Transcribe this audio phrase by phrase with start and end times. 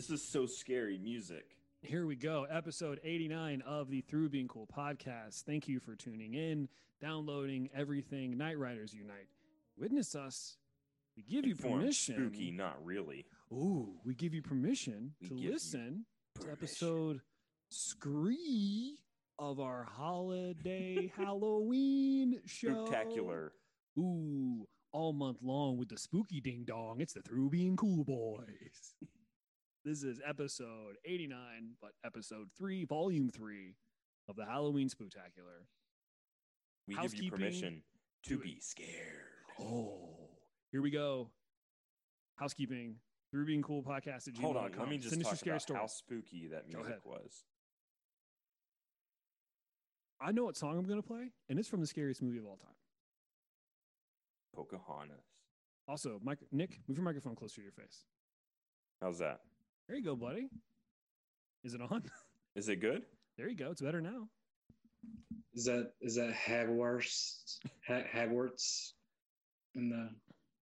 [0.00, 1.44] This is so scary music.
[1.82, 2.46] Here we go.
[2.50, 5.42] Episode 89 of the Through Being Cool podcast.
[5.42, 6.70] Thank you for tuning in,
[7.02, 9.28] downloading everything Night Riders Unite.
[9.76, 10.56] Witness us.
[11.18, 12.14] We give you Informed, permission.
[12.14, 13.26] Spooky, not really.
[13.52, 16.58] Ooh, we give you permission We to give you listen to permission.
[16.62, 17.20] episode
[17.68, 18.96] Scree
[19.38, 22.86] of our holiday Halloween show.
[22.86, 23.52] Spectacular.
[23.98, 27.02] Ooh, all month long with the spooky ding dong.
[27.02, 28.94] It's the Through Being Cool Boys.
[29.84, 31.36] this is episode 89,
[31.80, 33.74] but episode 3, volume 3
[34.28, 35.66] of the Halloween Spooktacular.
[36.86, 37.82] We give you permission
[38.24, 38.42] to it.
[38.42, 38.88] be scared.
[39.60, 40.08] Oh,
[40.72, 41.30] here we go.
[42.36, 42.96] Housekeeping.
[43.30, 45.78] Through Being Cool podcast at Hold on, let me just Send talk scary about story.
[45.78, 47.44] how spooky that music was.
[50.20, 52.44] I know what song I'm going to play, and it's from the scariest movie of
[52.46, 52.74] all time.
[54.56, 55.22] Pocahontas.
[55.86, 58.04] Also, mic- Nick, move your microphone closer to your face.
[59.00, 59.40] How's that?
[59.90, 60.46] There you go, buddy.
[61.64, 62.04] Is it on?
[62.54, 63.02] Is it good?
[63.36, 63.72] there you go.
[63.72, 64.28] It's better now.
[65.52, 67.56] Is that is that Hagwarts?
[67.88, 68.92] Ha- Hagwarts?
[69.74, 70.10] In the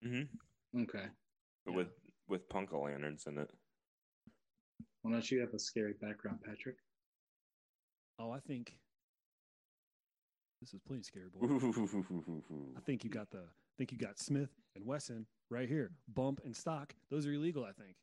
[0.09, 0.81] Mm-hmm.
[0.85, 1.09] okay.
[1.67, 1.77] But Yeah.
[1.77, 1.89] with
[2.27, 3.51] with punk lanterns in it.
[5.03, 6.77] Why don't you have a scary background, Patrick?
[8.19, 8.79] Oh, I think
[10.63, 11.49] this is plenty scary, boy.
[12.79, 15.91] I think you got the I think you got Smith and Wesson right here.
[16.15, 16.95] Bump and stock.
[17.11, 17.95] Those are illegal, I think.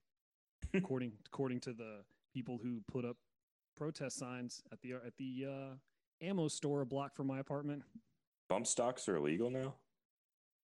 [0.74, 2.00] According according to the
[2.34, 3.18] people who put up
[3.76, 7.84] protest signs at the at the uh, ammo store a block from my apartment.
[8.50, 9.76] Bump stocks are illegal now.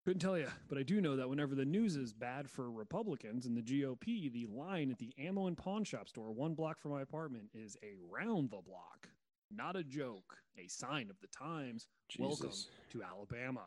[0.04, 3.44] Couldn't tell you, but I do know that whenever the news is bad for Republicans
[3.44, 6.92] and the GOP, the line at the ammo and pawn shop store, one block from
[6.92, 9.08] my apartment, is a round the block.
[9.50, 11.88] Not a joke, a sign of the times.
[12.18, 12.50] Welcome
[12.90, 13.64] to Alabama.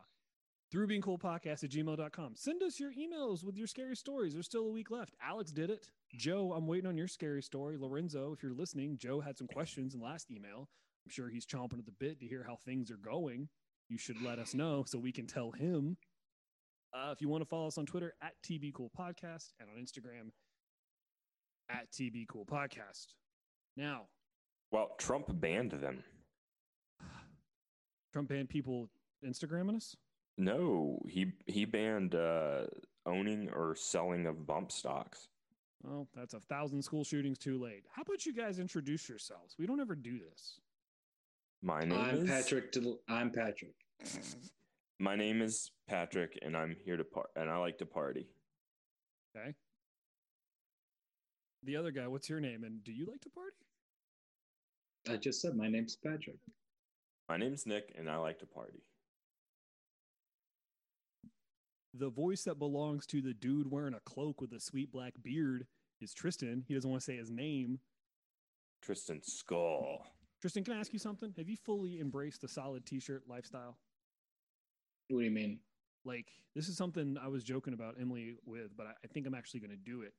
[0.72, 2.32] Through being cool podcast at gmail.com.
[2.34, 4.32] Send us your emails with your scary stories.
[4.32, 5.14] There's still a week left.
[5.22, 5.90] Alex did it.
[6.16, 7.76] Joe, I'm waiting on your scary story.
[7.76, 10.70] Lorenzo, if you're listening, Joe had some questions in last email.
[11.04, 13.50] I'm sure he's chomping at the bit to hear how things are going.
[13.90, 15.98] You should let us know so we can tell him.
[16.94, 19.76] Uh, if you want to follow us on Twitter at TB Cool Podcast and on
[19.76, 20.30] Instagram
[21.68, 23.08] at TB Cool Podcast.
[23.76, 24.06] Now,
[24.70, 26.02] Well, Trump banned them.
[28.14, 28.88] Trump banned people
[29.22, 29.96] Instagramming us.
[30.38, 32.62] No, he he banned uh,
[33.06, 35.28] owning or selling of bump stocks.
[35.82, 37.84] Well, that's a thousand school shootings too late.
[37.90, 39.56] How about you guys introduce yourselves?
[39.58, 40.60] We don't ever do this.
[41.60, 42.72] My name I'm is Patrick.
[42.72, 43.74] Del- I'm Patrick.
[44.98, 48.28] My name is Patrick, and I'm here to par- and I like to party.
[49.36, 49.52] Okay.
[51.64, 52.62] The other guy, what's your name?
[52.62, 53.56] And do you like to party?
[55.10, 56.36] I just said my name's Patrick.
[57.28, 58.84] My name's Nick, and I like to party.
[61.94, 65.66] The voice that belongs to the dude wearing a cloak with a sweet black beard
[66.00, 66.64] is Tristan.
[66.66, 67.80] He doesn't want to say his name.
[68.80, 70.06] Tristan Skull.
[70.40, 71.32] Tristan, can I ask you something?
[71.36, 73.76] Have you fully embraced the solid t-shirt lifestyle?
[75.08, 75.60] What do you mean?
[76.04, 79.34] Like, this is something I was joking about Emily with, but I, I think I'm
[79.34, 80.14] actually going to do it.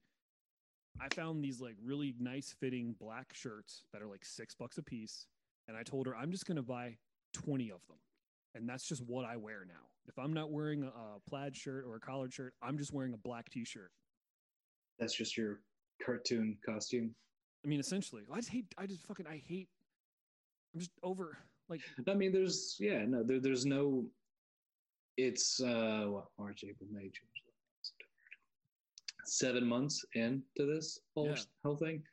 [1.02, 4.84] I found these like really nice fitting black shirts that are like six bucks a
[4.84, 5.26] piece.
[5.68, 6.98] And I told her I'm just going to buy
[7.34, 7.98] 20 of them.
[8.56, 9.74] And that's just what I wear now.
[10.08, 13.18] If I'm not wearing a, plaid shirt or a collared shirt, I'm just wearing a
[13.18, 13.92] black t shirt.
[15.00, 15.62] That's just your
[16.06, 17.16] cartoon costume.
[17.66, 19.70] I mean, essentially, I just hate, I just fucking, I hate,
[20.74, 21.38] I'm just over,
[21.70, 24.06] like, I mean, there's yeah, no, there, there's no.
[25.16, 27.54] It's uh, what March, April, May, June, July,
[29.26, 31.38] seven months into this whole Yeah.
[31.64, 32.04] whole thing.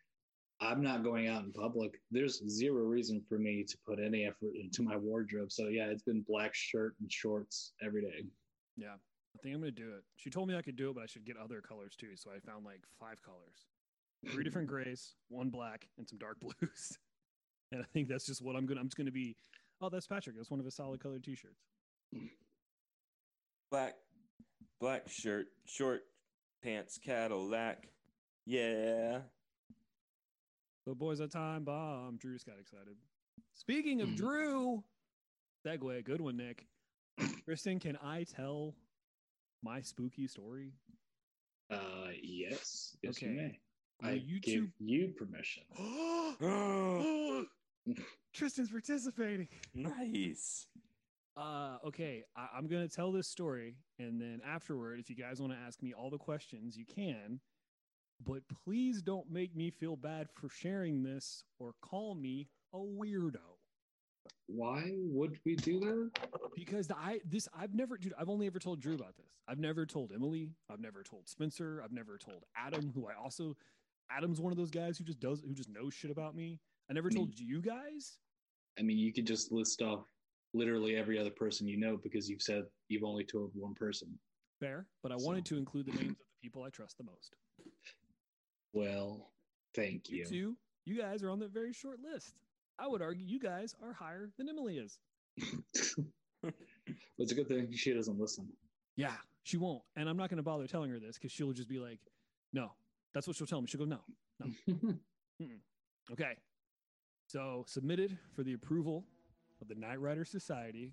[0.60, 2.00] I'm not going out in public.
[2.10, 5.50] There's zero reason for me to put any effort into my wardrobe.
[5.50, 8.24] So yeah, it's been black shirt and shorts every day.
[8.76, 8.94] yeah,
[9.34, 10.04] I think I'm going to do it.
[10.16, 12.14] She told me I could do it, but I should get other colors too.
[12.16, 13.66] So I found like five colors
[14.28, 16.98] three different grays, one black, and some dark blues.
[17.72, 18.80] And I think that's just what I'm gonna.
[18.80, 19.36] I'm just gonna be.
[19.80, 20.36] Oh, that's Patrick.
[20.36, 21.62] That's one of his solid colored T-shirts.
[23.70, 23.94] Black,
[24.80, 26.02] black shirt, short
[26.62, 27.86] pants, Cadillac.
[28.44, 29.20] Yeah.
[30.84, 32.16] So, boys, a time bomb.
[32.16, 32.96] Drew just got excited.
[33.54, 34.14] Speaking of Hmm.
[34.14, 34.84] Drew,
[35.66, 36.66] segue, good one, Nick.
[37.44, 38.74] Kristen, can I tell
[39.62, 40.72] my spooky story?
[41.70, 43.36] Uh, yes, yes, you Okay.
[43.36, 43.60] may.
[44.02, 45.64] Will I you give two- you permission.
[48.32, 49.48] Tristan's participating.
[49.74, 50.66] nice.
[51.36, 55.52] Uh, okay, I, I'm gonna tell this story, and then afterward, if you guys want
[55.52, 57.40] to ask me all the questions, you can.
[58.24, 63.38] But please don't make me feel bad for sharing this or call me a weirdo.
[64.46, 66.10] Why would we do that?
[66.54, 69.38] Because I this I've never dude, I've only ever told Drew about this.
[69.48, 73.56] I've never told Emily, I've never told Spencer, I've never told Adam, who I also
[74.10, 76.58] Adam's one of those guys who just does who just knows shit about me.
[76.90, 77.14] I never Me.
[77.14, 78.18] told you guys.
[78.78, 80.04] I mean, you could just list off
[80.52, 84.18] literally every other person you know because you've said you've only told one person.
[84.58, 87.04] Fair, but I So- wanted to include the names of the people I trust the
[87.04, 87.34] most.
[88.72, 89.30] Well,
[89.74, 90.24] thank You you.
[90.24, 92.34] two, you guys are on that very short list.
[92.78, 94.98] I would argue you guys are higher than Emily is.
[95.36, 98.48] it's a good thing she doesn't listen.
[98.96, 99.12] Yeah,
[99.42, 99.82] she won't.
[99.96, 101.98] And I'm not going to bother telling her this because she'll just be like,
[102.52, 102.72] no.
[103.12, 103.66] That's what she'll tell me.
[103.66, 104.00] She'll go, no.
[104.38, 104.94] No.
[106.12, 106.36] okay.
[107.26, 109.04] So submitted for the approval
[109.60, 110.92] of the Night Rider Society.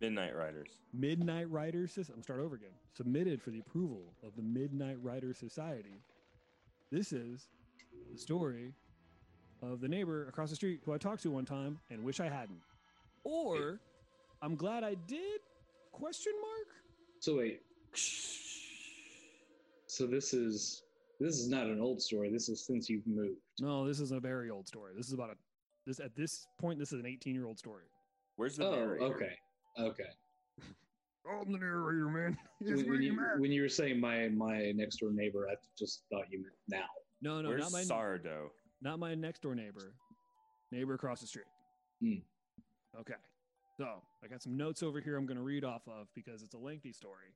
[0.00, 0.80] Midnight Riders.
[0.92, 2.14] Midnight Rider Society.
[2.16, 2.70] I'm start over again.
[2.96, 6.02] Submitted for the approval of the Midnight Rider Society.
[6.92, 7.48] This is
[8.12, 8.74] the story
[9.62, 12.28] of the neighbor across the street who I talked to one time and wish I
[12.28, 12.60] hadn't.
[13.24, 13.80] Or
[14.42, 15.40] I'm glad I did?
[15.90, 16.68] Question mark?
[17.20, 17.60] so wait,
[19.86, 20.82] so this is
[21.18, 22.30] this is not an old story.
[22.30, 23.38] This is since you've moved.
[23.60, 24.92] No, this is a very old story.
[24.94, 25.34] This is about a
[25.86, 27.84] this at this point this is an 18 year old story.
[28.36, 29.04] Where's the Oh, narrator?
[29.04, 29.32] okay,
[29.78, 30.10] okay.
[31.28, 32.36] I'm the narrator, man.
[32.60, 36.24] When, when you, when you were saying my my next door neighbor, I just thought
[36.30, 36.84] you meant now.
[37.20, 38.50] No, no, Where's not my sourdough?
[38.80, 39.94] not my next door neighbor.
[40.70, 41.46] Neighbor across the street.
[42.00, 42.20] Hmm.
[43.00, 43.14] Okay.
[43.76, 46.58] So I got some notes over here I'm gonna read off of because it's a
[46.58, 47.34] lengthy story.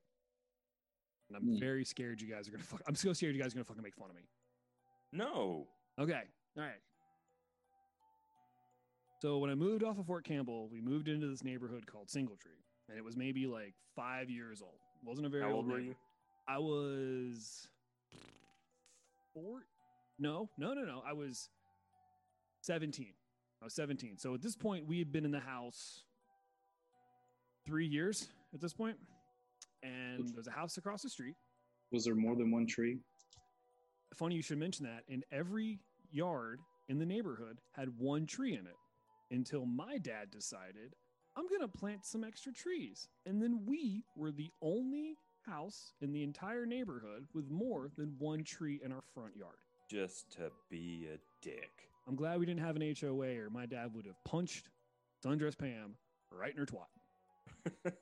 [1.29, 1.59] And I'm Hmm.
[1.59, 3.83] very scared you guys are gonna fuck I'm so scared you guys are gonna fucking
[3.83, 4.23] make fun of me.
[5.11, 5.67] No.
[5.99, 6.23] Okay.
[6.57, 6.81] All right.
[9.21, 12.61] So when I moved off of Fort Campbell, we moved into this neighborhood called Singletree,
[12.89, 14.79] and it was maybe like five years old.
[15.03, 15.57] wasn't a very How old.
[15.57, 15.89] old were neighbor.
[15.89, 15.95] you?
[16.47, 17.67] I was
[19.33, 19.63] four.
[20.19, 21.01] No, no, no, no.
[21.07, 21.49] I was
[22.61, 23.13] seventeen.
[23.61, 24.17] I was seventeen.
[24.17, 26.03] So at this point, we had been in the house
[27.65, 28.29] three years.
[28.53, 28.95] At this point,
[29.83, 31.35] and there's a house across the street.
[31.91, 32.97] Was there more than one tree?
[34.15, 35.79] funny you should mention that and every
[36.11, 38.75] yard in the neighborhood had one tree in it
[39.35, 40.95] until my dad decided
[41.37, 46.11] i'm going to plant some extra trees and then we were the only house in
[46.11, 49.55] the entire neighborhood with more than one tree in our front yard
[49.89, 51.71] Just to be a dick.
[52.07, 54.69] i'm glad we didn't have an hoa or my dad would have punched
[55.25, 55.95] sundress pam
[56.31, 56.89] right in her twat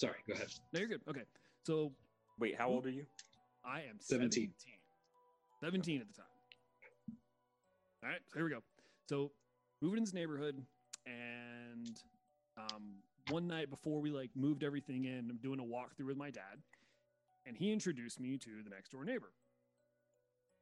[0.00, 0.48] Sorry, go ahead.
[0.72, 1.22] no you're good okay
[1.64, 1.92] so
[2.40, 3.04] Wait, how old are you?
[3.64, 4.30] I am 17.
[4.30, 4.50] 17.
[5.60, 6.26] 17 at the time.
[8.04, 8.62] All right, so here we go.
[9.08, 9.32] So
[9.82, 10.62] moving in this neighborhood,
[11.08, 12.00] and
[12.56, 16.30] um, one night before we like moved everything in, I'm doing a walkthrough with my
[16.30, 16.62] dad,
[17.46, 19.32] and he introduced me to the next door neighbor.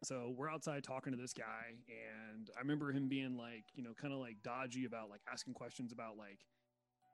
[0.04, 3.94] So we're outside talking to this guy, and I remember him being like, you know,
[4.00, 6.38] kind of like dodgy about like asking questions about like,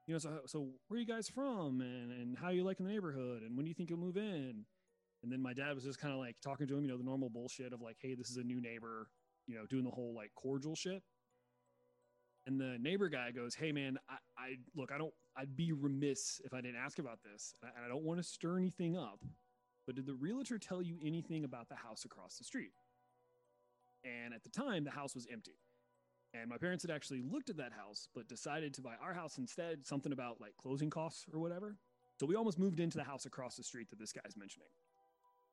[0.06, 2.93] you know, so so where are you guys from, and and how you liking the
[2.93, 4.64] neighborhood, and when do you think you'll move in?
[5.23, 7.05] And then my dad was just kind of like talking to him, you know, the
[7.05, 9.06] normal bullshit of like, hey, this is a new neighbor,
[9.46, 11.03] you know, doing the whole like cordial shit.
[12.46, 16.41] And the neighbor guy goes, hey, man, I, I look, I don't, I'd be remiss
[16.44, 17.55] if I didn't ask about this.
[17.63, 19.25] And I, I don't want to stir anything up,
[19.87, 22.72] but did the realtor tell you anything about the house across the street?
[24.05, 25.58] And at the time, the house was empty.
[26.34, 29.39] And my parents had actually looked at that house, but decided to buy our house
[29.39, 31.77] instead, something about like closing costs or whatever.
[32.19, 34.69] So we almost moved into the house across the street that this guy's mentioning.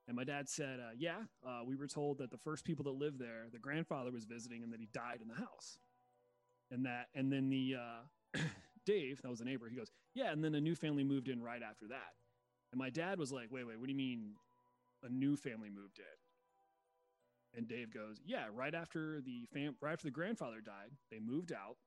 [0.07, 2.91] And my dad said, uh, "Yeah, uh, we were told that the first people that
[2.91, 5.77] lived there, the grandfather was visiting, and that he died in the house."
[6.71, 8.39] And that, and then the uh,
[8.85, 11.41] Dave, that was the neighbor, he goes, "Yeah," and then a new family moved in
[11.41, 12.13] right after that.
[12.71, 14.35] And my dad was like, "Wait, wait, what do you mean,
[15.03, 20.05] a new family moved in?" And Dave goes, "Yeah, right after the fam, right after
[20.07, 21.77] the grandfather died, they moved out,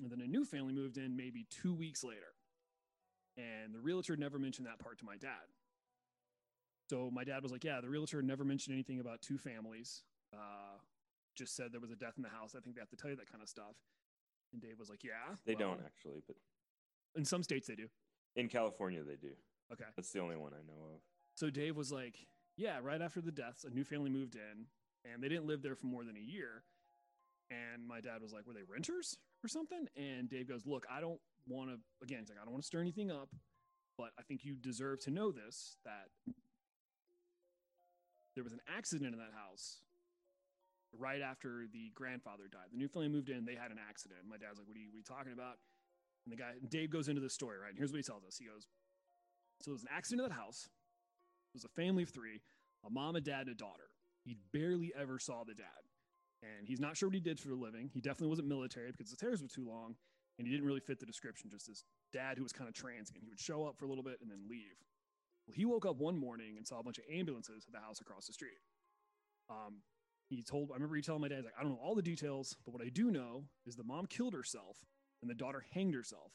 [0.00, 2.34] and then a new family moved in maybe two weeks later."
[3.36, 5.48] And the realtor never mentioned that part to my dad.
[6.90, 10.02] So my dad was like, "Yeah, the realtor never mentioned anything about two families.
[10.32, 10.78] Uh,
[11.34, 12.54] just said there was a death in the house.
[12.56, 13.76] I think they have to tell you that kind of stuff."
[14.52, 16.36] And Dave was like, "Yeah, They well, don't actually, but
[17.14, 17.88] In some states, they do.
[18.36, 19.36] in California they do.
[19.72, 19.84] Okay.
[19.96, 21.00] That's the only one I know of.
[21.34, 24.66] So Dave was like, "Yeah, right after the deaths, a new family moved in,
[25.04, 26.64] and they didn't live there for more than a year."
[27.50, 31.00] And my dad was like, "Were they renters or something?" And Dave goes, "Look, I
[31.00, 31.80] don't want to.
[32.02, 33.34] Again, he's like, I don't want to stir anything up,
[33.96, 36.08] but I think you deserve to know this that
[38.34, 39.80] there was an accident in that house
[40.96, 42.70] right after the grandfather died.
[42.70, 44.20] The new family moved in, they had an accident.
[44.28, 45.58] My dad's like, "What are you, what are you talking about?"
[46.24, 47.70] And the guy, Dave goes into the story, right?
[47.70, 48.36] And here's what he tells us.
[48.36, 48.68] He goes,
[49.60, 50.68] "So there was an accident in that house."
[51.52, 52.40] It was a family of three,
[52.84, 53.90] a mom, a dad, and a daughter.
[54.24, 55.88] He barely ever saw the dad.
[56.42, 57.90] And he's not sure what he did for a living.
[57.92, 59.94] He definitely wasn't military because his hairs were too long
[60.38, 61.50] and he didn't really fit the description.
[61.50, 63.22] Just this dad who was kind of transient.
[63.22, 64.74] He would show up for a little bit and then leave.
[65.46, 68.00] Well, he woke up one morning and saw a bunch of ambulances at the house
[68.00, 68.58] across the street.
[69.50, 69.82] Um,
[70.36, 72.02] he told I remember he telling my dad, he's like, I don't know all the
[72.02, 74.78] details, but what I do know is the mom killed herself
[75.20, 76.32] and the daughter hanged herself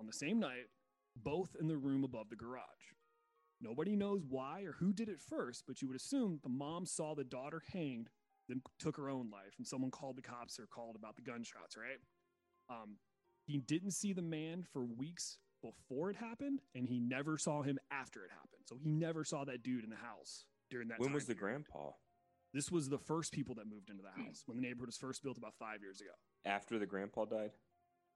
[0.00, 0.68] on the same night,
[1.16, 2.62] both in the room above the garage.
[3.60, 7.14] Nobody knows why or who did it first, but you would assume the mom saw
[7.14, 8.10] the daughter hanged,
[8.48, 11.76] then took her own life, and someone called the cops or called about the gunshots,
[11.76, 11.98] right?
[12.68, 12.96] Um,
[13.46, 17.78] he didn't see the man for weeks before it happened, and he never saw him
[17.90, 18.62] after it happened.
[18.66, 21.64] So he never saw that dude in the house during that when was the period.
[21.64, 21.90] grandpa?
[22.54, 25.24] This was the first people that moved into the house when the neighborhood was first
[25.24, 26.12] built about five years ago.
[26.46, 27.50] After the grandpa died?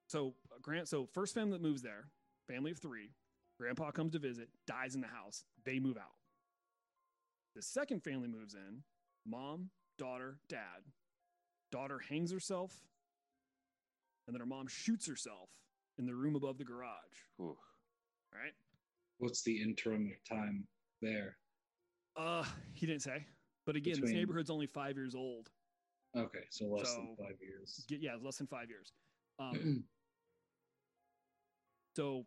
[0.07, 2.05] So uh, Grant, so first family that moves there,
[2.47, 3.11] family of three.
[3.59, 5.43] Grandpa comes to visit, dies in the house.
[5.65, 6.15] They move out.
[7.57, 8.83] The second family moves in.
[9.27, 10.87] Mom, daughter, dad.
[11.73, 12.73] Daughter hangs herself,
[14.27, 15.51] and then her mom shoots herself
[15.99, 17.19] in the room above the garage.
[17.41, 17.57] Ooh.
[18.33, 18.53] Right?
[19.19, 20.65] What's the interim time
[21.03, 21.37] there?
[22.17, 23.27] Uh, he didn't say.
[23.69, 25.51] But again, this neighborhood's only five years old.
[26.17, 27.85] Okay, so less than five years.
[27.87, 28.93] Get, yeah, less than five years.
[29.39, 29.85] Um,
[31.99, 32.25] So,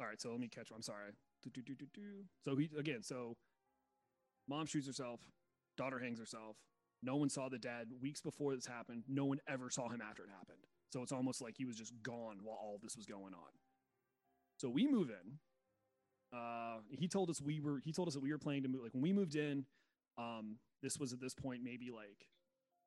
[0.00, 0.18] all right.
[0.18, 0.68] So let me catch.
[0.74, 1.12] I'm sorry.
[1.42, 2.00] Do, do, do.
[2.46, 3.02] So he again.
[3.02, 3.36] So,
[4.48, 5.20] mom shoots herself.
[5.76, 6.56] Daughter hangs herself.
[7.02, 9.04] No one saw the dad weeks before this happened.
[9.06, 10.64] No one ever saw him after it happened.
[10.94, 13.52] So it's almost like he was just gone while all this was going on.
[14.56, 15.38] So we move in.
[16.36, 17.80] Uh, he told us we were.
[17.84, 18.82] He told us that we were planning to move.
[18.82, 19.66] Like when we moved in,
[20.22, 22.28] um, this was at this point maybe like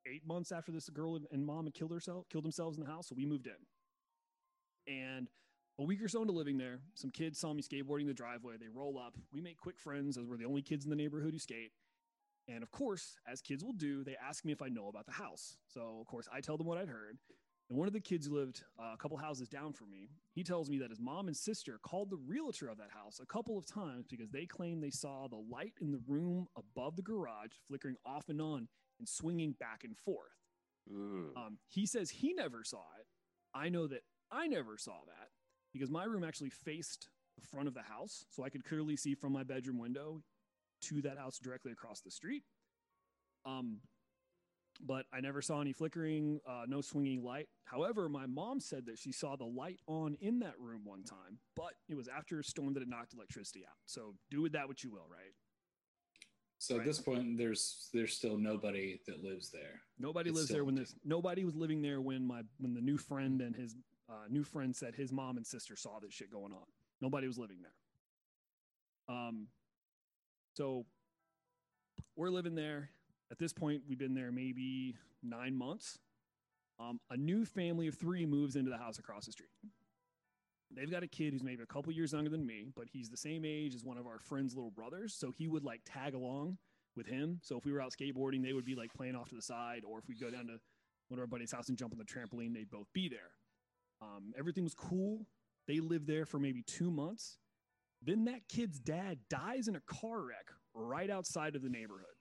[0.08, 3.10] eight months after this girl and mom had killed herself, killed themselves in the house.
[3.10, 4.94] So we moved in.
[4.94, 5.27] And
[5.80, 8.56] a week or so into living there, some kids saw me skateboarding the driveway.
[8.58, 9.15] They roll up.
[9.34, 11.72] We make quick friends as we're the only kids in the neighborhood who skate.
[12.48, 15.12] And of course, as kids will do, they ask me if I know about the
[15.12, 15.58] house.
[15.68, 17.18] So, of course, I tell them what I'd heard.
[17.69, 20.43] And one of the kids who lived uh, a couple houses down from me, he
[20.43, 23.57] tells me that his mom and sister called the realtor of that house a couple
[23.57, 27.53] of times because they claim they saw the light in the room above the garage
[27.67, 28.67] flickering off and on
[29.00, 30.38] and swinging back and forth.
[31.36, 33.07] Um, he says he never saw it.
[33.55, 35.29] I know that I never saw that
[35.74, 39.15] because my room actually faced the front of the house, so I could clearly see
[39.15, 40.22] from my bedroom window
[40.84, 42.43] to that house directly across the street.
[43.45, 43.79] Um,
[44.79, 47.48] but I never saw any flickering, uh, no swinging light.
[47.65, 51.39] However, my mom said that she saw the light on in that room one time,
[51.55, 53.77] but it was after a storm that had knocked electricity out.
[53.86, 55.34] So do with that what you will, right?
[56.58, 59.82] So at this point, there's there's still nobody that lives there.
[60.00, 60.96] Nobody It's lives there when this.
[61.03, 63.75] Nobody was living there when my when the new friend and his
[64.10, 66.63] uh, new friend said his mom and sister saw this shit going on.
[67.01, 69.15] Nobody was living there.
[69.15, 69.48] Um,
[70.55, 70.86] so
[72.15, 72.89] we're living there.
[73.36, 76.00] At this point, we've been there maybe nine months.
[76.80, 79.50] Um, a new family of three moves into the house across the street.
[80.74, 83.18] They've got a kid who's maybe a couple years younger than me, but he's the
[83.18, 85.13] same age as one of our friend's little brothers.
[85.13, 86.60] So he would like tag along
[86.96, 87.42] with him.
[87.44, 89.82] So if we were out skateboarding, they would be like playing off to the side,
[89.86, 90.58] or if we go down to
[91.10, 93.32] one of our buddies' house and jump on the trampoline, they'd both be there.
[94.01, 95.27] Um, everything was cool.
[95.68, 97.38] They lived there for maybe two months.
[98.01, 102.14] Then that kid's dad dies in a car wreck right outside of the neighborhood.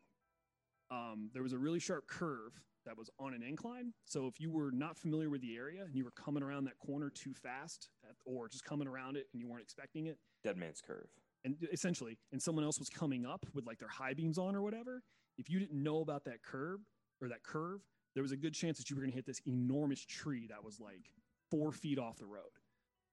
[0.91, 2.53] Um, there was a really sharp curve
[2.87, 3.93] that was on an incline.
[4.05, 6.79] So if you were not familiar with the area and you were coming around that
[6.79, 10.57] corner too fast, at- or just coming around it and you weren't expecting it, Dead
[10.59, 11.09] man's curve.
[11.45, 14.61] and essentially, and someone else was coming up with like their high beams on or
[14.62, 15.03] whatever,
[15.38, 16.81] if you didn't know about that curb
[17.23, 17.81] or that curve,
[18.14, 20.62] there was a good chance that you were going to hit this enormous tree that
[20.62, 21.11] was like
[21.50, 22.53] four feet off the road.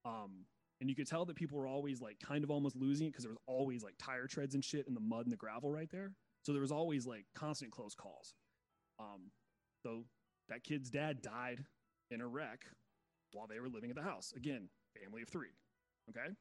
[0.06, 0.46] Um,
[0.82, 3.24] and you could tell that people were always like kind of almost losing it because
[3.24, 5.90] there was always like tire treads and shit in the mud and the gravel right
[5.92, 6.12] there.
[6.43, 8.33] So there was always like constant close calls.
[9.00, 9.31] Um,
[9.83, 10.05] so
[10.50, 11.63] that kid's dad died
[12.10, 12.65] in a wreck
[13.33, 14.33] while they were living at the house.
[14.36, 14.69] Again,
[15.01, 15.55] family of three.
[16.10, 16.33] Okay.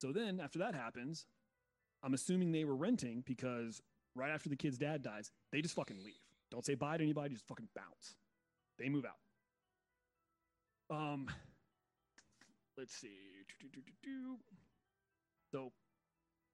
[0.00, 1.26] So then after that happens,
[2.02, 3.80] I'm assuming they were renting because
[4.16, 6.14] right after the kid's dad dies, they just fucking leave.
[6.50, 8.16] Don't say bye to anybody, just fucking bounce.
[8.78, 10.96] They move out.
[10.96, 11.28] Um
[12.76, 13.16] let's see.
[15.52, 15.72] So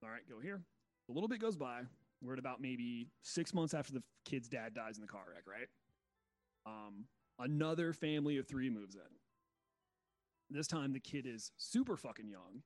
[0.03, 0.61] all right, go here.
[1.09, 1.81] A little bit goes by.
[2.21, 5.43] We're at about maybe six months after the kid's dad dies in the car wreck,
[5.47, 5.67] right?
[6.65, 7.05] Um,
[7.39, 9.01] another family of three moves in.
[10.49, 12.61] This time the kid is super fucking young.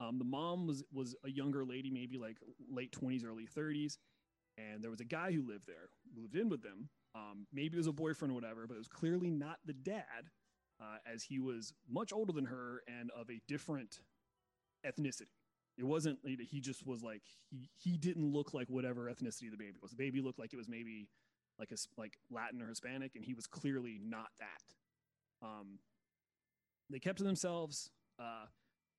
[0.00, 2.36] Um, the mom was was a younger lady, maybe like
[2.70, 3.98] late twenties, early thirties,
[4.56, 6.88] and there was a guy who lived there, moved in with them.
[7.14, 10.30] Um, maybe it was a boyfriend or whatever, but it was clearly not the dad,
[10.80, 14.00] uh, as he was much older than her and of a different
[14.86, 15.37] ethnicity.
[15.78, 19.76] It wasn't he just was like he he didn't look like whatever ethnicity the baby
[19.80, 19.92] was.
[19.92, 21.08] The baby looked like it was maybe
[21.58, 25.46] like a like Latin or Hispanic, and he was clearly not that.
[25.46, 25.78] Um,
[26.90, 27.90] they kept to themselves.
[28.18, 28.46] Uh,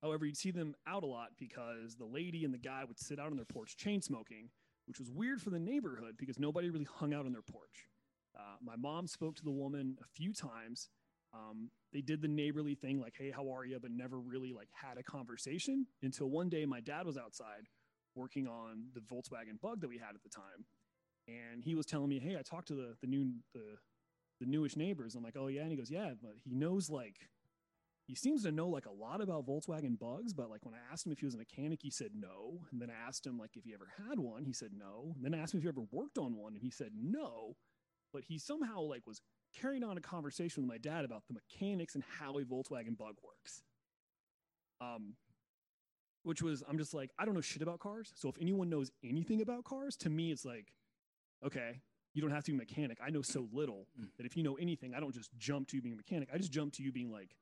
[0.02, 3.20] however, you'd see them out a lot because the lady and the guy would sit
[3.20, 4.50] out on their porch chain smoking,
[4.88, 7.88] which was weird for the neighborhood because nobody really hung out on their porch.
[8.38, 10.90] Uh, my mom spoke to the woman a few times.
[11.34, 14.70] Um, they did the neighborly thing, like, "Hey, how are you?" but never really like
[14.72, 17.68] had a conversation until one day my dad was outside
[18.16, 20.66] working on the Volkswagen Bug that we had at the time,
[21.28, 23.78] and he was telling me, "Hey, I talked to the the new the
[24.40, 27.30] the newish neighbors." I'm like, "Oh yeah," and he goes, "Yeah," but he knows like
[28.10, 31.06] he seems to know like a lot about Volkswagen bugs, but like when I asked
[31.06, 32.66] him if he was a mechanic, he said no.
[32.72, 35.14] And then I asked him like if he ever had one, he said no.
[35.16, 37.56] And then I asked him if he ever worked on one, and he said no.
[38.12, 39.22] But he somehow like was
[39.60, 43.16] carrying on a conversation with my dad about the mechanics and how a Volkswagen bug
[43.24, 43.64] works.
[44.82, 45.16] Um,
[46.24, 48.12] which was I'm just like I don't know shit about cars.
[48.16, 50.74] So if anyone knows anything about cars, to me it's like,
[51.46, 51.82] okay,
[52.14, 52.98] you don't have to be a mechanic.
[53.06, 53.88] I know so little
[54.18, 56.30] that if you know anything, I don't just jump to you being a mechanic.
[56.34, 57.36] I just jump to you being like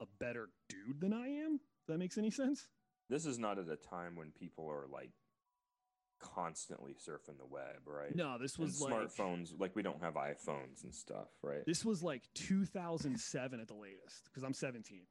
[0.00, 1.60] a better dude than I am.
[1.82, 2.68] If that makes any sense?
[3.08, 5.10] This is not at a time when people are like
[6.20, 8.14] constantly surfing the web, right?
[8.14, 9.58] No, this was like smartphones.
[9.58, 11.64] Like we don't have iPhones and stuff, right?
[11.66, 15.02] this was like 2007 at the latest because I'm 17.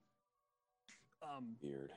[1.22, 1.92] Um, Weird.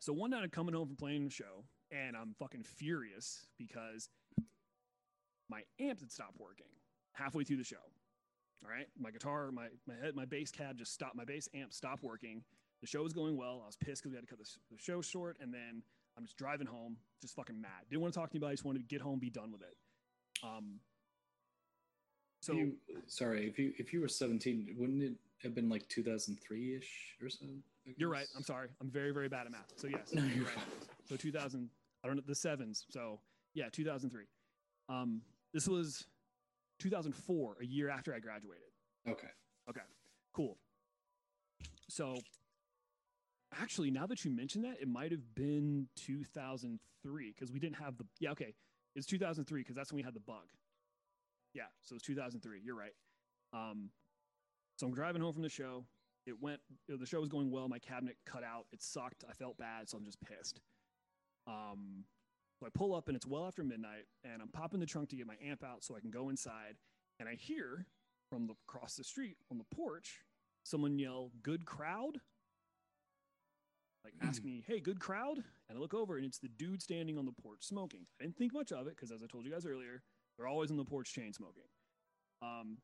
[0.00, 4.08] so one night I'm coming home from playing the show and I'm fucking furious because
[5.50, 6.66] my amp had stopped working
[7.12, 7.76] halfway through the show.
[8.64, 11.14] All right, my guitar, my my head, my bass cab just stopped.
[11.16, 12.42] My bass amp stopped working.
[12.80, 13.60] The show was going well.
[13.62, 15.82] I was pissed because we had to cut the, the show short, and then
[16.16, 17.70] I'm just driving home, just fucking mad.
[17.90, 18.54] Didn't want to talk to anybody.
[18.54, 19.76] Just wanted to get home, be done with it.
[20.42, 20.80] Um.
[22.40, 22.74] So you,
[23.06, 27.28] sorry, if you if you were 17, wouldn't it have been like 2003 ish or
[27.30, 27.46] so?
[27.96, 28.26] You're right.
[28.36, 28.68] I'm sorry.
[28.80, 29.72] I'm very, very bad at math.
[29.76, 30.54] So yes, No, you're right.
[31.06, 31.68] So 2000.
[32.02, 32.84] I don't know the sevens.
[32.90, 33.20] So
[33.54, 34.24] yeah, 2003.
[34.88, 36.04] Um, this was
[36.80, 38.68] 2004, a year after I graduated.
[39.08, 39.28] Okay.
[39.68, 39.80] Okay,
[40.34, 40.58] cool.
[41.88, 42.18] So
[43.60, 47.96] actually, now that you mention that, it might have been 2003 because we didn't have
[47.96, 48.04] the.
[48.20, 48.54] Yeah, okay,
[48.94, 50.46] it's 2003 because that's when we had the bug.
[51.52, 52.60] Yeah, so it's 2003.
[52.64, 52.94] You're right.
[53.52, 53.90] Um,
[54.76, 55.84] so I'm driving home from the show.
[56.26, 56.60] It went.
[56.88, 57.68] you know, the show was going well.
[57.68, 58.66] My cabinet cut out.
[58.72, 59.24] It sucked.
[59.28, 60.60] I felt bad, so I'm just pissed.
[61.46, 62.04] Um,
[62.58, 65.16] so I pull up and it's well after midnight, and I'm popping the trunk to
[65.16, 66.76] get my amp out so I can go inside.
[67.20, 67.86] And I hear
[68.30, 70.20] from the across the street on the porch
[70.64, 72.20] someone yell, "Good crowd!"
[74.04, 75.38] Like ask me, "Hey, good crowd!"
[75.68, 78.06] And I look over and it's the dude standing on the porch smoking.
[78.20, 80.02] I didn't think much of it because, as I told you guys earlier,
[80.36, 81.64] they're always on the porch chain smoking.
[82.42, 82.78] Um,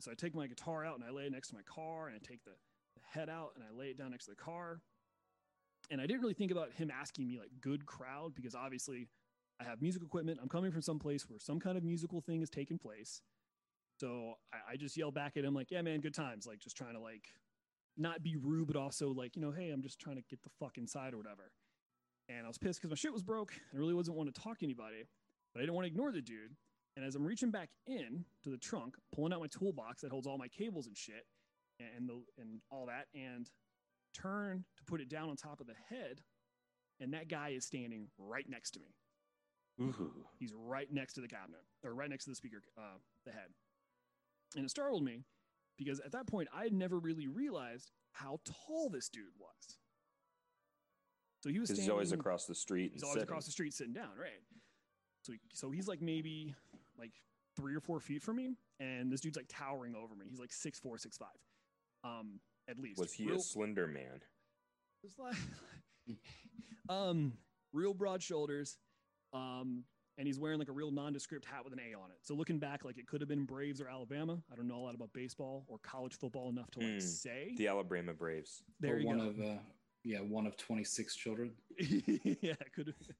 [0.00, 2.16] so I take my guitar out and I lay it next to my car, and
[2.16, 2.52] I take the,
[2.94, 4.80] the head out and I lay it down next to the car.
[5.90, 9.08] And I didn't really think about him asking me like good crowd because obviously
[9.60, 10.38] I have music equipment.
[10.42, 13.20] I'm coming from some place where some kind of musical thing is taking place.
[14.00, 16.76] So I, I just yell back at him like, "Yeah, man, good times." Like just
[16.76, 17.24] trying to like
[17.96, 20.50] not be rude, but also like you know, hey, I'm just trying to get the
[20.60, 21.50] fuck inside or whatever.
[22.28, 23.52] And I was pissed because my shit was broke.
[23.72, 25.04] I really wasn't want to talk to anybody,
[25.52, 26.56] but I didn't want to ignore the dude.
[26.96, 30.26] And as I'm reaching back in to the trunk, pulling out my toolbox that holds
[30.26, 31.26] all my cables and shit,
[31.80, 33.50] and the and all that, and
[34.14, 36.20] turn to put it down on top of the head,
[37.00, 38.94] and that guy is standing right next to me.
[39.80, 40.12] Ooh.
[40.38, 43.50] He's right next to the cabinet, or right next to the speaker, uh, the head.
[44.56, 45.24] And it startled me
[45.76, 49.78] because at that point I had never really realized how tall this dude was.
[51.42, 52.92] So he was standing, he's always across the street.
[52.94, 53.28] He's always sitting.
[53.28, 54.40] across the street sitting down, right?
[55.22, 56.54] So he, so he's like maybe
[56.98, 57.12] like
[57.56, 60.26] three or four feet from me, and this dude's like towering over me.
[60.28, 61.28] He's like six four, six five,
[62.02, 62.98] um, at least.
[62.98, 64.20] Was he Real- a slender man?
[65.18, 65.36] Like,
[66.88, 67.34] um,
[67.74, 68.78] real broad shoulders,
[69.34, 69.84] um,
[70.18, 72.18] and he's wearing like a real nondescript hat with an A on it.
[72.22, 74.38] So looking back, like it could have been Braves or Alabama.
[74.52, 76.98] I don't know a lot about baseball or college football enough to like Hmm.
[77.00, 77.54] say.
[77.56, 78.62] The Alabama Braves.
[78.80, 79.28] there or you one go.
[79.28, 79.58] of uh,
[80.04, 81.52] yeah, one of 26 children.
[81.78, 83.16] yeah, it could have.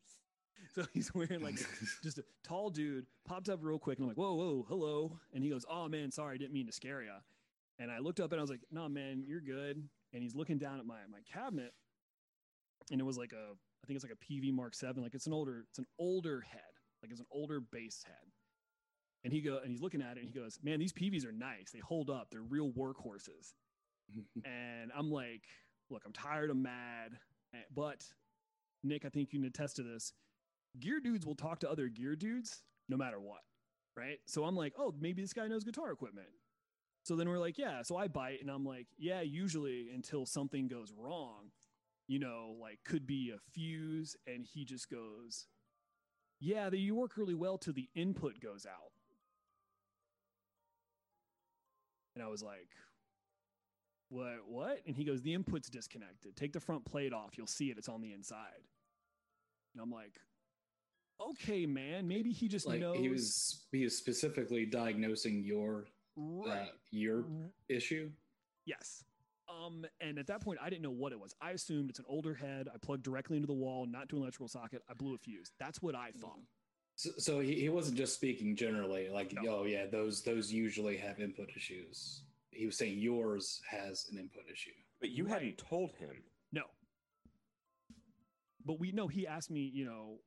[0.74, 1.56] So he's wearing like
[2.02, 5.18] just a tall dude popped up real quick and I'm like, whoa, whoa, hello.
[5.32, 7.12] And he goes, oh man, sorry, I didn't mean to scare you.
[7.78, 9.82] And I looked up and I was like, no, man, you're good.
[10.12, 11.72] And he's looking down at my my cabinet,
[12.92, 15.02] and it was like a, I think it's like a Peavey Mark Seven.
[15.02, 16.60] Like it's an older, it's an older head,
[17.04, 18.32] like it's an older bass head.
[19.24, 21.32] And he go and he's looking at it and he goes, man, these Peaveys are
[21.32, 21.70] nice.
[21.72, 22.28] They hold up.
[22.30, 23.52] They're real workhorses.
[24.44, 25.42] And I'm like,
[25.88, 27.12] look, I'm tired, I'm mad,
[27.54, 28.04] eh, but
[28.82, 30.12] Nick, I think you can attest to this.
[30.78, 33.40] Gear dudes will talk to other gear dudes no matter what,
[33.96, 34.18] right?
[34.26, 36.28] So I'm like, oh, maybe this guy knows guitar equipment.
[37.04, 37.82] So then we're like, yeah.
[37.82, 41.50] So I bite and I'm like, yeah, usually until something goes wrong,
[42.08, 44.16] you know, like could be a fuse.
[44.26, 45.46] And he just goes,
[46.40, 48.92] yeah, that you work really well till the input goes out.
[52.14, 52.68] And I was like,
[54.08, 54.80] what, what?
[54.86, 56.36] And he goes, the input's disconnected.
[56.36, 57.36] Take the front plate off.
[57.36, 57.78] You'll see it.
[57.78, 58.62] It's on the inside.
[59.74, 60.14] And I'm like,
[61.20, 62.98] okay, man, maybe he just Like knows.
[62.98, 65.86] he was he was specifically diagnosing your
[66.48, 67.24] uh, your
[67.68, 68.10] issue.
[68.66, 69.02] Yes.
[69.62, 71.34] Um, and at that point, I didn't know what it was.
[71.40, 72.68] I assumed it's an older head.
[72.74, 74.82] I plugged directly into the wall, not to an electrical socket.
[74.88, 75.52] I blew a fuse.
[75.58, 76.38] That's what I thought.
[76.96, 79.58] So, so he, he wasn't just speaking generally, like, No.
[79.60, 82.22] oh yeah, those those usually have input issues.
[82.50, 84.70] He was saying yours has an input issue.
[85.00, 85.32] But you Right.
[85.34, 86.22] hadn't told him.
[86.52, 86.62] No.
[88.64, 90.20] But we know he asked me, you know,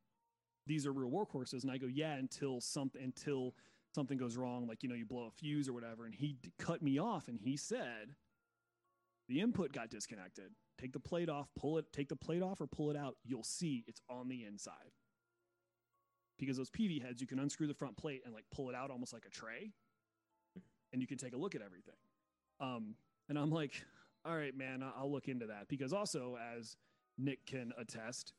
[0.67, 3.55] these are real workhorses, and I go, yeah, until something until
[3.95, 6.05] something goes wrong, like you know, you blow a fuse or whatever.
[6.05, 8.13] And he d- cut me off, and he said,
[9.27, 10.51] the input got disconnected.
[10.77, 13.15] Take the plate off, pull it, take the plate off or pull it out.
[13.23, 14.91] You'll see it's on the inside.
[16.37, 18.91] Because those Peavey heads, you can unscrew the front plate and like pull it out
[18.91, 19.71] almost like a tray,
[20.93, 21.95] and you can take a look at everything.
[22.59, 22.95] Um,
[23.27, 23.83] and I'm like,
[24.23, 26.77] all right, man, I'll look into that because also, as
[27.17, 28.33] Nick can attest,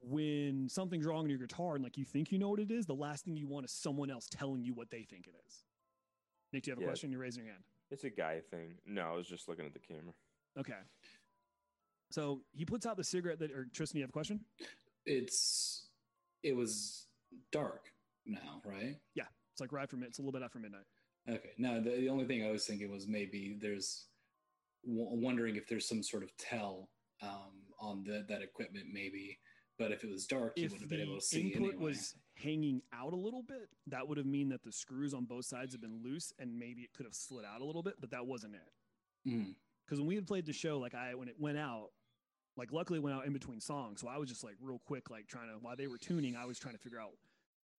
[0.00, 2.84] when something's wrong in your guitar and like you think you know what it is,
[2.84, 5.64] the last thing you want is someone else telling you what they think it is.
[6.52, 6.88] Nick, do you have a Yeah.
[6.88, 7.10] question?
[7.12, 7.64] You're raising your hand.
[7.90, 8.74] It's a guy thing.
[8.86, 10.14] No, I was just looking at the camera.
[10.58, 10.78] Okay.
[12.10, 14.40] So he puts out the cigarette that, or Tristan, you have a question?
[15.06, 15.88] It's
[16.42, 17.06] it was
[17.52, 17.86] dark
[18.26, 18.96] now, right?
[19.14, 19.24] Yeah.
[19.52, 20.06] It's like right from it.
[20.06, 20.84] It's a little bit after midnight.
[21.28, 21.50] Okay.
[21.58, 24.06] Now the, the only thing I was thinking was maybe there's
[24.86, 26.88] w- wondering if there's some sort of tell
[27.22, 29.38] um, on the, that equipment, maybe.
[29.78, 31.84] But if it was dark, you wouldn't have been able to see input anyway.
[31.84, 35.44] was hanging out a little bit, that would have mean that the screws on both
[35.44, 38.10] sides have been loose and maybe it could have slid out a little bit, but
[38.10, 39.28] that wasn't it.
[39.28, 39.54] Mm.
[39.86, 41.88] because when we had played the show, like I when it went out,
[42.58, 45.10] like luckily it went out in between songs, so I was just like real quick,
[45.10, 47.12] like trying to while they were tuning, I was trying to figure out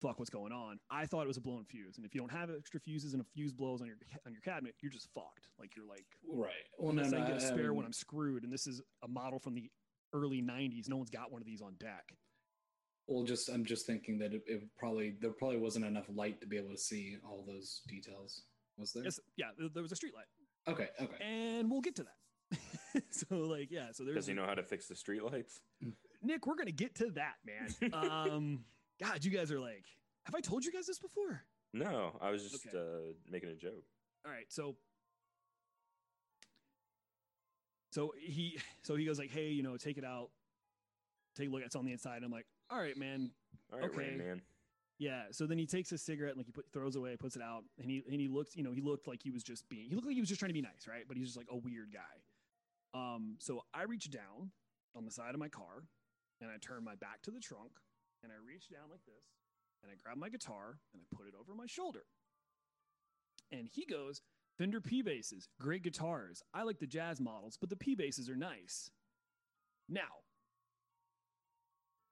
[0.02, 0.80] fuck what's going on.
[0.90, 3.22] I thought it was a blown fuse, and if you don't have extra fuses and
[3.22, 5.48] a fuse blows on your on your cabinet, you're just fucked.
[5.60, 6.52] Like you're like Right.
[6.80, 7.20] Well, unless no.
[7.20, 9.70] I get a spare mean, when I'm screwed, and this is a model from the
[10.14, 10.90] early '90s.
[10.90, 12.16] No one's got one of these on deck.
[13.08, 16.48] Well, just I'm just thinking that it, it probably there probably wasn't enough light to
[16.48, 18.44] be able to see all those details.
[18.78, 19.04] Was there?
[19.04, 20.26] Yes, yeah, there, there was a street light,
[20.68, 20.90] Okay.
[21.02, 21.24] Okay.
[21.24, 22.60] and we'll get to that.
[23.12, 25.60] so like yeah, so there's Does he know how to fix the streetlights?
[26.24, 27.94] Nick, we're gonna get to that, man.
[27.94, 28.66] um,
[29.02, 29.86] God, you guys are like,
[30.26, 31.44] have I told you guys this before?
[31.74, 32.78] No, I was just Okay.
[32.78, 33.84] uh, making a joke.
[34.26, 34.76] All right, so
[37.92, 40.30] so he so he goes like, hey, you know, take it out,
[41.38, 41.62] take a look.
[41.64, 42.22] It's on the inside.
[42.24, 43.32] I'm like, all right, man.
[43.72, 43.98] All right, Okay.
[43.98, 44.42] Rain Man.
[44.98, 45.24] Yeah.
[45.32, 47.42] So then he takes his cigarette and like he put, throws it away, puts it
[47.42, 49.90] out, and he and he looks, you know, he looked like he was just being,
[49.90, 51.04] he looked like he was just trying to be nice, right?
[51.08, 53.00] But he's just like a weird guy.
[53.00, 54.52] Um, so I reach down
[54.96, 55.84] on the side of my car,
[56.40, 57.72] and I turn my back to the trunk,
[58.24, 59.36] and I reach down like this,
[59.84, 62.04] and I grab my guitar and I put it over my shoulder.
[63.52, 64.22] And he goes,
[64.58, 66.42] Fender P basses, great guitars.
[66.54, 68.90] I like the jazz models, but the P basses are nice.
[69.90, 70.24] Now,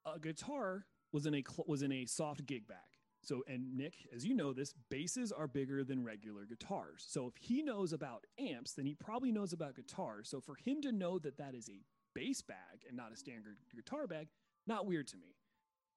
[0.06, 2.78] a guitar was in a cl- was in a soft gig bag.
[3.22, 7.06] So, and Nick, as you know, this basses are bigger than regular guitars.
[7.08, 10.30] So, if he knows about amps, then he probably knows about guitars.
[10.30, 11.80] So, for him to know that that is a
[12.13, 14.28] bass bag and not a standard guitar bag,
[14.68, 15.36] not weird to me.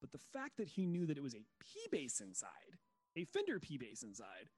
[0.00, 2.78] But the fact that he knew that it was a P bass inside,
[3.16, 4.50] a Fender P bass inside,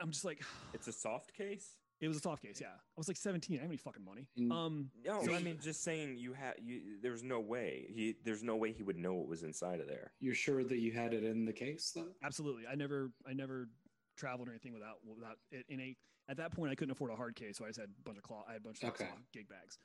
[0.00, 0.40] I'm just like,
[0.74, 1.76] It's a soft case.
[2.00, 2.58] It was a soft case.
[2.60, 3.54] Yeah, I was like 17.
[3.54, 4.26] I didn't have any fucking money.
[4.50, 6.98] Um, No, So I mean just saying you had you.
[7.02, 8.16] There's no way he.
[8.24, 10.12] There's no way he would know what was inside of there.
[10.20, 12.08] You're sure that you had it in the case though?
[12.22, 12.64] Absolutely.
[12.66, 13.68] I never I never
[14.16, 15.96] traveled or anything without without it in a
[16.28, 18.18] at that point I couldn't afford a hard case, so I just had a bunch
[18.18, 19.04] of claw I had a bunch of Okay.
[19.06, 19.78] claw gig bags.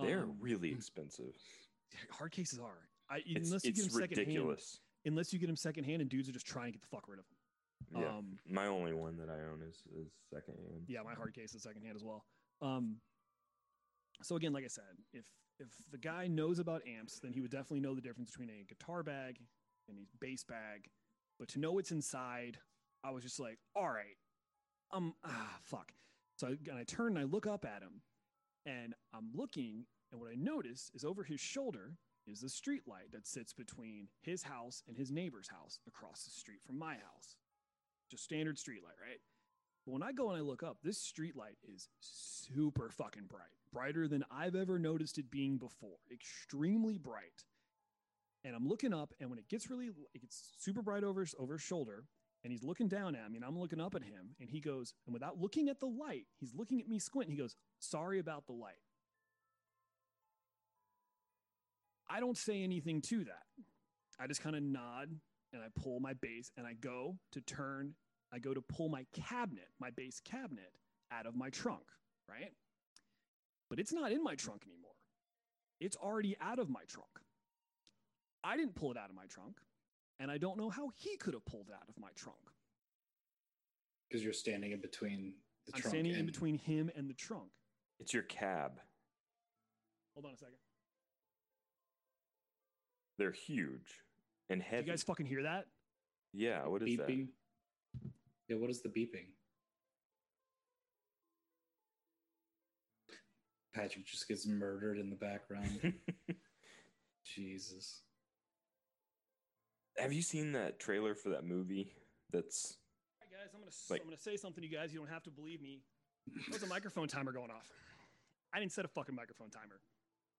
[0.00, 1.34] They're Um, really expensive.
[2.10, 2.88] hard cases are.
[3.08, 4.80] I It's, unless you it's get them second hand ridiculous.
[5.04, 7.18] unless you get them secondhand, and dudes are just trying to get the fuck rid
[7.20, 7.33] of them.
[7.92, 10.84] Yeah, Um my only one that I own is is secondhand.
[10.88, 12.24] yeah, my hard case is second hand as well.
[12.62, 13.00] Um
[14.22, 15.24] so again, like I said, if
[15.58, 18.64] if the guy knows about amps, then he would definitely know the difference between a
[18.64, 19.38] guitar bag
[19.88, 20.88] and a bass bag.
[21.38, 22.58] But to know what's inside,
[23.04, 24.16] I was just like, all right,
[24.92, 25.92] um, ah, fuck.
[26.36, 28.02] So I, and I turn and I look up at him,
[28.66, 33.12] and I'm looking, and what I notice is over his shoulder is the street light
[33.12, 37.36] that sits between his house and his neighbor's house across the street from my house.
[38.14, 39.18] Just standard street light, right?
[39.84, 43.42] But when I go and I look up, this street light is super fucking bright,
[43.72, 45.96] brighter than I've ever noticed it being before.
[46.12, 47.44] Extremely bright.
[48.44, 51.34] And I'm looking up, and when it gets really, it gets super bright over his,
[51.40, 52.04] over his shoulder,
[52.44, 54.94] and he's looking down at me, and I'm looking up at him, and he goes,
[55.06, 57.30] and without looking at the light, he's looking at me squint.
[57.30, 58.82] He goes, "Sorry about the light."
[62.08, 63.42] I don't say anything to that.
[64.20, 65.18] I just kind of nod
[65.52, 67.94] and I pull my bass and I go to turn
[68.34, 70.72] I go to pull my cabinet, my bass cabinet,
[71.12, 71.84] out of my trunk,
[72.28, 72.50] right?
[73.70, 74.90] But it's not in my trunk anymore.
[75.80, 77.08] It's already out of my trunk.
[78.42, 79.58] I didn't pull it out of my trunk,
[80.18, 82.38] and I don't know how he could have pulled it out of my trunk.
[84.08, 85.34] Because you're standing in between
[85.66, 87.50] the I'm trunk standing in and- between him and the trunk.
[88.00, 88.80] It's your cab.
[90.14, 90.56] Hold on a second.
[93.16, 94.02] They're huge
[94.50, 94.86] and Do heavy.
[94.86, 95.66] you guys fucking hear that?
[96.32, 97.28] yeah, what is beeping.
[98.48, 99.26] Yeah, what is the beeping?
[103.74, 105.94] Patrick just gets murdered in the background.
[107.24, 108.02] Jesus.
[109.98, 111.92] Have you seen that trailer for that movie?
[112.32, 112.76] That's
[113.20, 114.92] All right, guys, I'm gonna Like- I'm gonna say something to you guys.
[114.92, 115.82] You don't have to believe me.
[116.50, 117.68] There's a microphone timer going off.
[118.52, 119.80] I didn't set a fucking microphone timer.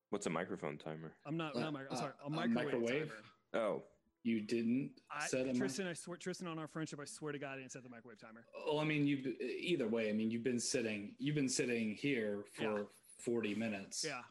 [0.10, 1.14] what's a microphone timer?
[1.26, 1.56] I'm not.
[1.56, 2.14] Uh, not mi- I'm uh, sorry.
[2.24, 3.10] A a microwave, microwave?
[3.10, 3.66] timer.
[3.66, 3.84] Oh,
[4.26, 7.32] You didn't I, set a mi- Tristan, I swear, Tristan, on our friendship, I swear
[7.32, 8.44] to God, I didn't set the microwave timer.
[8.66, 10.10] Well, I mean, you either way.
[10.10, 11.14] I mean, you've been sitting.
[11.20, 12.84] You've been sitting here for Yeah.
[13.20, 14.04] forty minutes.
[14.04, 14.22] Yeah.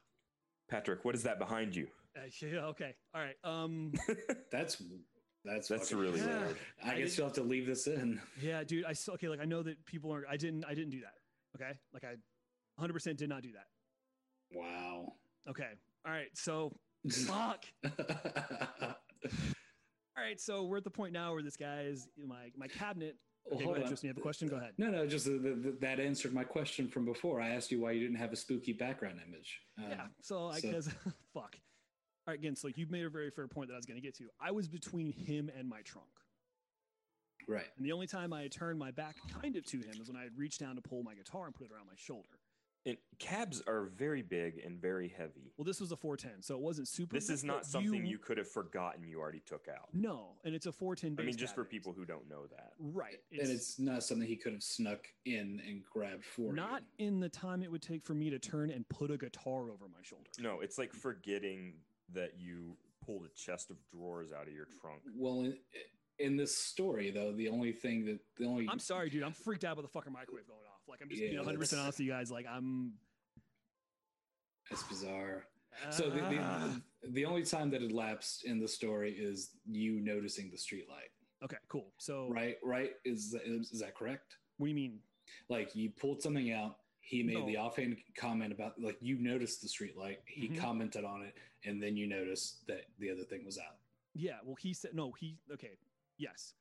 [0.69, 1.87] Patrick, what is that behind you?
[2.17, 2.67] Uh, yeah.
[2.67, 2.97] Okay.
[3.15, 3.37] All right.
[3.45, 3.93] Um.
[4.51, 4.83] That's
[5.45, 6.39] that's That's really Yeah.
[6.39, 6.57] weird.
[6.83, 8.21] I, I guess didn't- you'll have to leave this in.
[8.43, 8.85] Yeah, dude.
[8.87, 9.29] I s- okay.
[9.29, 10.27] Like I know that people aren't.
[10.29, 10.65] I didn't.
[10.65, 11.15] I didn't do that.
[11.63, 11.79] Okay.
[11.93, 12.17] Like I,
[12.79, 13.67] 100 percent did not do that.
[14.59, 15.13] Wow.
[15.49, 15.71] Okay.
[16.05, 16.31] All right.
[16.35, 16.73] So
[17.29, 17.65] fuck.
[20.17, 20.41] All right.
[20.41, 23.17] So we're at the point now where this guy is my my cabinet.
[23.45, 23.59] Well, Okay.
[23.59, 23.89] Go hold ahead, on.
[23.91, 24.07] Tristan.
[24.09, 24.49] You have a question?
[24.49, 24.73] Go ahead.
[24.79, 27.43] No, no, just the, the, that answered my question from before.
[27.43, 29.61] I asked you why you didn't have a spooky background image.
[29.77, 30.07] Um, yeah.
[30.23, 30.89] So I so- guess
[31.35, 31.57] fuck.
[32.27, 32.39] All right.
[32.39, 34.25] Again, so you've made a very fair point that I was going to get to.
[34.41, 36.07] I was between him and my trunk.
[37.47, 37.67] Right.
[37.77, 40.17] And the only time I had turned my back kind of to him is when
[40.17, 42.39] I had reached down to pull my guitar and put it around my shoulder.
[42.87, 45.53] And cabs are very big and very heavy.
[45.57, 47.15] Well, this was a 410, so it wasn't super.
[47.15, 49.89] This big, is not something you, could have forgotten you already took out.
[49.95, 51.17] No, and it's a 410.
[51.19, 52.73] I mean, bass just for people who don't know that.
[52.79, 53.21] Right.
[53.33, 57.07] and it's not something he could have snuck in and grabbed for not you.
[57.07, 59.89] in the time it would take for me to turn and put a guitar over
[59.91, 60.29] my shoulder.
[60.39, 61.75] No, it's like forgetting
[62.13, 65.01] that you pulled a chest of drawers out of your trunk.
[65.17, 65.57] Well, in,
[66.19, 69.23] in this story, though, the only thing that the only I'm sorry, dude.
[69.23, 70.89] I'm freaked out by the fucking microwave going off.
[70.91, 72.31] Like I'm just being 100 percent honest with you guys.
[72.31, 72.93] Like I'm.
[74.71, 75.45] that's bizarre.
[75.91, 76.71] So the, Ah.
[77.03, 81.11] the the only time that elapsed in the story is you noticing the streetlight,
[81.43, 81.93] okay, cool.
[81.99, 82.57] So right?
[82.63, 82.93] Right?
[83.05, 84.37] Is that, is, is that correct?
[84.59, 85.01] what do you mean?
[85.49, 86.77] Like you pulled something out.
[87.01, 87.47] He made No.
[87.47, 90.19] the offhand comment about like you noticed the streetlight.
[90.27, 90.59] He Mhm.
[90.59, 93.77] commented on it, and then you noticed that the other thing was out.
[94.15, 94.39] Yeah.
[94.45, 95.11] Well, he said no.
[95.13, 95.77] He okay.
[96.19, 96.55] Yes.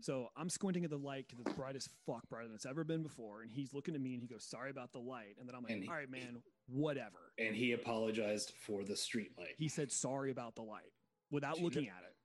[0.00, 2.84] So I'm squinting at the light because it's bright as fuck, brighter than it's ever
[2.84, 3.42] been before.
[3.42, 5.62] And he's looking at me and he goes, "Sorry about the light." And then I'm
[5.62, 9.54] like, he- "All right, man, whatever." And he apologized for the streetlight.
[9.56, 10.92] He said, "Sorry about the light,"
[11.30, 12.16] without Did you looking know- at it.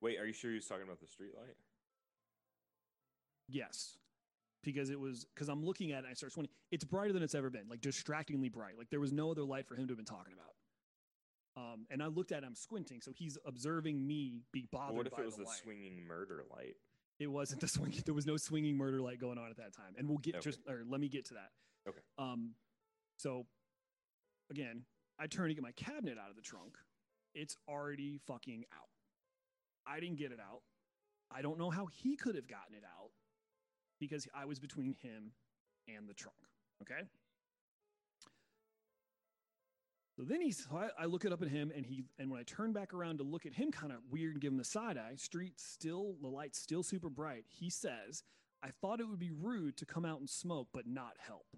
[0.00, 1.56] Wait, are you sure he was talking about the street light?
[3.48, 3.98] Yes.
[4.62, 6.54] Because it was because I'm looking at it and I start squinting.
[6.70, 8.76] It's brighter than it's ever been, like distractingly bright.
[8.76, 10.54] Like there was no other light for him to have been talking about.
[11.58, 14.96] Um, and I looked at him squinting, so he's observing me be bothered.
[14.96, 16.76] what if it was the the swinging murder light?
[17.18, 17.92] It wasn't the swing.
[18.04, 20.44] There was no swinging murder light going on at that time, and we'll get Okay.
[20.50, 21.50] just or let me get to that.
[21.88, 22.00] Okay.
[22.16, 22.54] Um,
[23.16, 23.46] so
[24.50, 24.84] again,
[25.18, 26.76] I turn to get my cabinet out of the trunk.
[27.34, 28.88] It's already fucking out.
[29.86, 30.62] I didn't get it out.
[31.30, 33.10] I don't know how he could have gotten it out
[33.98, 35.32] because I was between him
[35.88, 36.36] and the trunk.
[36.82, 37.02] Okay.
[40.18, 42.40] So then he's, so I, I look it up at him, and he, and when
[42.40, 44.64] I turn back around to look at him, kind of weird and give him the
[44.64, 45.14] side eye.
[45.14, 47.44] Street still, the light's still super bright.
[47.46, 48.24] He says,
[48.60, 51.56] "I thought it would be rude to come out and smoke, but not help."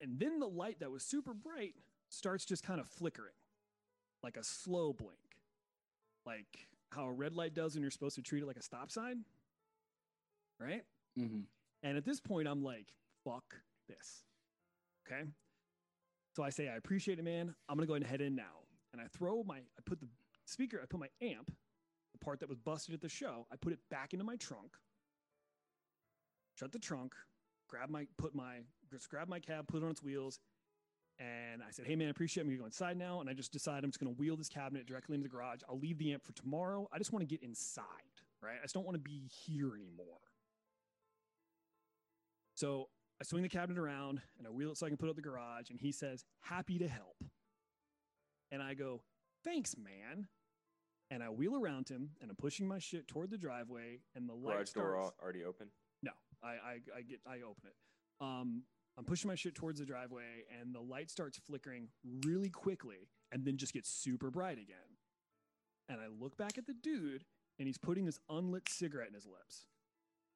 [0.00, 1.76] And then the light that was super bright
[2.08, 3.36] starts just kind of flickering,
[4.24, 5.38] like a slow blink,
[6.26, 8.90] like how a red light does when you're supposed to treat it like a stop
[8.90, 9.24] sign,
[10.58, 10.84] right?
[11.16, 11.44] Mhm.
[11.84, 12.92] And at this point, I'm like,
[13.22, 14.24] fuck this.
[15.06, 15.22] Okay.
[16.34, 17.54] So I say, I appreciate it, man.
[17.68, 18.64] I'm to go ahead and head in now.
[18.92, 20.06] And I throw my, I put the
[20.44, 21.50] speaker, I put my amp,
[22.12, 24.76] the part that was busted at the show, I put it back into my trunk,
[26.58, 27.14] shut the trunk,
[27.68, 28.58] grab my, put my,
[28.90, 30.40] just grab my cab, put it on its wheels.
[31.18, 32.46] And I said, hey, man, I appreciate it.
[32.46, 33.20] I'm to go inside now.
[33.20, 35.60] And I just decided I'm just to wheel this cabinet directly into the garage.
[35.68, 36.88] I'll leave the amp for tomorrow.
[36.92, 37.84] I just want to get inside,
[38.42, 38.56] right?
[38.58, 40.18] I just don't want to be here anymore.
[42.54, 42.88] So
[43.22, 45.14] I swing the cabinet around and I wheel it so I can put it up
[45.14, 45.70] the garage.
[45.70, 47.22] And he says, happy to help.
[48.50, 49.00] And I go,
[49.44, 50.26] thanks, man.
[51.08, 54.34] And I wheel around him and I'm pushing my shit toward the driveway and the
[54.34, 55.06] light Garage door starts.
[55.06, 55.68] al- already open.
[56.02, 56.10] No,
[56.42, 57.76] I, I, I get, I open it.
[58.20, 58.64] Um,
[58.98, 61.90] I'm pushing my shit towards the driveway and the light starts flickering
[62.26, 64.98] really quickly and then just gets super bright again.
[65.88, 67.22] And I look back at the dude
[67.60, 69.66] and he's putting this unlit cigarette in his lips.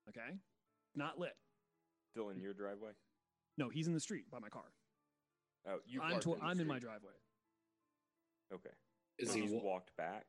[0.08, 0.36] Okay.
[0.94, 1.34] Not lit.
[2.16, 2.92] Still in your driveway?
[3.58, 4.62] No, he's in the street by my car.
[5.68, 6.00] Oh, you.
[6.00, 7.12] I'm, to- in I'm in my driveway.
[8.54, 8.70] Okay.
[9.18, 10.24] Is he he's wa- walked back?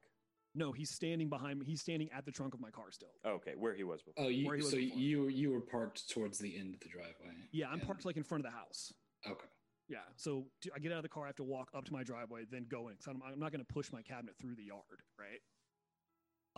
[0.54, 1.66] No, he's standing behind me.
[1.66, 3.14] He's standing at the trunk of my car still.
[3.26, 4.26] Okay, where he was before.
[4.26, 5.00] Oh, where he you, was so before.
[5.00, 7.36] you you were parked towards the end of the driveway.
[7.54, 8.92] Yeah, I'm and- parked like in front of the house.
[9.26, 9.48] Okay.
[9.88, 12.04] Yeah, so I get out of the car, I have to walk up to my
[12.04, 12.96] driveway, then go in.
[12.96, 14.82] Because I'm, I'm not going to push my cabinet through the yard,
[15.18, 15.40] right?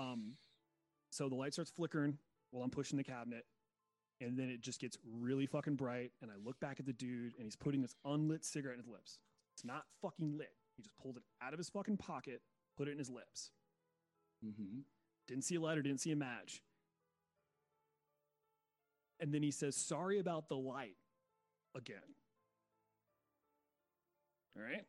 [0.04, 0.34] Um,
[1.12, 2.18] so the light starts flickering
[2.50, 3.44] while I'm pushing the cabinet,
[4.22, 6.12] and then it just gets really fucking bright.
[6.22, 8.90] And I look back at the dude, and he's putting this unlit cigarette in his
[8.90, 9.20] lips.
[9.56, 10.54] It's not fucking lit.
[10.76, 12.42] He just pulled it out of his fucking pocket,
[12.78, 13.52] put it in his lips.
[14.46, 14.80] Mm-hmm.
[15.28, 16.62] Didn't see a lighter, didn't see a match.
[19.20, 20.96] And then he says, Sorry about the light
[21.76, 21.98] again.
[24.58, 24.86] All right.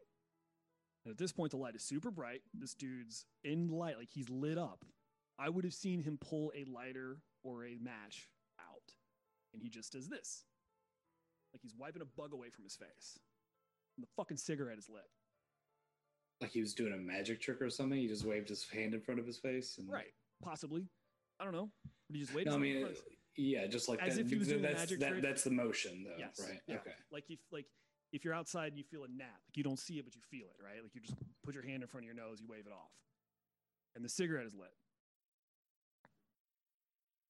[1.04, 2.42] And at this point, the light is super bright.
[2.54, 4.84] This dude's in light, like he's lit up.
[5.38, 8.28] I would have seen him pull a lighter or a match.
[9.52, 10.44] And he just does this.
[11.52, 13.18] Like he's wiping a bug away from his face.
[13.96, 15.08] And the fucking cigarette is lit.
[16.40, 17.98] Like he was doing a magic trick or something.
[17.98, 19.76] He just waved his hand in front of his face.
[19.78, 20.12] And, Right.
[20.42, 20.86] Possibly.
[21.38, 21.70] I don't know.
[22.08, 22.86] But he just waved No, I mean,
[23.36, 24.22] yeah, just like As that.
[24.22, 25.22] if he was doing that's, magic that, trick.
[25.22, 26.16] That's the motion, though.
[26.18, 26.40] Yes.
[26.40, 26.60] Right.
[26.66, 26.76] yeah.
[26.76, 26.92] Okay.
[27.10, 27.66] Like if like
[28.12, 30.22] if you're outside and you feel a nap, like you don't see it but you
[30.30, 30.82] feel it, right?
[30.82, 32.90] Like you just put your hand in front of your nose, you wave it off,
[33.94, 34.72] and the cigarette is lit.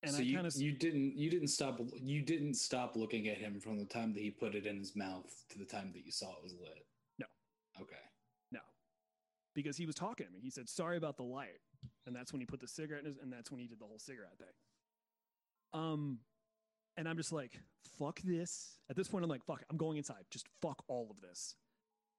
[0.02, 3.28] And so I you, kind of you didn't you didn't stop you didn't stop looking
[3.28, 5.92] at him from the time that he put it in his mouth to the time
[5.92, 6.86] that you saw it was lit.
[7.18, 7.26] No.
[7.80, 7.96] Okay.
[8.50, 8.60] no,
[9.54, 10.40] because he was talking to me.
[10.42, 11.60] He said, "Sorry about the light,"
[12.06, 13.84] and that's when he put the cigarette in his, and that's when he did the
[13.84, 14.54] whole cigarette thing.
[15.72, 16.18] Um,
[16.96, 17.60] and I'm just like,
[17.98, 20.24] "Fuck this!" At this point, I'm like, "Fuck!" I'm going inside.
[20.30, 21.56] Just fuck all of this.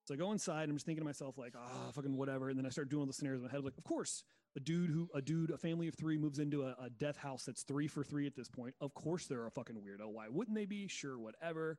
[0.08, 0.70] So I go inside.
[0.70, 3.08] I'm just thinking to myself, like, "Ah, fucking whatever." And then I start doing all
[3.08, 3.64] the scenarios in my head.
[3.64, 4.24] Like, of course,
[4.56, 7.44] a dude who a dude, a family of three moves into a, a death house
[7.46, 8.76] that's three for three at this point.
[8.82, 10.12] Of course, they're a fucking weirdo.
[10.12, 10.88] Why wouldn't they be?
[10.88, 11.78] Sure, whatever.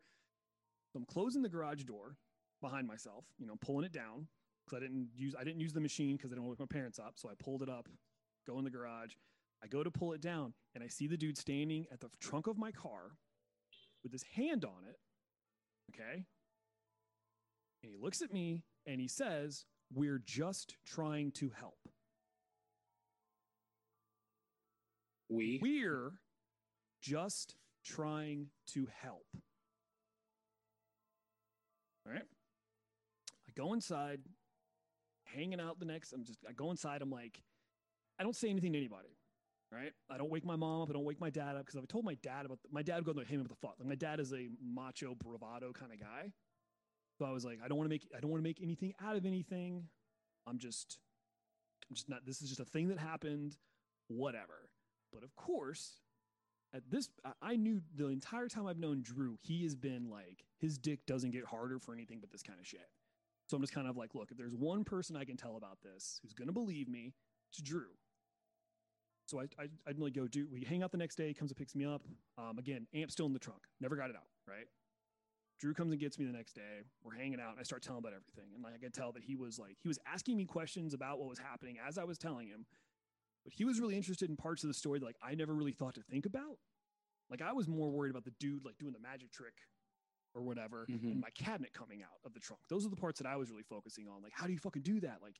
[0.93, 2.17] So I'm closing the garage door
[2.61, 3.25] behind myself.
[3.39, 4.27] You know, pulling it down
[4.65, 6.99] because I didn't use I didn't use the machine because I didn't wake my parents
[6.99, 7.15] up.
[7.17, 7.89] So I pulled it up,
[8.47, 9.13] go in the garage.
[9.63, 12.49] I go to pull it down, and I see the dude standing at the trunk
[12.49, 13.13] of my car
[14.03, 14.97] with his hand on it.
[15.95, 16.25] Okay.
[17.83, 21.82] And he looks at me and he says, We're just trying to help.
[25.33, 25.59] We.
[25.63, 26.13] We're
[27.01, 29.27] just trying to help.
[32.07, 32.23] All right.
[33.49, 34.21] I go inside,
[35.25, 36.13] hanging out the next.
[36.13, 37.03] I'm just, I go inside.
[37.03, 37.43] I'm like,
[38.19, 39.17] I don't say anything to anybody.
[39.73, 39.93] Right.
[40.11, 40.91] I don't wake my mom up.
[40.91, 42.97] I don't wake my dad up because I told my dad about, the, my dad
[42.97, 43.77] would go to him with the fuck.
[43.79, 46.33] Like my dad is a macho bravado kind of guy.
[47.19, 48.93] So I was like, I don't want to make, I don't want to make anything
[49.03, 49.85] out of anything.
[50.47, 50.99] I'm just,
[51.89, 53.57] I'm just not, this is just a thing that happened,
[54.09, 54.69] whatever.
[55.13, 56.01] But of course,
[56.75, 57.11] at this,
[57.43, 61.33] I- knew the entire time I've known Drew, he has been like, his dick doesn't
[61.33, 62.89] get harder for anything but this kind of shit.
[63.47, 65.79] So I'm just kind of like, look, if there's one person I can tell about
[65.83, 67.13] this who's going to believe me,
[67.51, 67.89] it's Drew.
[69.27, 71.57] So I, I, I'd like go do, we hang out the next day, comes and
[71.57, 72.03] picks me up.
[72.39, 74.67] Um, again, amp still in the trunk, never got it out, right?
[75.63, 76.83] Drew comes and gets me the next day.
[77.05, 78.51] We're hanging out, and I start telling about everything.
[78.53, 81.21] And like I could tell that he was like he was asking me questions about
[81.21, 82.67] what was happening as I was telling him,
[83.45, 85.73] but he was really interested in parts of the story that like I never really
[85.73, 86.59] thought to think about.
[87.31, 89.55] Like I was more worried about the dude like doing the magic trick
[90.35, 91.03] or whatever, Mhm.
[91.13, 92.63] and my cabinet coming out of the trunk.
[92.69, 94.23] Those are the parts that I was really focusing on.
[94.23, 95.21] Like, how do you fucking do that?
[95.21, 95.39] Like,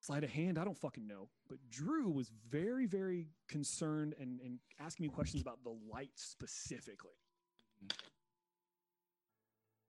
[0.00, 0.58] sleight of hand?
[0.58, 1.30] I don't fucking know.
[1.48, 7.16] But Drew was very, very concerned and and asking me questions about the light specifically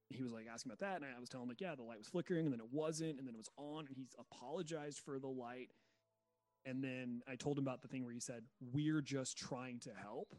[0.09, 1.97] he was like asking about that and i was telling him like yeah the light
[1.97, 5.19] was flickering and then it wasn't and then it was on and he's apologized for
[5.19, 5.69] the light
[6.65, 8.43] and then i told him about the thing where he said
[8.73, 10.33] we're just trying to help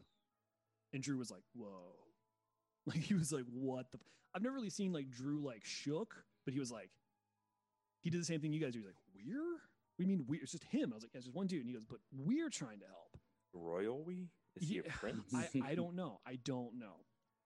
[0.93, 1.95] and drew was like whoa
[2.85, 4.07] like he was like what the f-?
[4.35, 6.89] i've never really seen like drew like shook but he was like
[8.01, 9.59] he did the same thing you guys do he's like we're
[9.99, 11.69] we mean we it's just him i was like yeah, it's just one dude and
[11.69, 13.17] he goes but we're trying to help
[13.53, 14.29] Royal we?
[14.55, 15.33] Is he a prince?
[15.33, 16.19] I, I don't know.
[16.25, 17.05] I don't know.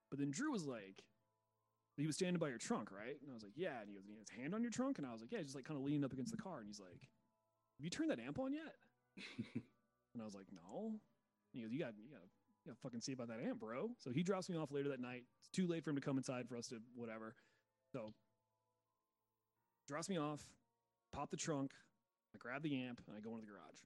[0.09, 1.03] But then Drew was like,
[1.97, 3.17] he was standing by your trunk, right?
[3.21, 3.81] And I was like, yeah.
[3.81, 4.99] And he goes, he has his hand on your trunk?
[4.99, 6.59] And I was like, yeah, just like kind of leaning up against the car.
[6.59, 7.09] And he's like,
[7.79, 8.75] you turned that amp on yet?
[10.17, 10.87] And I was like, no.
[10.87, 10.97] And
[11.53, 12.23] he goes, you got, you got,
[12.65, 13.91] you got to fucking see about that amp, bro.
[13.99, 15.25] So he drops me off later that night.
[15.39, 17.35] It's too late for him to come inside for us to whatever.
[17.93, 18.13] So
[19.87, 20.41] drops me off,
[21.13, 21.71] pop the trunk,
[22.33, 23.79] I grab the amp, and I go into the garage.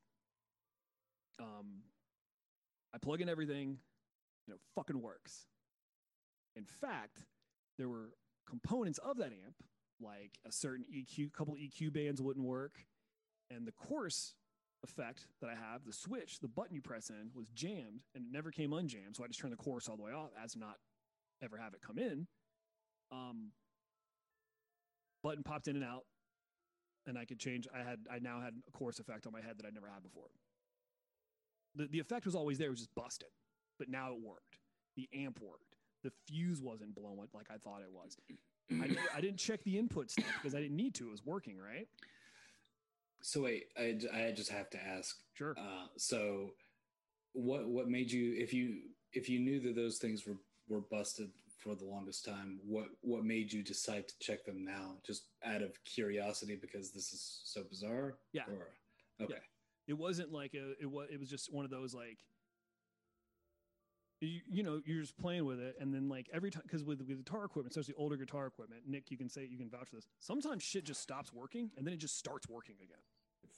[1.42, 1.82] Um,
[2.94, 3.78] I plug in everything,
[4.48, 5.48] and it fucking works.
[6.56, 7.26] In fact,
[7.78, 8.12] there were
[8.48, 9.56] components of that amp,
[10.00, 12.86] like a certain EQ, couple EQ bands wouldn't work,
[13.56, 14.36] and the chorus
[14.84, 18.32] effect that I have, the switch, the button you press in, was jammed and it
[18.32, 19.16] never came unjammed.
[19.18, 20.78] So I just turned the chorus all the way off, as not
[21.44, 22.28] ever have it come in.
[23.12, 23.52] Um,
[25.24, 26.06] button popped in and out.
[27.08, 27.68] and I could change.
[27.74, 30.04] I had I now had a chorus effect on my head that I'd never had
[30.04, 30.30] before.
[31.76, 33.30] The the effect was always there, it was just busted,
[33.80, 34.60] but now it worked.
[34.96, 35.78] The amp worked.
[36.04, 38.18] The fuse wasn't blowing like I thought it was.
[38.72, 41.08] I, I didn't check the input stuff because I didn't need to.
[41.08, 41.88] It was working, right?
[43.22, 45.18] So wait, I, I just have to ask.
[45.34, 45.56] Sure.
[45.58, 46.52] Uh, so,
[47.34, 48.80] what what made you if you
[49.14, 53.24] if you knew that those things were were busted for the longest time, what what
[53.24, 54.96] made you decide to check them now?
[55.06, 58.16] Just out of curiosity because this is so bizarre.
[58.34, 58.44] Yeah.
[58.48, 59.40] Or okay.
[59.88, 62.18] it wasn't like a it was it was just one of those like
[64.22, 67.00] you, you know you're just playing with it and then like every time because with,
[67.00, 69.96] with guitar equipment especially older guitar equipment nick you can say you can vouch for
[69.96, 73.00] this sometimes shit just stops working and then it just starts working again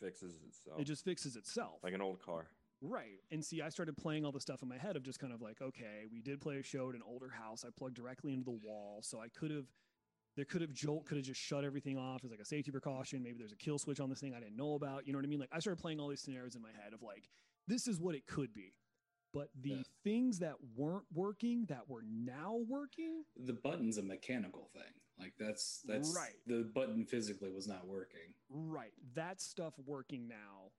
[0.04, 0.80] fixes itself.
[0.80, 1.76] it just fixes itself.
[1.84, 2.48] Like an old car.
[2.82, 3.20] right.
[3.32, 5.42] And see i started playing all the stuff in my head of just kind of
[5.42, 7.64] like okay we did play a show at an older house.
[7.66, 9.00] I plugged directly into the wall.
[9.02, 9.66] So i could have
[10.36, 12.24] there could have jolt could have just shut everything off.
[12.26, 13.24] As like a safety precaution.
[13.24, 15.06] Maybe there's a kill switch on this thing i didn't know about.
[15.08, 15.40] You know what i mean?
[15.40, 17.30] Like i started playing all these scenarios in my head of like
[17.68, 18.74] this is what it could be
[19.34, 19.84] but the Yeah.
[20.04, 24.94] things that weren't working that were now working The button's a mechanical thing.
[25.20, 26.36] Like that's that's Right.
[26.48, 28.34] The button physically was not working.
[28.50, 30.72] right that stuff working now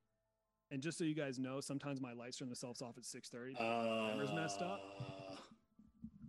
[0.71, 4.11] and just so you guys know sometimes my lights turn themselves off at 6.30 Uh,
[4.13, 4.81] Timer's messed up?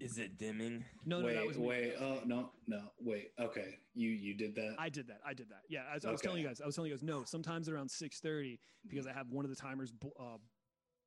[0.01, 0.83] Is it dimming?
[1.05, 1.65] no no wait, that was me.
[1.67, 1.93] wait.
[1.99, 2.91] Oh no, no.
[2.99, 3.31] Wait.
[3.39, 4.75] Okay, you you did that.
[4.77, 5.21] I did that.
[5.25, 5.61] I did that.
[5.69, 7.23] Yeah, as I was telling you guys, I was telling you guys, no.
[7.23, 8.59] Sometimes around six thirty
[8.89, 9.93] because I have one of the timers.
[10.19, 10.37] Uh,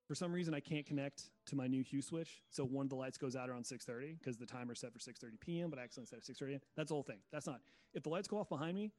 [0.09, 2.97] for some reason, I can't connect to my new hue switch, so one of the
[2.97, 5.69] lights goes out around six thirty because the timer's set for six thirty p.m.
[5.71, 6.59] But I accidentally set it six thirty.
[6.77, 7.19] That's the whole thing.
[7.31, 7.61] That's not.
[7.95, 8.91] If the lights go off behind me,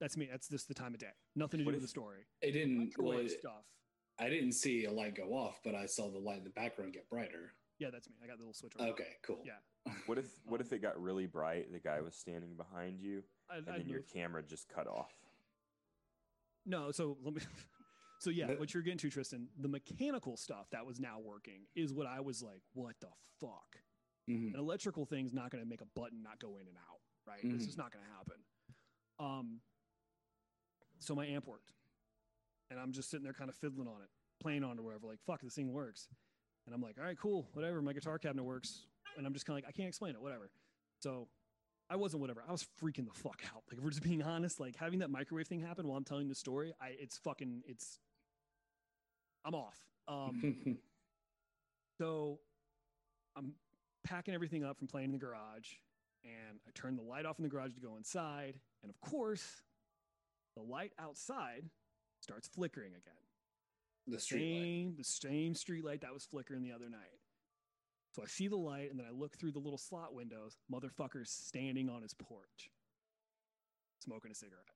[0.00, 0.28] that's me.
[0.30, 1.12] That's just the time of day.
[1.36, 2.20] Nothing to do with the story.
[2.40, 2.94] it didn't.
[2.98, 3.64] Well, Microwave it- stuff.
[4.18, 6.92] I didn't see a light go off, but I saw the light in the background
[6.92, 7.52] get brighter.
[7.78, 8.14] Yeah, that's me.
[8.22, 8.72] I got the little switch.
[8.78, 8.88] on.
[8.90, 9.42] Okay, cool.
[9.44, 9.52] Yeah.
[10.06, 11.72] What if what if it got really bright?
[11.72, 14.12] The guy was standing behind you, I, and I then your moved.
[14.14, 15.12] camera just cut off.
[16.64, 17.40] No, so let me.
[18.22, 21.92] So yeah, what you're getting to, Tristan, the mechanical stuff that was now working is
[21.92, 23.08] what I was like, what the
[23.40, 23.82] fuck?
[24.30, 24.54] Mhm.
[24.54, 27.42] An electrical thing's not going to make a button not go in and out, right?
[27.42, 27.66] It's Mhm.
[27.66, 28.44] just not going to happen.
[29.18, 29.60] Um,
[31.00, 31.72] so my amp worked,
[32.70, 35.08] and I'm just sitting there kind of fiddling on it, playing on it or whatever.
[35.08, 36.08] Like, fuck, this thing works,
[36.66, 37.82] and I'm like, all right, cool, whatever.
[37.82, 40.48] My guitar cabinet works, and I'm just kind of like, I can't explain it, whatever.
[41.00, 41.28] So
[41.90, 42.44] I wasn't whatever.
[42.46, 43.64] I was freaking the fuck out.
[43.68, 46.28] Like, if we're just being honest, like having that microwave thing happen while I'm telling
[46.28, 47.98] the story, I it's fucking it's.
[49.44, 49.78] I'm off.
[50.08, 50.78] Um,
[51.98, 52.38] so
[53.36, 53.52] I'm
[54.04, 55.68] packing everything up from playing in the garage,
[56.24, 58.54] and I turn the light off in the garage to go inside.
[58.82, 59.62] And of course,
[60.56, 61.64] the light outside
[62.20, 63.14] starts flickering again.
[64.06, 64.62] the street light.
[64.62, 67.20] Same, the same street light that was flickering the other night.
[68.14, 70.58] So I see the light, and then I look through the little slot windows.
[70.70, 72.70] Motherfucker's standing on his porch,
[74.00, 74.66] smoking a cigarette.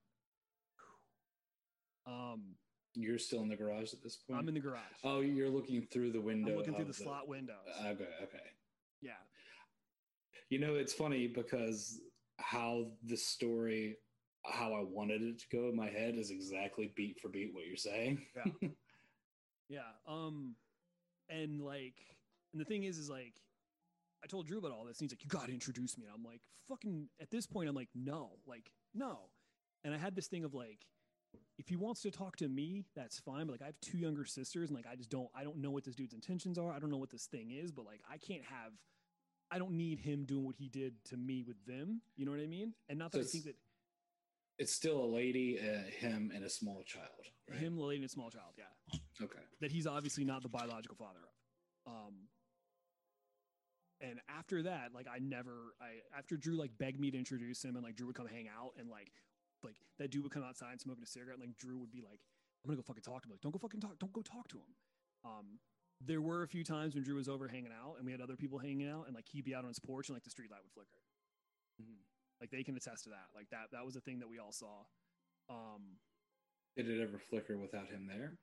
[2.07, 2.55] Um,
[2.97, 4.41] You're still in the garage at this point.
[4.41, 4.81] I'm in the garage.
[5.05, 6.53] Oh, you're looking through the window.
[6.53, 7.57] I'm looking through of the slot windows.
[7.81, 8.39] Okay, okay.
[9.03, 9.13] yeah,
[10.49, 12.01] You know, it's funny because
[12.39, 13.99] how the story,
[14.45, 17.67] how I wanted it to go in my head is exactly beat for beat what
[17.67, 18.23] you're saying.
[18.35, 18.69] Yeah.
[19.69, 19.81] Yeah.
[20.07, 20.55] Um,
[21.29, 21.97] and like,
[22.53, 23.35] and the thing is, is like,
[24.23, 26.15] I told Drew about all this, and he's like, "You got to introduce me." And
[26.15, 29.29] I'm like, "Fucking." At this point, I'm like, "No, like, no."
[29.85, 30.87] And I had this thing of like,
[31.59, 33.47] if he wants to talk to me, that's fine.
[33.47, 35.71] But like, I have two younger sisters, and like, I just don't, I don't know
[35.71, 36.71] what this dude's intentions are.
[36.73, 38.73] I don't know what this thing is, but like, I can't have.
[39.51, 42.03] I don't need him doing what he did to me with them.
[42.17, 42.75] You know what I mean?
[42.89, 43.55] And not So that I think that
[44.59, 47.31] it's still a lady, uh, him, and a small child.
[47.49, 47.61] Right?
[47.61, 49.39] him, the lady, and a small child, yeah, Okay.
[49.61, 51.21] that he's obviously not the biological father
[51.87, 51.93] of.
[51.93, 52.15] Um,
[54.01, 57.77] and after that, like I never, I after Drew like begged me to introduce him,
[57.77, 59.13] and like Drew would come hang out, and like,
[59.63, 62.21] like that dude would come outside smoking a cigarette, and like Drew would be like,
[62.65, 64.49] "I'm gonna go fucking talk to him." Like, don't go fucking talk, don't go talk
[64.49, 64.75] to him.
[65.25, 65.59] Um,
[66.01, 68.37] there were a few times when Drew was over hanging out, and we had other
[68.37, 70.51] people hanging out, and like he'd be out on his porch, and like the street
[70.51, 71.01] light would flicker.
[71.83, 71.99] Mhm.
[72.41, 73.29] Like they can attest to that.
[73.35, 74.85] Like that, that was a thing that we all saw.
[75.49, 75.99] Um,
[76.77, 78.37] Did it ever flicker without him there?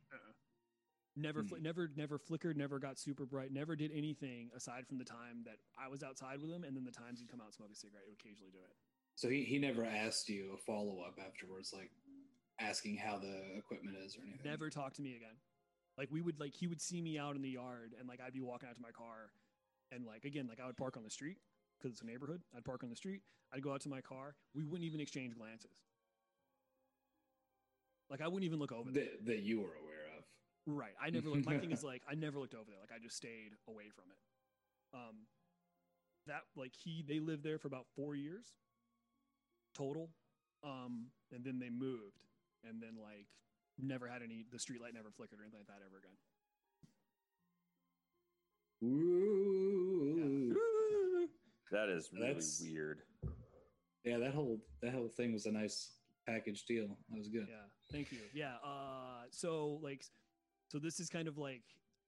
[1.15, 1.53] never Hmm.
[1.53, 5.43] fli never never flickered never got super bright never did anything aside from the time
[5.43, 7.69] that i was outside with him and then the times he'd come out and smoke
[7.71, 8.73] a cigarette he would occasionally do it
[9.15, 11.91] So he, he never asked you a follow up afterwards, like
[12.59, 14.39] asking how the equipment is or anything.
[14.43, 15.35] never talked to me again
[15.97, 18.33] like we would like he would see me out in the yard and like i'd
[18.33, 19.31] be walking out to my car
[19.91, 21.37] and like again like i would park on the street
[21.77, 23.21] because it's a neighborhood i'd park on the street
[23.53, 25.81] i'd go out to my car we wouldn't even exchange glances
[28.09, 30.23] like i wouldn't even look over there that, that you were aware of.
[30.65, 30.93] Right.
[31.01, 31.45] I never looked.
[31.45, 32.79] My thing is like I never looked over there.
[32.79, 34.97] Like I just stayed away from it.
[34.97, 35.15] Um,
[36.27, 38.53] that like he they lived there for about four years
[39.73, 40.09] total.
[40.63, 42.23] Um, and then they moved,
[42.63, 43.27] and then like
[43.77, 44.45] never had any.
[44.51, 46.17] The street light never flickered or anything like that ever again.
[48.83, 50.55] Ooh.
[51.71, 53.01] That is really That's- weird.
[54.03, 55.93] Yeah, that whole that whole thing was a nice
[56.27, 56.87] package deal.
[57.09, 57.47] That was good.
[57.49, 58.19] Yeah, thank you.
[58.33, 60.03] Yeah, uh, so like,
[60.67, 61.63] so this is kind of like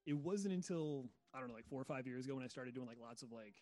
[0.06, 2.76] it wasn't until I don't know, like four or five years ago when I started
[2.76, 3.56] doing like lots of like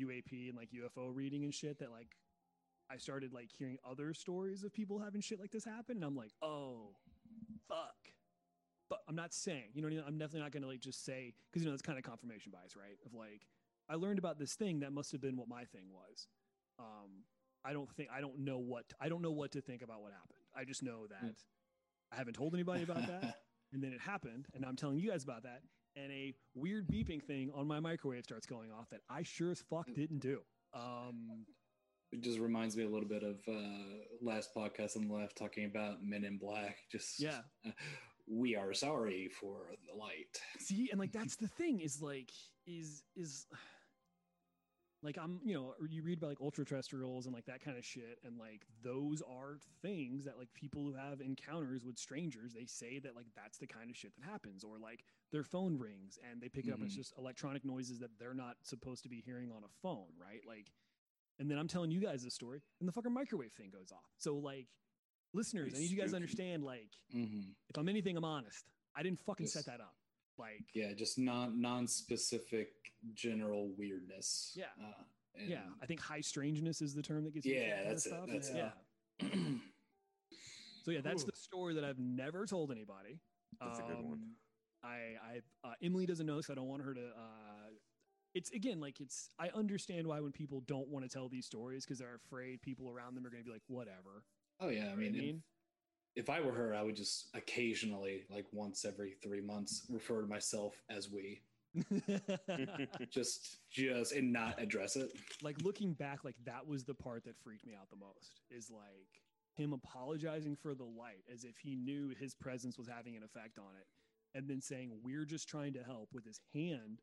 [0.00, 2.08] UAP and like UFO reading and shit that like
[2.90, 6.16] I started like hearing other stories of people having shit like this happen, and I'm
[6.16, 6.96] like, oh,
[7.68, 7.96] fuck.
[8.88, 10.04] But I'm not saying, you know, what I mean?
[10.06, 12.74] I'm definitely not gonna like just say because you know that's kind of confirmation bias,
[12.74, 12.96] right?
[13.04, 13.46] Of like,
[13.88, 16.26] I learned about this thing that must have been what my thing was.
[16.78, 17.24] Um,
[17.64, 20.12] I don't think I don't know what I don't know what to think about what
[20.12, 20.38] happened.
[20.56, 21.34] I just know that
[22.12, 23.40] I haven't told anybody about that,
[23.72, 25.60] and then it happened, and I'm telling you guys about that.
[25.96, 29.60] And a weird beeping thing on my microwave starts going off that I sure as
[29.68, 30.40] fuck didn't do.
[30.72, 31.44] Um,
[32.12, 35.66] It just reminds me a little bit of uh, last podcast on the left talking
[35.66, 36.78] about Men in Black.
[36.90, 37.40] Just Yeah.
[37.66, 37.70] uh,
[38.26, 40.40] we are sorry for the light.
[40.58, 42.30] see and like that's the thing is like
[42.66, 43.46] is is
[45.02, 47.84] like i'm you know you read about like ultra terrestrials and like that kind of
[47.84, 52.66] shit and like those are things that like people who have encounters with strangers they
[52.66, 56.18] say that like that's the kind of shit that happens or like their phone rings
[56.30, 56.98] and they pick it up and it's Mhm.
[56.98, 60.70] just electronic noises that they're not supposed to be hearing on a phone right like
[61.38, 64.04] and then i'm telling you guys the story and the fucking microwave thing goes off
[64.18, 64.66] so like
[65.34, 68.64] listeners i Pretty need you guys to understand like hmm if i'm anything i'm honest
[68.96, 69.94] i didn't fucking set that up
[70.38, 72.68] like Yeah, just non non-specific
[73.14, 74.52] general weirdness.
[74.56, 74.66] Yeah.
[74.80, 74.92] Uh,
[75.46, 77.90] Yeah, I think high strangeness is the term that gets used Yeah, that kind of
[77.92, 78.28] that's it, stuff.
[78.28, 78.56] that's it.
[78.56, 79.58] yeah.
[80.84, 81.26] So yeah, that's Ooh.
[81.26, 83.20] the story that I've never told anybody.
[83.60, 84.12] That's a good one.
[84.12, 84.36] Um,
[84.82, 84.86] I,
[85.66, 87.00] I, uh, Emily doesn't know, so I don't want her to.
[87.00, 87.67] Uh,
[88.34, 89.30] it's again like it's.
[89.38, 92.90] I understand why when people don't want to tell these stories because they're afraid people
[92.90, 94.24] around them are going to be like, whatever.
[94.60, 95.42] Oh yeah, I You know mean, what I if- mean?
[96.16, 100.26] if I were her, I would just occasionally, like once every three months, refer to
[100.26, 101.40] myself as we.
[103.10, 105.10] Just, just, and not address it.
[105.42, 108.40] like looking back, like that was the part that freaked me out the most.
[108.50, 109.22] Is like
[109.54, 113.58] him apologizing for the light as if he knew his presence was having an effect
[113.58, 113.86] on it,
[114.36, 117.00] and then saying we're just trying to help with his hand.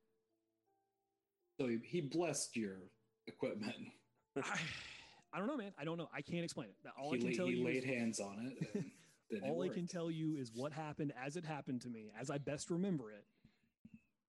[1.59, 2.77] So he, he blessed your
[3.27, 3.75] equipment.
[4.43, 4.59] I,
[5.33, 5.71] I don't know, man.
[5.77, 6.09] I don't know.
[6.13, 6.75] I can't explain it.
[6.99, 8.67] All he I can laid, tell he you laid is, hands on it.
[9.31, 12.11] Then it all I can tell you is what happened as it happened to me,
[12.19, 13.25] as I best remember it,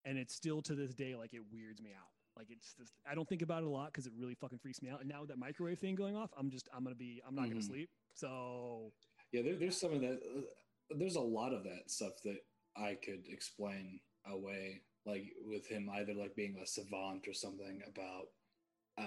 [0.05, 2.11] and it's still to this day like it weirds me out.
[2.37, 4.83] Like it's just I don't think about it a lot because it really fucking freaks
[4.83, 5.01] me out.
[5.01, 7.49] And now with that microwave thing going off, I'm just I'm gonna be I'm not
[7.49, 7.67] gonna Mhm.
[7.67, 7.89] sleep.
[8.13, 8.93] So
[9.33, 10.21] Yeah, there, there's some of that.
[10.23, 12.41] Uh, there's a lot of that stuff that
[12.77, 18.27] I could explain away, like with him either like being a savant or something about
[18.99, 19.03] uh,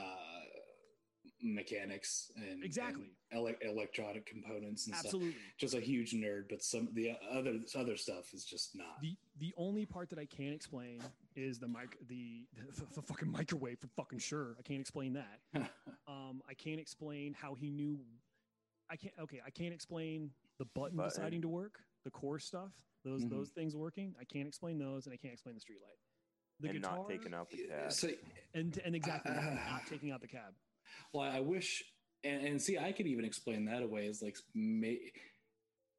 [1.42, 3.12] mechanics and Exactly.
[3.32, 5.06] and ele- electronic components and stuff.
[5.06, 5.36] absolutely.
[5.58, 9.00] Just a huge nerd, but some the other other stuff is just not.
[9.02, 11.02] The the only part that I can't explain
[11.36, 14.56] is the mic the, the the fucking microwave for fucking sure.
[14.60, 15.40] I can't explain that.
[16.08, 18.00] Um, I can't explain how he knew.
[18.92, 19.14] I can't.
[19.22, 20.30] Okay, I can't explain
[20.60, 21.10] the button, Button.
[21.10, 22.72] deciding to work, the core stuff,
[23.04, 23.30] those Mhm.
[23.32, 24.16] those things working.
[24.18, 26.00] I can't explain those, and I can't explain the street light.
[26.62, 27.92] The and guitar not taking out the cab.
[27.92, 28.10] so,
[28.54, 30.56] and and exactly Uh, not taking out the cab.
[31.12, 31.84] well, I wish,
[32.24, 35.12] and, and see, I could even explain that away as like may,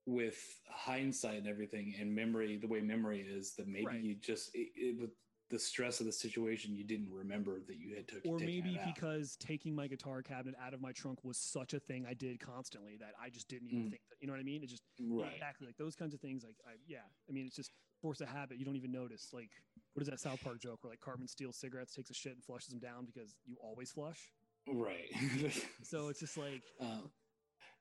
[0.07, 0.39] with
[0.71, 4.03] hindsight and everything, and memory, the way memory is, that maybe Right.
[4.03, 5.11] you just it, it, with
[5.49, 8.27] the stress of the situation, you didn't remember that you had took.
[8.27, 12.05] Or maybe because taking my guitar cabinet out of my trunk was such a thing
[12.09, 13.91] I did constantly that I just didn't even Mm.
[13.91, 14.17] think that.
[14.21, 14.65] You know what I mean?
[14.65, 15.33] It just right.
[15.35, 15.67] Exactly.
[15.69, 16.43] Like those kinds of things.
[16.43, 17.07] Like, I, yeah.
[17.29, 17.71] I mean, it's just
[18.03, 18.59] force of habit.
[18.59, 19.33] You don't even notice.
[19.33, 19.51] Like,
[19.95, 22.43] what is that South Park joke where like Cartman steals cigarettes, takes a shit, and
[22.43, 24.33] flushes them down because you always flush?
[24.67, 25.11] Right.
[25.85, 27.11] So it's just like, Um,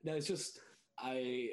[0.04, 0.60] no, it's just
[0.98, 1.50] I,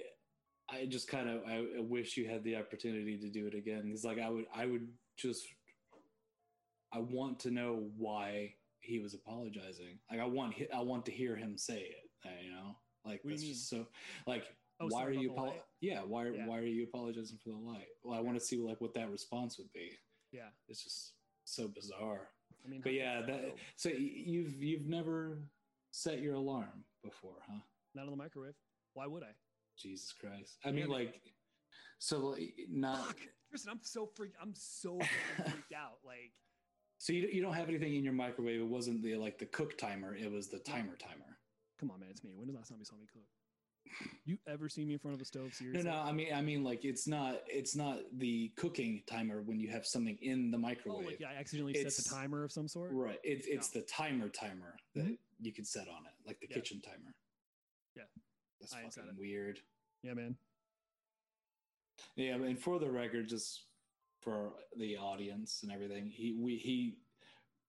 [0.70, 3.90] I just kind of I, I wish you had the opportunity to do it again.
[3.92, 4.88] It's like I would I would
[5.18, 5.48] just
[6.94, 10.00] I want to know why he was apologizing.
[10.12, 12.10] Like I want I want to hear him say it.
[12.26, 12.76] uh, You know,
[13.06, 13.88] like What do that's just so
[14.28, 14.44] like.
[14.80, 15.62] Oh, why are you about the apolo- light?
[15.82, 16.48] yeah why Yeah.
[16.48, 19.10] why are you apologizing for the light well i want to see like what that
[19.12, 19.92] response would be
[20.32, 20.50] yeah.
[20.68, 21.14] it's just
[21.46, 22.28] so bizarre
[22.66, 25.44] I mean, but yeah that so you've you've never
[25.92, 27.60] set your alarm before huh
[27.94, 28.56] not on the microwave.
[28.96, 29.34] Why would I?
[29.78, 30.58] Jesus Christ.
[30.66, 31.22] I Yeah, mean, like,
[32.00, 33.14] so like, not.
[33.50, 34.38] Tristan, I'm so freaked.
[34.42, 34.98] I'm so
[35.38, 36.00] freaked out.
[36.04, 36.34] Like,
[37.04, 38.62] So you, you don't have anything in your microwave.
[38.62, 40.16] It wasn't the like the cook timer.
[40.16, 41.38] It was the timer timer.
[41.78, 42.32] come on, man, it's me.
[42.34, 43.24] When was the last time you saw me cook?
[44.24, 45.44] You ever see me in front of a stove?
[45.44, 45.84] No, Seriously?
[45.84, 45.98] no.
[45.98, 47.42] I mean, I mean, like, it's not.
[47.46, 51.02] It's not the cooking timer when you have something in the microwave.
[51.04, 52.92] Oh, like yeah, I accidentally set the timer of some sort.
[52.94, 53.20] Right.
[53.22, 55.18] It's it's the timer timer that Mhm.
[55.42, 56.56] you can set on it, like the Yeah.
[56.56, 57.14] kitchen timer.
[57.98, 58.04] Yeah.
[58.62, 59.60] That's I fucking weird.
[60.04, 60.38] Yeah, man.
[62.16, 63.66] Yeah, and for the record, just
[64.24, 66.98] for the audience and everything, he we he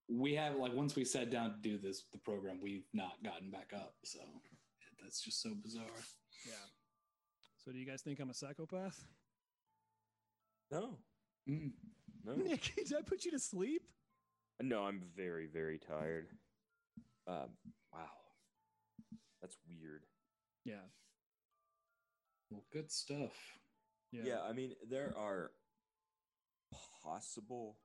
[0.08, 3.50] we have like once we sat down to do this the program, we've not gotten
[3.50, 3.94] back up.
[4.04, 4.18] So
[5.02, 5.84] that's just so bizarre.
[6.46, 6.52] Yeah.
[7.58, 9.02] So do you guys think I'm a psychopath?
[10.70, 10.98] No,
[11.48, 11.72] Mm.
[12.24, 13.82] no, Nick, did I put you to sleep?
[14.60, 14.84] no.
[14.84, 16.28] I'm very, very tired.
[17.26, 17.50] Um,
[17.92, 18.08] wow,
[19.42, 20.04] that's weird.
[20.64, 20.86] Yeah.
[22.50, 23.32] Well, good stuff.
[24.12, 24.22] Yeah.
[24.24, 25.50] Yeah, I mean, there are
[27.02, 27.76] possible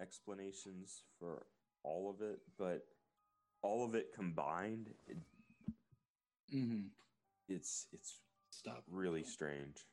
[0.00, 1.46] explanations for
[1.82, 2.84] all of it, but
[3.62, 5.16] all of it combined, it,
[6.54, 6.86] Mm-hmm.
[7.48, 8.84] it's it's Stop.
[8.88, 9.84] really strange.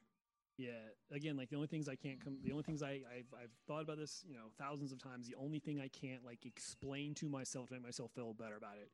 [0.57, 0.69] Yeah.
[1.11, 3.81] Again, like the only things I can't come, the only things I, I've, I've thought
[3.81, 5.27] about this, you know, thousands of times.
[5.27, 8.75] The only thing I can't like explain to myself to make myself feel better about
[8.79, 8.91] it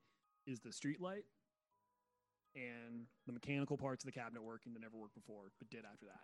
[0.49, 1.25] is the street light
[2.55, 6.05] and the mechanical parts of the cabinet working that never worked before, but did after
[6.05, 6.21] that.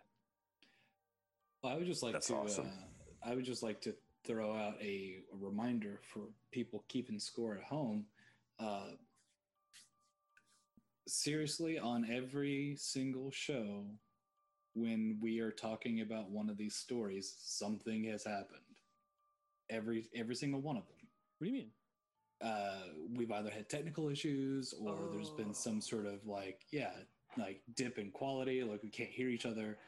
[1.66, 2.34] Well, I would just like That's to.
[2.36, 2.66] awesome.
[3.24, 3.94] Uh, I would just like to
[4.24, 6.20] throw out a, a reminder for
[6.52, 8.04] people keeping score at home.
[8.60, 8.90] Uh,
[11.08, 13.84] seriously, on every single show,
[14.76, 18.60] when we are talking about one of these stories, something has happened.
[19.68, 21.08] Every every single one of them.
[21.38, 21.70] What do you mean?
[22.44, 22.80] uh,
[23.14, 25.80] we've either had technical issues or there's been some Oh.
[25.80, 26.90] sort of like yeah
[27.38, 29.78] like dip in quality like we can't hear each other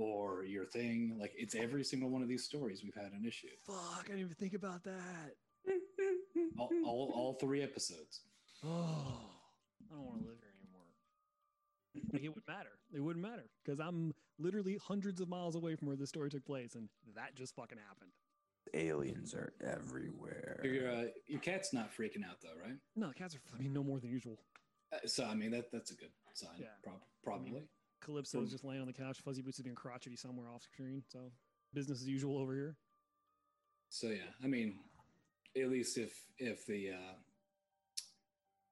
[0.00, 3.48] or your thing like it's every single one of these stories we've had an issue
[3.66, 5.34] Fuck, I didn't even think about that.
[6.58, 8.22] all, all, all three episodes
[8.62, 9.20] Oh,
[9.90, 12.12] I don't want to live here anymore.
[12.12, 12.68] Like, it would matter.
[12.92, 16.44] It wouldn't matter because I'm literally hundreds of miles away from where this story took
[16.44, 18.10] place, and that just fucking happened.
[18.74, 20.60] Aliens are everywhere.
[20.62, 23.72] your uh, your cat's not freaking out though right No, the cats are, I mean,
[23.72, 24.38] no more than usual.
[24.92, 26.66] uh, so i mean that that's a good sign Yeah.
[26.84, 27.62] prob- probably
[28.00, 29.20] Calypso's From- just laying on the couch.
[29.20, 31.02] Fuzzy Boots is being crotchety somewhere off screen.
[31.08, 31.32] So
[31.74, 32.76] business as usual over here.
[33.88, 34.78] So yeah, I mean,
[35.60, 37.14] at least if if the uh,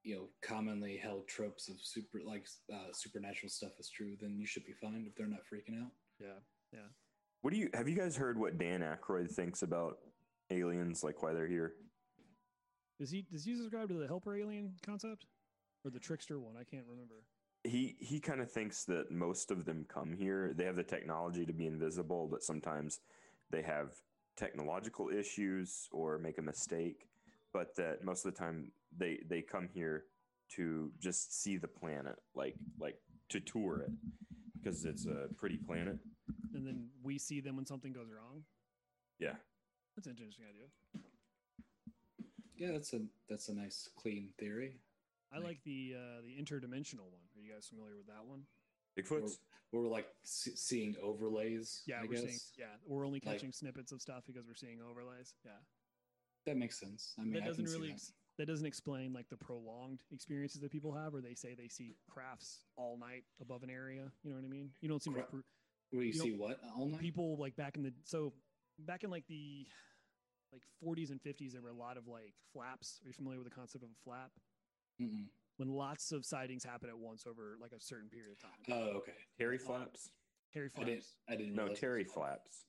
[0.05, 4.47] you know commonly held tropes of super like uh, supernatural stuff is true, then you
[4.47, 5.91] should be fine if they're not freaking out.
[6.20, 6.39] Yeah,
[6.72, 6.87] yeah.
[7.43, 7.89] What do you have?
[7.89, 9.99] You guys heard what Dan Aykroyd thinks about
[10.51, 11.03] aliens?
[11.03, 11.74] Like why they're here?
[12.99, 15.26] Does he does he subscribe to the helper alien concept
[15.85, 16.55] or the trickster one?
[16.59, 17.24] I can't remember.
[17.64, 20.54] He he kind of thinks that most of them come here.
[20.56, 23.00] They have the technology to be invisible, but sometimes
[23.50, 23.92] they have
[24.36, 27.09] technological issues or make a mistake.
[27.52, 30.04] But that most of the time they they come here
[30.56, 32.96] to just see the planet, like like
[33.30, 33.90] to tour it,
[34.56, 35.98] because it's a pretty planet.
[36.54, 38.44] And then we see them when something goes wrong.
[39.18, 39.34] Yeah.
[39.96, 40.68] That's an interesting idea.
[42.56, 44.76] Yeah, that's a that's a nice clean theory.
[45.33, 47.22] I like the uh, the interdimensional one.
[47.37, 48.43] Are you guys familiar with that one?
[48.99, 49.39] Bigfoot's.
[49.70, 51.83] Where we're like see- seeing overlays.
[51.87, 52.39] Yeah, I we're seeing.
[52.59, 55.35] Yeah, we're only Like- catching snippets of stuff because we're seeing overlays.
[55.45, 55.53] Yeah,
[56.47, 57.12] that makes sense.
[57.18, 57.93] I mean, that I doesn't really.
[57.93, 58.03] that.
[58.39, 61.97] That doesn't explain like the prolonged experiences that people have, where they say they see
[62.09, 64.11] crafts all night above an area.
[64.22, 64.70] You know what I mean?
[64.81, 65.45] You don't see much Cra- proof.
[65.91, 67.01] Where you you see what all night?
[67.01, 68.33] people like back in the so
[68.79, 69.66] back in like the
[70.53, 73.49] like 40s and 50s there were a lot of like flaps are you familiar with
[73.49, 74.31] the concept of a flap
[75.01, 75.26] Mm-mm.
[75.59, 78.96] when lots of sightings happen at once over like a certain period of time Oh,
[78.99, 79.12] okay.
[79.38, 80.11] Terry Flaps.
[80.55, 81.03] harry I didn't.
[81.03, 81.55] flaps I didn't.
[81.55, 81.66] Know.
[81.66, 82.64] No, Terry Flaps.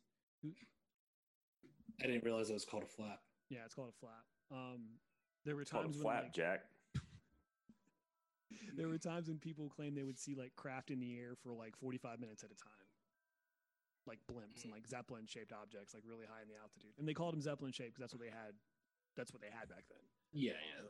[2.02, 3.20] I didn't realize it was called a flap.
[3.50, 4.82] yeah it's called a flap um
[5.46, 6.62] there were It's called a times when like, Jack.
[8.76, 11.52] there were times when people claimed they would see like craft in the air for
[11.54, 12.88] like 45 minutes at a time
[14.08, 17.14] like blimps and like zeppelin shaped objects like really high in the altitude and they
[17.14, 18.54] called them zeppelin shaped because that's what they had
[19.18, 20.02] that's what they had back then
[20.32, 20.88] Yeah, yeah.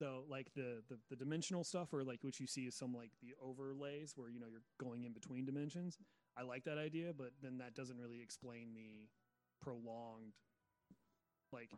[0.00, 3.12] So like the, the the dimensional stuff, or like what you see is some like
[3.22, 5.98] the overlays where you know you're going in between dimensions.
[6.38, 9.08] I like that idea, but then that doesn't really explain the
[9.60, 10.34] prolonged,
[11.52, 11.70] like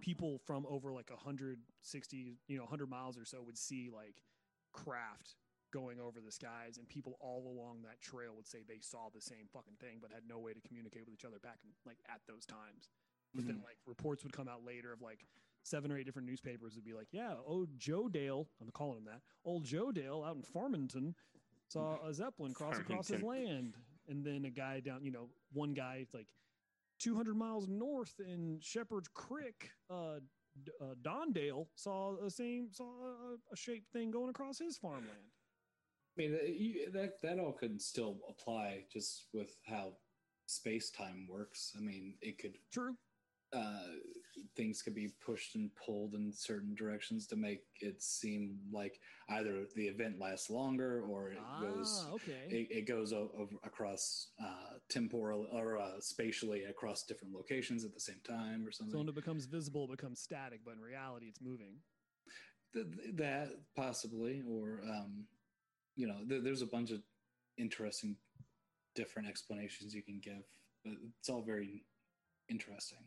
[0.00, 4.22] people from over like 160, you know, 100 miles or so would see like
[4.72, 5.36] craft
[5.72, 9.20] going over the skies, and people all along that trail would say they saw the
[9.20, 11.98] same fucking thing, but had no way to communicate with each other back in, like
[12.08, 12.90] at those times.
[13.34, 13.64] But then Mhm.
[13.64, 15.26] like reports would come out later of like
[15.68, 19.04] seven or eight different newspapers would be like, yeah, oh Joe Dale, I'm calling him
[19.04, 21.14] that, old Joe Dale out in Farmington
[21.68, 23.74] saw a zeppelin cross across his land,
[24.08, 26.26] and then a guy down, you know, one guy like
[27.00, 30.20] 200 miles north in Shepherd's Creek, uh,
[30.64, 35.30] D- uh, Dondale saw a same saw a, a shaped thing going across his farmland.
[36.16, 39.92] I mean, that- you, that that all could still apply just with how
[40.46, 41.74] space time works.
[41.76, 42.96] I mean, it could True.
[43.52, 43.82] Uh,
[44.56, 49.64] things could be pushed and pulled in certain directions to make it seem like either
[49.74, 52.46] the event lasts longer or it goes Ah, okay.
[52.50, 58.00] it, it goes over across uh, temporal or uh, spatially across different locations at the
[58.00, 58.92] same time or something.
[58.92, 61.76] so when it becomes visible, it becomes static, but in reality, it's moving.
[62.74, 65.26] Th- th- that possibly, or um,
[65.96, 67.00] you know, th- there's a bunch of
[67.56, 68.14] interesting,
[68.94, 70.42] different explanations you can give,
[70.84, 71.86] but it's all very
[72.50, 72.98] interesting.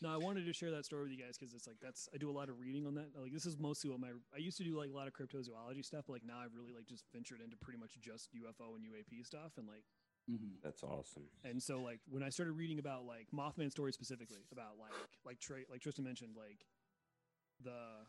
[0.00, 2.18] No, I wanted to share that story with you guys because it's like that's I
[2.18, 3.16] do a lot of reading on that.
[3.16, 5.84] Like this is mostly what my I used to do like a lot of cryptozoology
[5.84, 8.84] stuff, but like now I've really like just ventured into pretty much just UFO and
[8.84, 9.84] UAP stuff and like
[10.28, 11.24] hmm That's awesome.
[11.42, 14.92] and so like when I started reading about like Mothman stories specifically about like
[15.24, 16.64] like Trey like Tristan mentioned like
[17.60, 18.06] the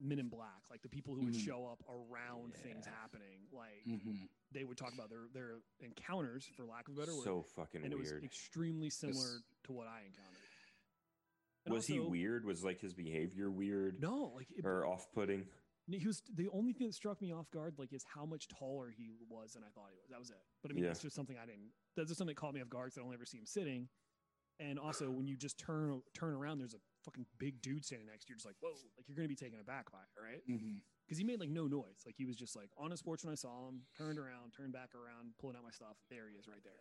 [0.00, 1.38] Men in Black, like the people who would Mhm.
[1.46, 6.66] show up around things happening, like hmm they would talk about their their encounters, for
[6.66, 8.24] lack of a better word, So fucking and it was weird.
[8.24, 9.42] extremely similar Yes.
[9.64, 10.41] to what I encountered.
[11.64, 12.44] And Was he weird?
[12.44, 15.44] Was like his behavior weird No, like it, or off-putting?
[15.90, 18.90] he was the only thing that struck me off guard, like, is how much taller
[18.96, 20.08] he was than I thought he was.
[20.10, 20.40] That was it.
[20.62, 20.90] But I mean, Yeah.
[20.90, 21.70] that's just something I didn't.
[21.96, 23.88] That's just something that caught me off guard because I don't ever see him sitting.
[24.60, 28.26] And also, when you just turn turn around, there's a fucking big dude standing next
[28.26, 28.32] to you.
[28.34, 30.42] You're just like, whoa, like you're gonna be taken aback by it, right?
[30.48, 30.76] Mm-hmm.
[31.04, 32.02] Because he made like no noise.
[32.06, 34.72] Like he was just like on his porch when I saw him, turned around, turned
[34.72, 35.96] back around, pulling out my stuff.
[36.10, 36.74] There he is, right there.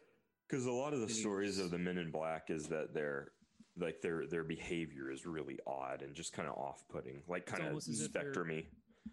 [0.48, 3.32] Because a lot of the stories of the Men in Black is that their
[3.78, 7.68] like their their behavior is really odd and just kind of off-putting, like kind of
[7.70, 8.34] almost as they're-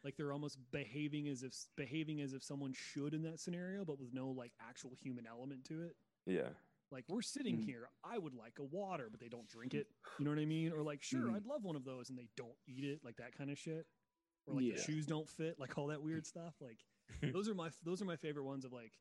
[0.04, 3.98] Like they're almost behaving as if behaving as if someone should in that scenario, but
[3.98, 5.96] with no like actual human element to it.
[6.26, 6.50] Yeah,
[6.90, 7.64] Like we're sitting Mm.
[7.64, 9.88] here, I would like a water, but they don't drink it.
[10.18, 10.72] You know what I mean?
[10.72, 11.36] Or like, sure, Mhm.
[11.36, 13.86] I'd love one of those, and they don't eat it, like that kind of shit.
[14.46, 14.74] Or like Yeah.
[14.76, 16.61] the shoes don't fit, like all that weird stuff.
[16.61, 16.84] Like
[17.36, 18.98] those are my those are my favorite ones of like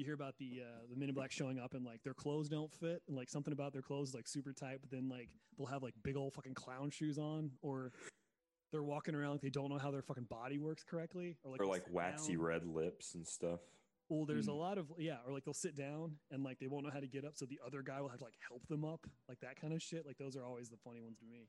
[0.00, 2.48] you hear about the uh, the Men in Black showing up and like their clothes
[2.48, 5.28] don't fit and like something about their clothes is like super tight, but then like
[5.56, 7.92] they'll have like big old fucking clown shoes on, or
[8.72, 11.60] they're walking around like they don't know how their fucking body works correctly, or like
[11.60, 12.42] or like waxy down.
[12.44, 13.60] red lips and stuff.
[14.08, 14.58] Well, there's a Mm.
[14.58, 17.06] lot of yeah, or like they'll sit down and like they won't know how to
[17.06, 19.60] get up, so the other guy will have to like help them up, like that
[19.60, 20.04] kind of shit.
[20.06, 21.46] Like those are always the funny ones to me.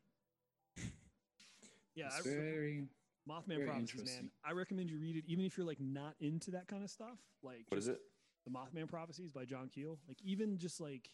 [1.95, 2.85] Yeah, I, very
[3.29, 4.31] Mothman very Prophecies, man.
[4.45, 7.17] I recommend you read it, even if you're like not into that kind of stuff.
[7.43, 8.01] Like What is just it?
[8.45, 9.99] The Mothman Prophecies by John Keel.
[10.07, 11.09] Like even just like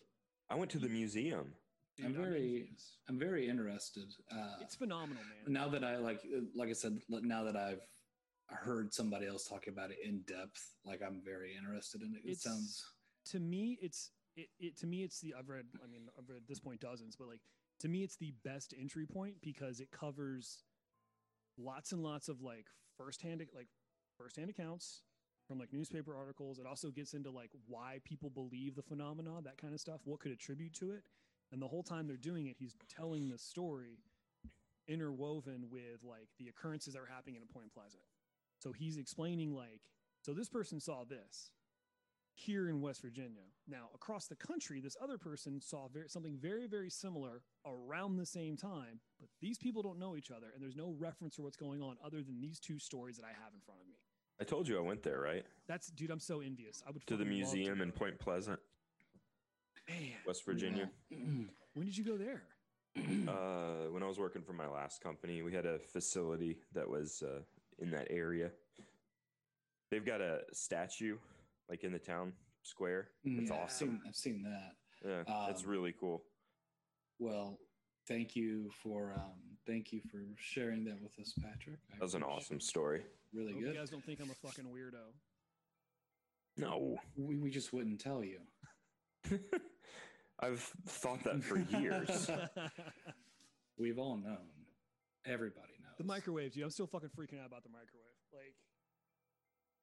[0.49, 1.53] I went to the museum.
[2.03, 2.69] I'm very-
[3.09, 4.13] I'm very interested.
[4.31, 5.51] Uh, it's phenomenal, man.
[5.53, 6.21] now that I like
[6.55, 7.81] like I said, now that I've
[8.49, 12.19] heard somebody else talk about it in depth, like I'm very interested in it.
[12.23, 12.83] It It's- sounds
[13.25, 16.37] to me it's it, it to me it's the i've read i mean i've read
[16.37, 17.41] at this point dozens but like
[17.81, 20.63] to me it's the best entry point because it covers
[21.57, 22.67] lots and lots of like
[22.97, 23.67] firsthand like
[24.17, 25.01] firsthand accounts
[25.47, 29.57] from like newspaper articles it also gets into like why people believe the phenomena that
[29.57, 31.03] kind of stuff what could attribute to it
[31.51, 33.99] and the whole time they're doing it he's telling the story
[34.87, 38.03] interwoven with like the occurrences that are happening in a point pleasant
[38.59, 39.81] so he's explaining like
[40.21, 41.51] so this person saw this
[42.37, 43.41] here in West Virginia.
[43.67, 48.25] Now, across the country, this other person saw very, something very, very similar around the
[48.25, 51.57] same time, but these people don't know each other, and there's no reference for what's
[51.57, 53.95] going on other than these two stories that I have in front of me.
[54.39, 55.43] I told you I went there, right?
[55.67, 56.83] That's, dude, I'm so envious.
[56.87, 57.91] I would To the fucking love to museum in.
[57.91, 58.59] Point Pleasant,
[59.89, 60.89] Man, West Virginia.
[61.73, 62.43] when did you go there?
[62.97, 67.23] Uh, when I was working for my last company, we had a facility that was
[67.23, 67.41] uh,
[67.79, 68.51] in that area.
[69.91, 71.17] They've got a statue
[71.69, 72.33] like in the town
[72.63, 73.09] square.
[73.23, 73.89] It's Yeah, I've awesome.
[73.89, 74.71] seen, I've seen that.
[75.05, 76.23] Yeah, it's Um, really cool.
[77.19, 77.59] Well,
[78.07, 81.79] thank you for um, thank you for sharing that with us, Patrick.
[81.91, 82.63] I That was an awesome it.
[82.63, 83.03] story.
[83.33, 83.73] Really Hope good.
[83.73, 85.11] you guys don't think I'm a fucking weirdo.
[86.57, 88.39] No, we, we just wouldn't tell you.
[90.39, 92.29] I've thought that for years.
[93.77, 94.37] We've all known.
[95.25, 95.97] Everybody knows.
[95.97, 96.63] the microwave, dude.
[96.63, 98.17] I'm still fucking freaking out about the microwave.
[98.33, 98.55] Like,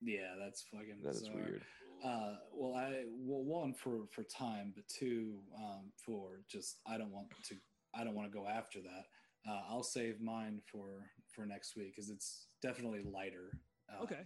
[0.00, 1.00] Yeah, that's fucking.
[1.04, 1.34] that is bizarre.
[1.36, 1.62] weird.
[2.04, 7.12] Uh, well, I well one for for time, but two um, for just I don't
[7.12, 7.54] want to
[7.94, 9.04] I don't want to go after that.
[9.48, 13.58] Uh, I'll save mine for for next week because it's definitely lighter.
[13.92, 14.20] Uh, okay.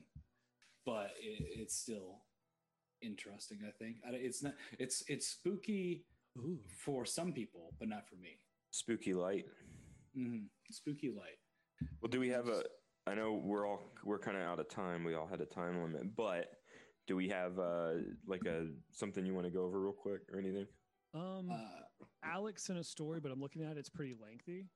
[0.87, 2.21] but it, it's still
[3.03, 3.59] interesting.
[3.67, 6.05] I think I, it's not it's it's spooky
[6.39, 6.59] Ooh.
[6.85, 8.41] for some people, but not for me.
[8.71, 9.47] Spooky light.
[10.15, 11.39] hmm Spooky light.
[12.01, 12.63] Well, do we have a?
[13.07, 15.03] I know we're all we're kind of out of time.
[15.05, 16.47] We all had a time limit, but
[17.07, 17.93] do we have uh
[18.27, 20.67] like a something you want to go over real quick or anything?
[21.15, 24.67] Um, Uh, Alex sent a story, but I'm looking at it, it's pretty lengthy.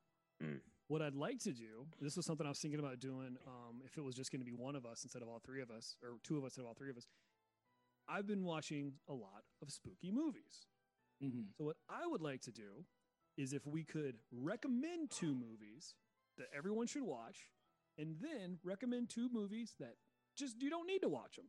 [0.43, 0.59] Mm.
[0.87, 3.97] What I'd like to do, this was something I was thinking about doing um, if
[3.97, 5.95] it was just going to be one of us instead of all three of us,
[6.03, 7.07] or two of us instead of all three of us.
[8.07, 10.67] I've been watching a lot of spooky movies.
[11.23, 11.45] mhm.
[11.57, 12.85] So, what I would like to do
[13.37, 15.95] is if we could recommend two movies
[16.37, 17.49] that everyone should watch,
[17.97, 19.95] and then recommend two movies that
[20.35, 21.45] just you don't need to watch them.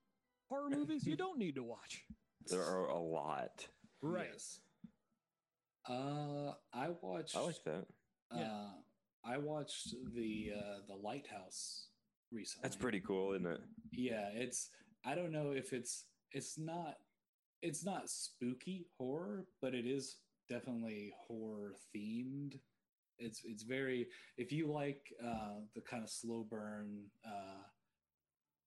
[0.49, 2.05] Horror movies you don't need to watch.
[2.47, 3.67] There are a lot.
[4.01, 4.29] Right.
[4.31, 4.61] Yes.
[5.89, 7.37] Uh, I watched.
[7.37, 7.87] I like that.
[8.35, 8.69] Yeah.
[9.27, 11.89] I watched the uh, the Lighthouse
[12.31, 12.63] recently.
[12.63, 13.61] That's pretty cool, isn't it?
[13.93, 14.71] Yeah, it's.
[15.05, 16.05] I don't know if it's.
[16.33, 16.97] It's not.
[17.63, 20.19] It's not spooky horror, but it is
[20.49, 22.59] definitely horror themed.
[23.19, 24.09] It's it's very.
[24.37, 27.63] If you like uh, the kind of slow burn uh,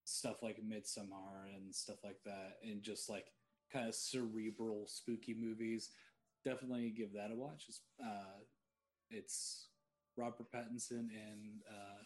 [0.04, 3.26] stuff like Midsommar and stuff like that, and just like
[3.72, 5.90] kind of cerebral spooky movies,
[6.44, 7.66] definitely give that a watch.
[7.68, 8.40] It's uh,
[9.10, 9.67] it's
[10.18, 12.02] Robert Pattinson and uh,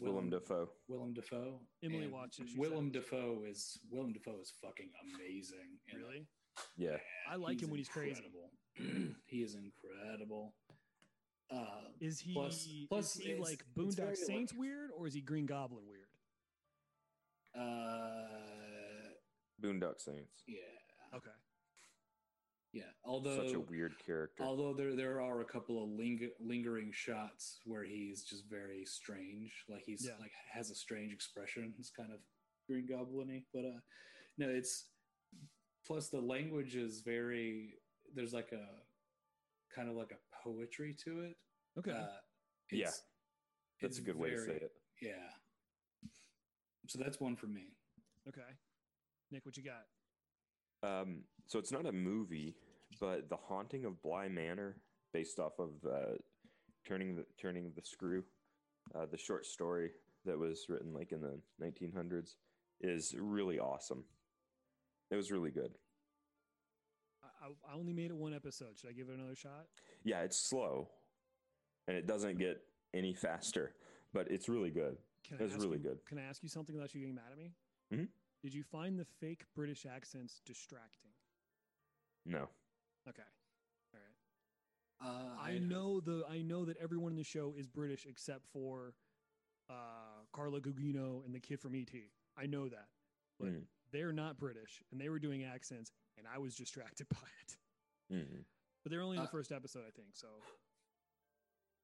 [0.00, 0.70] Willem Dafoe.
[0.88, 1.60] Willem Dafoe.
[1.82, 3.02] Emily And watched Willem said.
[3.02, 5.78] Dafoe is Willem Dafoe is fucking amazing.
[5.92, 6.02] in it.
[6.02, 6.26] Really?
[6.76, 6.96] Yeah.
[7.30, 8.22] I like him when he's crazy.
[9.26, 10.54] he is incredible.
[11.50, 15.12] Uh, Is he Plus- plus is he it's- like Boondock Saints like- weird or is
[15.14, 16.08] he Green Goblin weird?
[17.54, 19.12] uh,
[19.62, 20.42] Boondock Saints.
[20.48, 21.30] yeah, Okay.
[22.74, 22.82] Yeah.
[23.04, 24.42] Although Such a weird character.
[24.42, 29.64] Although there there are a couple of ling- lingering shots where he's just very strange,
[29.68, 30.16] like he's Yeah.
[30.18, 31.72] like has a strange expression.
[31.78, 32.18] It's kind of
[32.68, 33.80] Green Goblin-y, but uh,
[34.38, 34.88] no, it's
[35.86, 37.78] plus the language is very.
[38.14, 38.66] There's like a
[39.74, 41.36] kind of like a poetry to it.
[41.78, 41.92] Okay.
[41.92, 42.06] Uh,
[42.72, 43.02] Yeah, it's-
[43.80, 44.72] That's it's a good way to say it.
[45.00, 45.30] Yeah.
[46.88, 47.76] So that's one for me.
[48.28, 48.50] okay.
[49.30, 49.86] Nick, what you got?
[50.82, 52.54] Um, so it's not a movie,
[53.00, 54.76] but The Haunting of Bly Manor,
[55.12, 56.14] based off of uh,
[56.86, 58.24] Turning the Turning the Screw,
[58.94, 59.90] uh, the short story
[60.24, 62.34] that was written like in the 1900s,
[62.80, 64.04] is really awesome.
[65.10, 65.72] It was really good.
[67.22, 68.78] I, I- only made it one episode.
[68.78, 69.66] Should I give it another shot?
[70.04, 70.88] Yeah, it's slow,
[71.88, 72.60] and it doesn't get
[72.94, 73.74] any faster,
[74.12, 74.96] but it's really good.
[75.26, 75.98] Can It was ask really you- good.
[76.06, 77.52] Can I ask you something without you getting mad at me?
[77.92, 78.08] Mhm.
[78.42, 81.10] Did you find the fake British accents distracting?
[82.26, 82.48] No,
[83.08, 83.22] Okay.
[83.92, 85.36] All right.
[85.40, 88.94] Uh, I know the I know that everyone in the show is British except for
[89.70, 91.90] uh, Carla Gugino and the kid from ET.
[92.36, 92.88] I know that,
[93.38, 93.62] but Mm.
[93.92, 97.56] they're not British, and they were doing accents, and I was distracted by it.
[98.12, 98.44] Mm.
[98.82, 100.08] But they're only in the Uh, first episode, I think.
[100.14, 100.28] So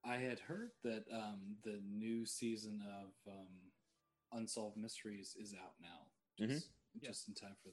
[0.03, 3.47] I had heard that um, the new season of um,
[4.33, 6.07] Unsolved Mysteries is out now,
[6.47, 6.69] just,
[6.99, 7.11] Yeah.
[7.27, 7.71] in time for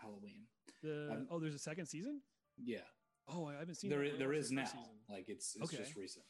[0.00, 0.46] Halloween.
[0.82, 2.22] the I'm- oh, there's a second season.
[2.56, 2.80] Yeah,
[3.28, 3.90] Oh, I haven't seen.
[3.90, 4.04] there that.
[4.04, 4.64] i- I only there watched is the now.
[4.66, 5.00] season.
[5.08, 5.76] Like it's it's Okay.
[5.78, 6.24] just recent.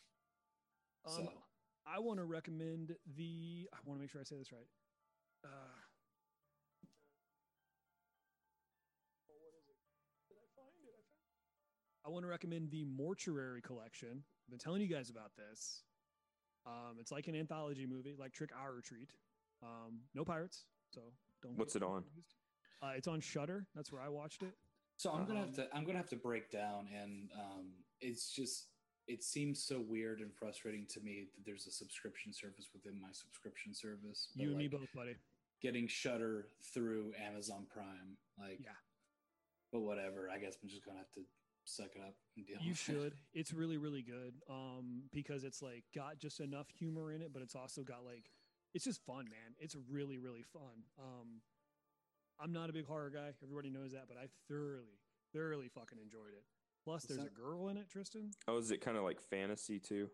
[1.05, 1.43] Um, so
[1.87, 3.69] I want to recommend the.
[3.73, 4.69] I want to make sure I say this right.
[5.45, 5.49] Uh,
[9.27, 9.77] what is it?
[10.29, 10.89] Did I find it?
[10.89, 11.05] I found it.
[12.05, 14.25] I want to recommend the Mortuary Collection.
[14.47, 15.85] I've been telling you guys about this.
[16.67, 19.13] Um, it's like an anthology movie, like Trick 'r Treat.
[19.63, 21.13] Um, no pirates, so
[21.43, 21.57] don't.
[21.57, 22.05] What's get it on?
[22.83, 23.67] Uh, it's on Shudder.
[23.75, 24.55] That's where I watched it.
[24.97, 27.67] So I'm gonna have um, to I'm gonna have to break down, and um,
[28.01, 28.69] it's just
[29.07, 33.09] it seems so weird and frustrating to me that there's a subscription service within my
[33.13, 34.29] subscription service.
[34.35, 35.17] You and me both, buddy.
[35.61, 38.71] Getting Shudder through Amazon Prime, like Yeah.
[39.73, 41.23] But whatever, I guess I'm just gonna have to
[41.65, 42.59] suck it up and deal.
[42.61, 42.83] You with it.
[42.83, 43.15] should.
[43.33, 44.35] It's really, really good.
[44.49, 48.31] Um, because it's like got just enough humor in it, but it's also got like
[48.75, 49.55] it's just fun, man.
[49.59, 50.85] It's really, really fun.
[50.99, 51.41] Um,
[52.41, 53.31] I'm not a big horror guy.
[53.43, 54.99] Everybody knows that, but I thoroughly,
[55.33, 56.45] thoroughly fucking enjoyed it.
[56.85, 58.31] Plus, What's there's a girl in it, Tristan.
[58.47, 60.11] Oh, is it kind of like fantasy too,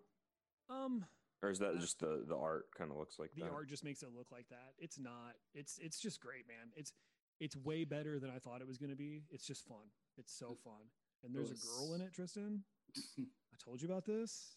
[0.68, 1.04] Um,
[1.42, 3.50] or is that just the the art kind of looks like the that?
[3.50, 4.74] art just makes it look like that.
[4.78, 5.34] It's not.
[5.54, 6.70] It's it's just great, man.
[6.76, 6.92] It's
[7.40, 9.24] it's way better than I thought it was gonna be.
[9.30, 9.90] It's just fun.
[10.16, 10.90] It's so fun.
[11.24, 12.62] And there's a girl in it, Tristan.
[13.18, 14.56] I told you about this.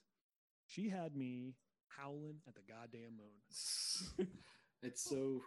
[0.68, 1.56] She had me
[1.88, 4.28] howling at the goddamn moon.
[4.84, 5.42] it's so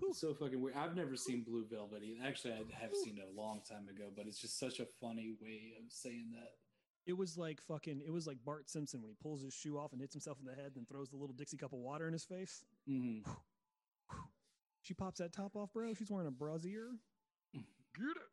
[0.00, 0.12] Whew.
[0.14, 0.76] so fucking weird.
[0.76, 2.02] I've never seen Blue Velvet.
[2.02, 2.24] either.
[2.26, 5.34] Actually, I have seen it a long time ago, but it's just such a funny
[5.40, 6.52] way of saying that.
[7.06, 8.02] It was like fucking.
[8.04, 10.46] It was like Bart Simpson when he pulls his shoe off and hits himself in
[10.46, 12.64] the head, then throws the little Dixie cup of water in his face.
[12.86, 13.20] hmm
[14.82, 15.94] She pops that top off, bro.
[15.94, 16.98] She's wearing a brassiere.
[17.52, 18.30] Get it.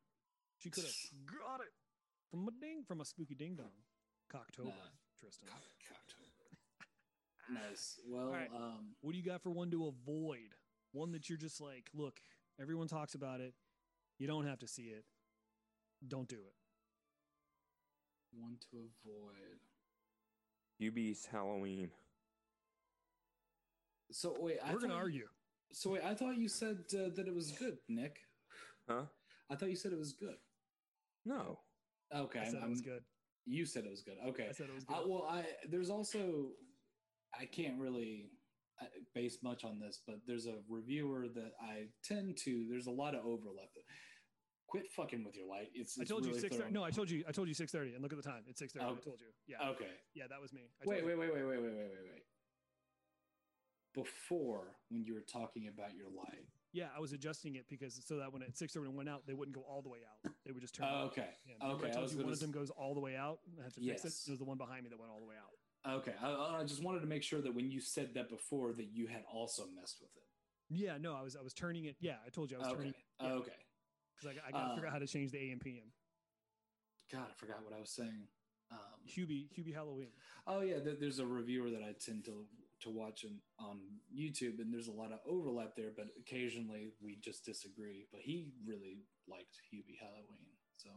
[0.58, 0.94] She could have
[1.26, 1.72] got it
[2.30, 3.72] from a ding from a spooky ding dong.
[4.32, 4.72] Cocktober, Nah.
[5.20, 5.50] Tristan.
[7.52, 8.00] Nice.
[8.08, 8.50] Well, Alright.
[8.56, 10.56] um, What do you got for one to avoid?
[10.92, 12.20] One that you're just like, look,
[12.62, 13.54] everyone talks about it.
[14.20, 15.06] You don't have to see it.
[16.08, 16.54] Don't do it.
[18.40, 19.60] one to avoid.
[20.82, 21.92] UB's Halloween.
[24.12, 25.28] So wait, I We're gonna thought you- argue.
[25.72, 28.20] So wait, I thought you said uh, that it was good, Nick.
[28.88, 29.06] Huh?
[29.50, 30.36] I thought you said it was good.
[31.26, 31.60] No.
[32.14, 33.04] Okay, I said I'm, it was good.
[33.46, 34.18] You said it was good.
[34.28, 34.48] Okay.
[34.50, 34.96] I said it was good.
[34.96, 36.52] I, well, I there's also
[37.40, 38.30] I can't really
[38.82, 42.66] uh, base much on this, but there's a reviewer that I tend to.
[42.70, 43.70] There's a lot of overlap.
[44.68, 45.70] Quit fucking with your light.
[45.74, 46.72] It's, I it's told you really six thirty.
[46.72, 47.24] No, I told you.
[47.28, 47.94] I told you six thirty.
[47.94, 48.44] And look at the time.
[48.48, 48.86] It's six thirty.
[48.86, 48.98] Oh.
[48.98, 49.28] I told you.
[49.48, 49.70] Yeah.
[49.70, 49.92] Okay.
[50.16, 50.62] Yeah, that was me.
[50.82, 52.24] I Wait, wait, wait, wait, wait, wait, wait, wait, wait.
[53.94, 56.48] Before, when you were talking about your light.
[56.72, 59.36] Yeah, I was adjusting it because so that when at six thirty went out, they
[59.36, 60.34] wouldn't go all the way out.
[60.44, 60.88] They would just turn.
[60.90, 61.22] Oh, okay.
[61.22, 63.40] Okay, I I told was you one of them goes all the way out.
[63.60, 64.06] I had to fix it.
[64.06, 64.26] Yes.
[64.28, 65.54] It was the one behind me that went all the way out.
[65.88, 66.14] Okay.
[66.22, 69.08] I, I just wanted to make sure that when you said that before, that you
[69.08, 70.24] had also messed with it.
[70.70, 71.98] Yeah, no, I was I was turning it.
[72.00, 72.76] Yeah, I told you I was Okay.
[72.78, 73.04] turning it.
[73.22, 73.52] Yeah, Okay.
[74.16, 75.92] Because I, I got to figure out Uh, how to change the AM PM.
[77.12, 78.28] God, I forgot what I was saying.
[78.72, 78.78] Um,
[79.08, 80.12] Hubie Hubie Halloween.
[80.48, 82.46] Oh yeah, there, there's a reviewer that I tend to
[82.82, 83.80] to watch in, on
[84.14, 88.08] YouTube, and there's a lot of overlap there, but occasionally we just disagree.
[88.12, 90.90] But he really liked Hubie Halloween, so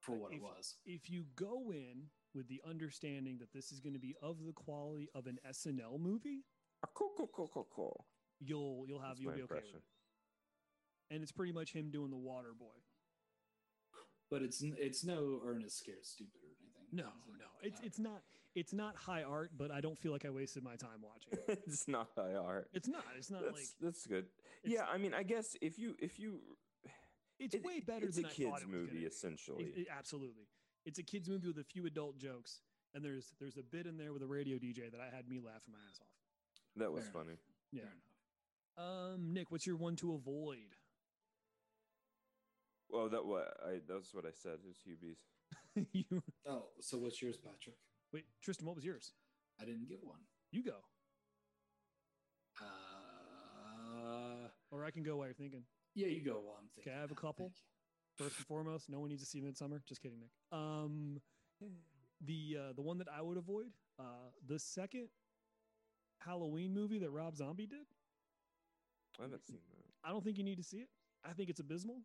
[0.00, 0.76] for what it was.
[0.86, 2.04] If you go in
[2.34, 5.98] with the understanding that this is going to be of the quality of an SNL
[6.00, 6.44] movie,
[6.84, 8.06] Ah, Cool, cool, cool, cool, cool.
[8.40, 9.82] you'll you'll have That's you'll my be okay with it.
[11.14, 12.76] And it's pretty much him doing the water boy.
[14.30, 16.88] But it's it's no Ernest Scared Stupid or anything.
[16.92, 17.38] No, is it?
[17.38, 18.22] no, it's Uh, it's not
[18.54, 21.32] it's not high art, but I don't feel like I wasted my time watching.
[21.48, 21.62] it.
[21.66, 22.68] it's not high art.
[22.72, 23.04] It's not.
[23.16, 24.26] It's not That's like that's good.
[24.64, 26.40] Yeah, I mean, I guess if you if you,
[27.38, 29.64] it's it- way better it's than a I kids thought it movie essentially.
[29.64, 30.44] It- it- absolutely,
[30.84, 32.60] it's a kids movie with a few adult jokes,
[32.94, 35.38] and there's there's a bit in there with a radio DJ that I had me
[35.38, 36.08] laughing my ass off.
[36.76, 37.34] that was Fair funny.
[37.72, 37.82] Yeah.
[37.82, 39.14] Fair enough.
[39.14, 40.76] Um, Nick, what's your one to avoid?
[42.90, 44.58] Well, that what I that's what I said.
[44.68, 45.24] Is Hubie's.
[45.92, 47.76] you Oh, so what's yours, Patrick?
[48.12, 49.12] wait, Tristan, what was yours?
[49.60, 50.20] I didn't get one.
[50.52, 50.76] You go,
[52.60, 55.64] Uh, or I can go while you're thinking.
[55.94, 56.92] yeah, you go while I'm thinking.
[56.92, 57.46] Okay, I have a couple.
[57.46, 57.73] Thank you.
[58.16, 59.84] First and foremost, no one needs to see Midsommar.
[59.86, 60.30] Just kidding, Nick.
[60.52, 61.20] Um,
[62.24, 65.08] the uh, the one that I would avoid, uh, the second
[66.20, 67.86] Halloween movie that Rob Zombie did.
[69.18, 70.08] I haven't seen that.
[70.08, 70.88] I don't think you need to see it.
[71.24, 72.02] I think it's abysmal.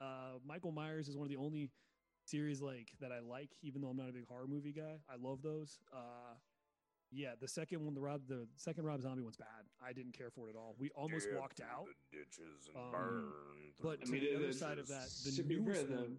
[0.00, 1.70] Uh, Michael Myers is one of the only
[2.26, 4.98] series like that I like, even though I'm not a big horror movie guy.
[5.08, 5.78] I love those.
[5.92, 6.34] Uh,
[7.14, 9.64] yeah, the second one, the Rob, the second Rob Zombie one's bad.
[9.84, 10.74] I didn't care for it at all.
[10.78, 11.86] We almost Dig walked out.
[12.12, 13.32] the ditches and Um, burn.
[13.80, 15.94] but through to mean, the other side of that, the to be fair, newest the-
[15.96, 16.18] one.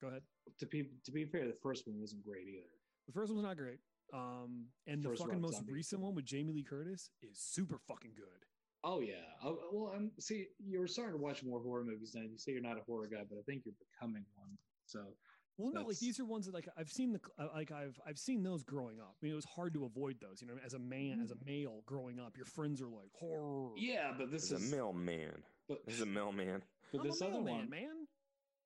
[0.00, 0.22] Go ahead.
[0.58, 2.68] To be to be fair, the first one wasn't great either.
[3.06, 3.80] The first one's not great.
[4.12, 5.72] Um, and the First fucking Rob most Zombie.
[5.72, 8.44] recent one with Jamie Lee Curtis is super fucking good.
[8.82, 9.34] Oh yeah.
[9.42, 10.48] Oh, well, I'm see.
[10.58, 12.20] You're starting to watch more horror movies now.
[12.22, 14.58] You say you're not a horror guy, but I think you're becoming one.
[14.84, 15.16] So
[15.56, 18.18] Well, no, like these are ones that like I've seen the uh, like I've I've
[18.18, 19.14] seen those growing up.
[19.22, 20.42] I mean, it was hard to avoid those.
[20.42, 23.70] You know, as a man, as a male growing up, your friends are like horror.
[23.76, 25.42] yeah, but this As a is mailman.
[25.68, 26.62] but, As a mailman.
[26.92, 28.06] but I'm this a other mailman, one, man.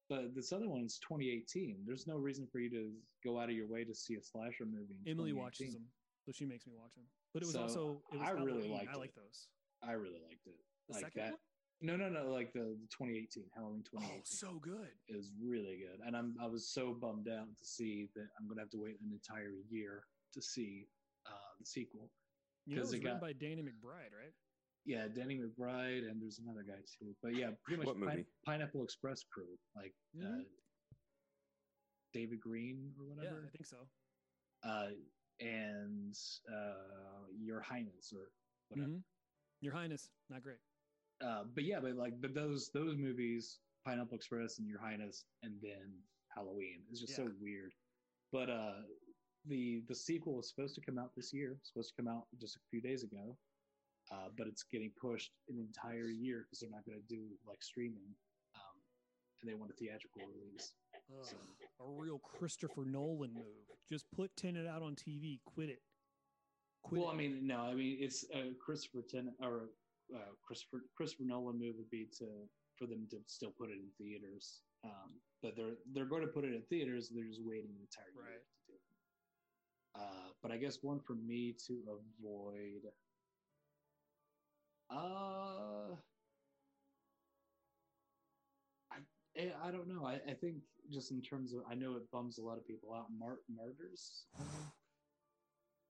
[0.09, 1.85] but this other one is 2018.
[1.87, 2.91] There's no reason for you to
[3.23, 4.97] go out of your way to see a slasher movie.
[5.05, 5.85] in Emily watches them,
[6.25, 7.05] so she makes me watch them.
[7.35, 8.99] But it was So, also it was I really liked I it.
[8.99, 9.49] like those.
[9.83, 10.55] I really liked it.
[10.89, 11.31] The like second that.
[11.33, 11.39] one?
[11.81, 12.31] No, no, no.
[12.31, 14.19] Like the, the 2018 Halloween 2018.
[14.19, 14.91] Oh, so good.
[15.09, 18.61] is really good, and I'm I was so bummed out to see that I'm gonna
[18.63, 20.03] have to wait an entire year
[20.35, 20.89] to see
[21.27, 22.11] uh, the sequel.
[22.67, 24.35] You know, it 'Cause was it written got- by Danny McBride, right?
[24.85, 27.15] Yeah, Danny McBride, and there's another guy too.
[27.23, 28.25] But yeah, pretty much What movie?
[28.45, 30.45] Pineapple Express crew, like uh, Mhm.
[32.15, 33.25] David Green or whatever.
[33.25, 33.89] Yeah, whatever, I think so.
[34.65, 34.91] uh,
[35.41, 36.15] and
[36.53, 38.33] uh, Your Highness or
[38.69, 38.89] whatever.
[38.91, 39.05] Mhm.
[39.61, 40.59] Your Highness, not great.
[41.25, 45.55] Uh, but yeah, but like, but those those movies, Pineapple Express and Your Highness, and
[45.63, 45.93] then
[46.35, 47.73] Halloween is just so weird.
[48.33, 48.83] But uh,
[49.47, 51.59] the the sequel was supposed to come out this year.
[51.63, 53.37] Supposed to come out just a few days ago,
[54.13, 57.63] uh, but it's getting pushed an entire year because they're not going to do like
[57.63, 58.15] streaming,
[58.55, 58.77] um,
[59.41, 60.73] and they want a theatrical release.
[60.95, 61.37] Ugh, So
[61.81, 63.67] a real Christopher Nolan move.
[63.91, 65.41] Just put Tenet out on TV.
[65.47, 65.81] Quit it.
[66.83, 67.15] Quit well, it.
[67.15, 69.71] I mean, no, I mean it's uh, Christopher Ten or
[70.15, 72.27] uh, Christopher Christopher Nolan move would be to
[72.79, 74.61] for them to still put it in theaters.
[74.85, 77.11] Um, but they're they're going to put it in theaters.
[77.15, 78.41] They're just waiting an entire year Right.
[78.41, 80.01] to do it.
[80.01, 82.83] Uh, but I guess one for me to avoid.
[84.91, 85.97] Uh,
[88.91, 88.97] I
[89.37, 90.07] eh, I don't know.
[90.07, 90.57] I, I think
[90.91, 93.07] just in terms of I know it bums a lot of people out.
[93.17, 94.25] Mart martyrs.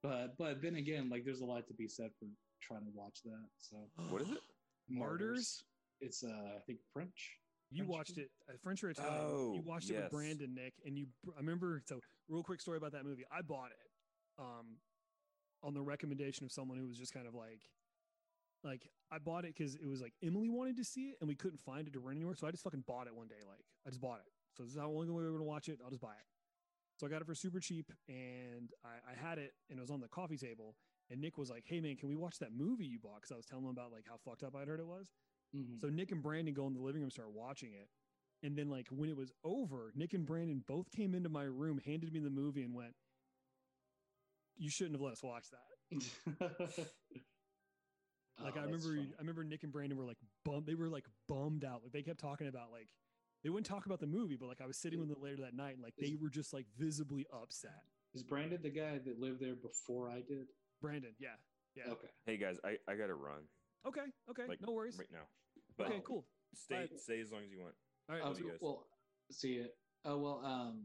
[0.00, 2.26] But but then again, like there's a lot to be said for
[2.60, 3.46] trying to watch that.
[3.58, 3.76] So
[4.08, 4.40] What is it?
[4.88, 5.62] Martyrs?
[6.00, 7.38] It's uh I think French.
[7.70, 8.24] You French watched food?
[8.24, 9.14] it, uh, French or Italian.
[9.20, 10.04] Oh, you watched it yes.
[10.04, 11.06] with Brandon, Nick, and you.
[11.36, 11.82] I remember.
[11.84, 13.24] So, real quick story about that movie.
[13.30, 13.90] I bought it,
[14.38, 14.78] um,
[15.62, 17.60] on the recommendation of someone who was just kind of like,
[18.64, 21.34] like I bought it because it was like Emily wanted to see it and we
[21.34, 22.36] couldn't find it to rent anywhere.
[22.36, 23.42] So I just fucking bought it one day.
[23.46, 24.32] Like I just bought it.
[24.56, 25.78] So this is how only way we're gonna watch it.
[25.84, 26.26] I'll just buy it.
[26.98, 29.90] So I got it for super cheap, and I, I had it, and it was
[29.90, 30.74] on the coffee table.
[31.10, 33.36] And Nick was like, "Hey man, can we watch that movie you bought?" Because I
[33.36, 35.10] was telling him about like how fucked up I'd heard it was.
[35.54, 35.80] Mhm.
[35.80, 37.88] So Nick and Brandon go in the living room, start watching it,
[38.42, 41.78] and then like when it was over, Nick and Brandon both came into my room,
[41.78, 42.94] handed me the movie, and went,
[44.56, 45.68] "You shouldn't have let us watch that."
[48.40, 49.12] Like Oh, I remember, funny.
[49.16, 50.64] I remember Nick and Brandon were like bum.
[50.64, 51.82] They were like bummed out.
[51.82, 52.88] Like they kept talking about like
[53.42, 55.54] they wouldn't talk about the movie, but like I was sitting with them later that
[55.54, 57.82] night, and like they were just like visibly upset.
[58.14, 60.46] Is Brandon the guy that lived there before I did?
[60.80, 61.28] Brandon, yeah,
[61.74, 61.92] yeah.
[61.92, 62.08] Okay.
[62.26, 63.42] Hey guys, I, I gotta run
[63.86, 64.96] Okay, okay, Like, no worries.
[64.98, 65.26] right now.
[65.76, 66.26] But Okay, cool.
[66.54, 66.96] stay Bye.
[66.96, 67.74] stay as long as you want.
[68.10, 68.58] All right, you guys.
[68.60, 68.86] well,
[69.30, 69.74] see it.
[70.04, 70.42] Oh well.
[70.44, 70.82] Um.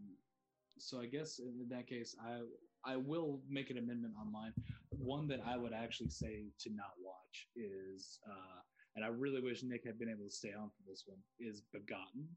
[0.80, 2.42] So I guess in that case, I
[2.86, 4.54] I will make an amendment on mine.
[4.90, 8.60] One that I would actually say to not watch is, uh,
[8.96, 11.20] and I really wish Nick had been able to stay on for this one.
[11.40, 12.28] Is Begotten.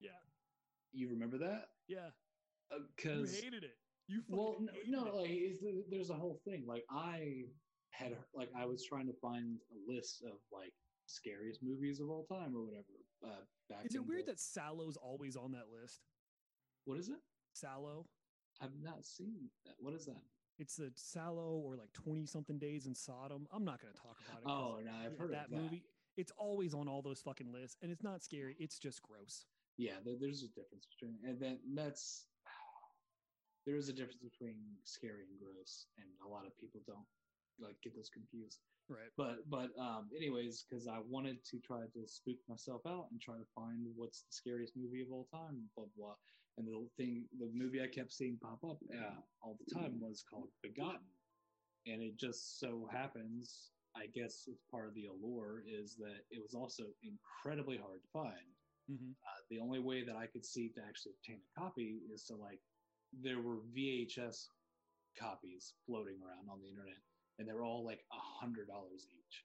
[0.00, 0.10] yeah,
[0.92, 1.68] You remember that?
[1.88, 2.10] yeah.
[2.70, 3.76] You Because hated it.
[4.08, 5.14] You well, no, hated no it.
[5.14, 6.64] like it's, there's a whole thing.
[6.66, 7.44] Like I
[7.90, 10.72] had like I was trying to find a list of like
[11.06, 12.84] scariest movies of all time or whatever.
[13.24, 16.00] Uh, back Is it weird the- that Salò's always on that list?
[16.84, 17.18] what is it?
[17.54, 18.04] Salò.
[18.62, 19.74] I've not seen that.
[19.78, 20.22] What is that?
[20.58, 23.46] It's the Salò or like twenty something days in Sodom.
[23.52, 24.48] I'm not going to talk about it.
[24.48, 25.84] Oh no, I've heard that of that movie.
[26.16, 28.56] It's always on all those fucking lists, and it's not scary.
[28.58, 29.44] It's just gross.
[29.76, 32.24] Yeah, there, there's a difference between, and then that's
[33.68, 37.04] there is a difference between scary and gross, and a lot of people don't
[37.60, 38.60] like get those confused.
[38.88, 39.12] Right.
[39.20, 43.36] But but um, anyways, because I wanted to try to spook myself out and try
[43.36, 46.16] to find what's the scariest movie of all time, blah blah.
[46.56, 50.24] And the thing, the movie I kept seeing pop up uh, all the time was
[50.24, 51.12] called Begotten,
[51.86, 56.40] and it just so happens, I guess it's part of the allure, is that it
[56.42, 58.48] was also incredibly hard to find.
[58.88, 62.24] hmm Uh, the only way that I could see to actually obtain a copy is
[62.24, 62.60] to like
[63.12, 64.48] there were VHS
[65.18, 67.00] copies floating around on the internet,
[67.38, 69.44] and they were all like a hundred dollars each.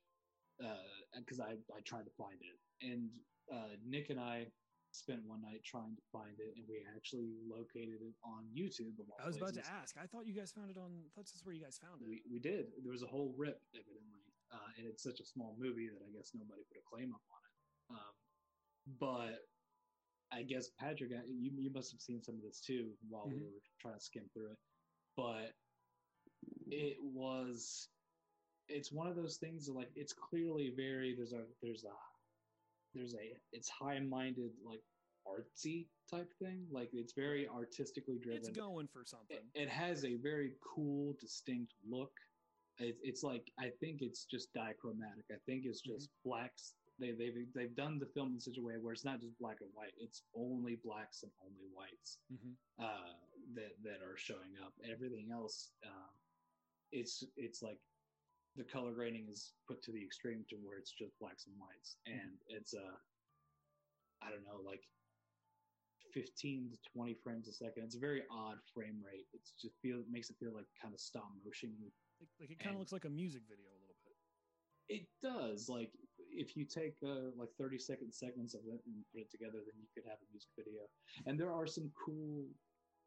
[1.17, 3.09] Because I I tried to find it, and
[3.51, 4.47] uh, Nick and I
[4.93, 8.93] spent one night trying to find it, and we actually located it on YouTube.
[9.17, 9.97] I was about to ask.
[9.97, 10.93] I thought you guys found it on.
[11.01, 12.07] I thought this is where you guys found it.
[12.07, 12.69] We, we did.
[12.85, 16.13] There was a whole rip, evidently, uh, and it's such a small movie that I
[16.13, 17.53] guess nobody put a claim up on it.
[17.97, 18.13] Um,
[19.01, 19.49] but
[20.33, 23.53] I guess Patrick, you you must have seen some of this too while we Mhm.
[23.53, 24.59] were trying to skim through it.
[25.15, 25.55] But
[26.71, 27.89] it was,
[28.67, 31.95] it's one of those things that like it's clearly very there's a there's a
[32.93, 34.83] there's a it's high minded like
[35.27, 36.67] artsy type thing.
[36.71, 39.37] Like it's very artistically driven it's going for something.
[39.53, 42.11] it, it has a very cool, distinct look.
[42.79, 45.25] It, it's like I think it's just dichromatic.
[45.31, 46.73] I think it's just blacks.
[47.03, 49.59] They they've they've done the film in such a way where it's not just black
[49.59, 49.91] and white.
[49.99, 53.19] It's only blacks and only whites hmm uh,
[53.55, 54.71] that that are showing up.
[54.89, 56.15] Everything else, um,
[56.93, 57.79] it's it's like
[58.55, 61.97] the color grading is put to the extreme to where it's just blacks and whites,
[62.07, 62.87] and it's a
[64.23, 64.83] I don't know like
[66.13, 67.83] fifteen to twenty frames a second.
[67.83, 69.27] It's a very odd frame rate.
[69.33, 71.75] It's just feel it makes it feel like kind of stop motion.
[71.83, 74.15] Like, like it kind of looks like a music video a little bit.
[74.87, 75.91] It does like
[76.35, 79.79] if you take uh, like 30 second segments of it and put it together, then
[79.79, 80.81] you could have a music video.
[81.25, 82.45] And there are some cool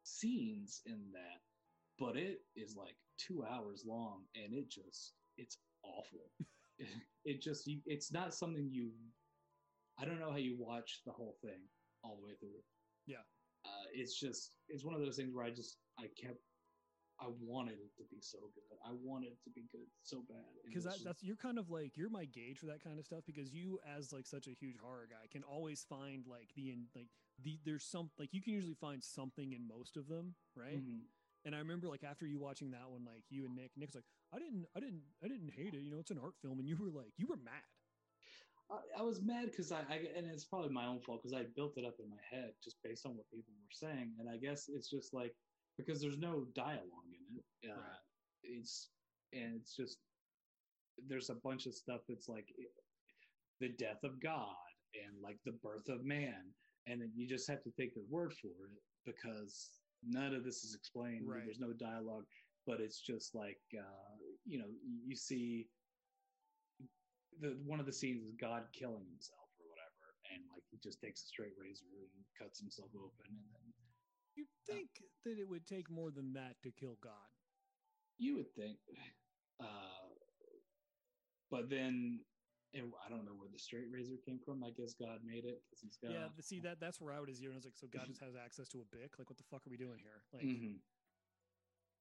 [0.03, 1.41] scenes in that,
[1.99, 6.31] but it is like two hours long and it just it's awful.
[7.25, 8.91] it just you, it's not something you.
[9.99, 11.59] I don't know how you watch the whole thing
[12.03, 12.61] all the way through.
[13.05, 13.25] Yeah.
[13.65, 16.39] Uh, it's just it's one of those things where I just I kept
[17.19, 18.77] I wanted it to be so good.
[18.85, 20.45] I wanted it to be good so bad.
[20.65, 23.23] because that, that's you're kind of like you're my gauge for that kind of stuff
[23.25, 26.85] because you as like such a huge horror guy can always find like the in
[26.95, 27.07] like
[27.43, 31.01] the there's some like you can usually find something in most of them right Mhm.
[31.45, 34.05] and i remember like after you watching that one like you and nick nick's like
[34.33, 36.67] i didn't i didn't i didn't hate it you know it's an art film and
[36.67, 37.61] you were like you were mad
[38.69, 41.45] I, I was mad because I, I and it's probably my own fault because I
[41.55, 44.35] built it up in my head just based on what people were saying, and I
[44.37, 45.33] guess it's just like
[45.77, 47.71] because there's no dialogue in it.
[47.71, 47.99] Uh, Right.
[48.43, 48.91] It's
[49.33, 49.99] and it's just
[51.07, 52.47] there's a bunch of stuff that's like
[53.59, 54.55] the death of God
[54.93, 56.55] and like the birth of man,
[56.87, 60.63] and then you just have to take their word for it because none of this
[60.63, 61.27] is explained.
[61.27, 61.43] Right.
[61.45, 62.25] There's no dialogue,
[62.65, 64.69] but it's just like uh, you know
[65.05, 65.69] you see
[67.39, 71.01] the one of the scenes is God killing himself or whatever, and like he just
[71.01, 71.85] takes a straight razor
[72.15, 73.66] and cuts himself open, and then
[74.37, 74.89] you'd think
[75.25, 77.27] that it would take more than that to kill god
[78.17, 78.77] you would think,
[79.59, 80.09] uh,
[81.51, 82.19] but then
[82.73, 84.63] and I don't know where the straight razor came from.
[84.63, 86.11] I guess God made it because he's got.
[86.11, 87.29] Yeah, see that that's where I would.
[87.29, 89.17] And I was like, so God just has access to a bic.
[89.17, 90.23] Like, what the fuck are we doing here?
[90.33, 90.81] Like, Mhm.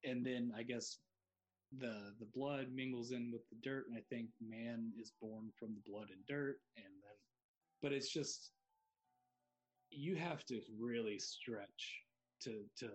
[0.04, 0.98] And then I guess
[1.72, 5.74] the the blood mingles in with the dirt, and I think man is born from
[5.74, 7.18] the blood and dirt, and then,
[7.82, 8.52] but it's just
[9.90, 12.05] you have to really stretch
[12.42, 12.90] to to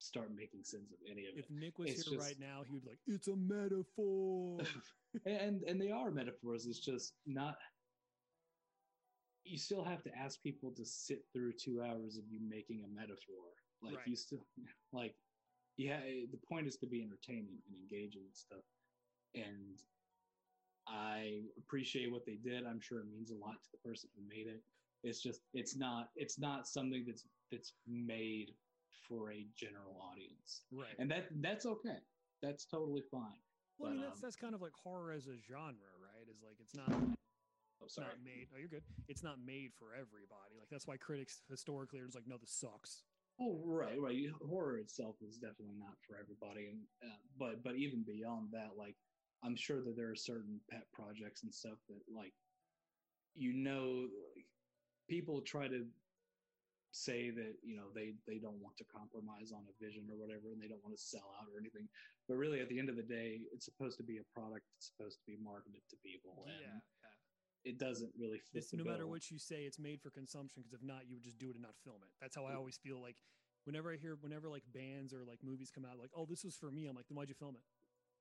[0.00, 1.40] start making sense of any of it.
[1.40, 4.60] if Nick was It's here just- right now, he would be like, it's a metaphor.
[5.26, 6.66] and and they are metaphors.
[6.66, 7.56] It's just not.
[9.44, 12.88] You still have to ask people to sit through two hours of you making a
[12.88, 13.54] metaphor.
[13.80, 14.06] Like Right.
[14.06, 14.46] you still
[14.92, 15.14] like,
[15.76, 16.00] yeah.
[16.00, 18.64] The point is to be entertaining and engaging and stuff.
[19.34, 19.82] And
[20.86, 22.66] I appreciate what they did.
[22.66, 24.62] I'm sure it means a lot to the person who made it.
[25.02, 28.54] It's just it's not it's not something that's that's made
[29.08, 30.94] for a general audience, right.
[30.98, 31.98] and that that's okay.
[32.42, 33.42] That's totally fine.
[33.78, 36.28] well, I mean, that's um, that's kind of like horror as a genre, right?
[36.30, 36.92] Is like it's not
[37.82, 38.08] Oh, sorry.
[38.08, 38.48] not made.
[38.54, 38.82] Oh, you're good.
[39.08, 40.58] It's not made for everybody.
[40.58, 43.04] Like that's why critics historically are just like, no, this sucks.
[43.40, 44.18] Oh, right, right.
[44.48, 48.96] Horror itself is definitely not for everybody, and uh, but but even beyond that, like
[49.44, 52.34] I'm sure that there are certain pet projects and stuff that like
[53.36, 54.46] you know like,
[55.08, 55.86] people try to
[56.90, 60.52] say that you know they they don't want to compromise on a vision or whatever
[60.52, 61.84] and they don't want to sell out or anything
[62.26, 64.88] but really at the end of the day it's supposed to be a product it's
[64.88, 67.70] supposed to be marketed to people and Yeah, yeah.
[67.70, 70.62] it doesn't really fit It's no matter what you say, it's made for consumption.
[70.62, 72.08] Because if not, you would just do it and not film it.
[72.22, 73.02] That's how I always feel.
[73.02, 73.16] Like
[73.64, 76.56] whenever I hear, whenever like bands or like movies come out, like, oh, this was
[76.56, 76.86] for me.
[76.86, 77.66] I'm like, then why'd you film it?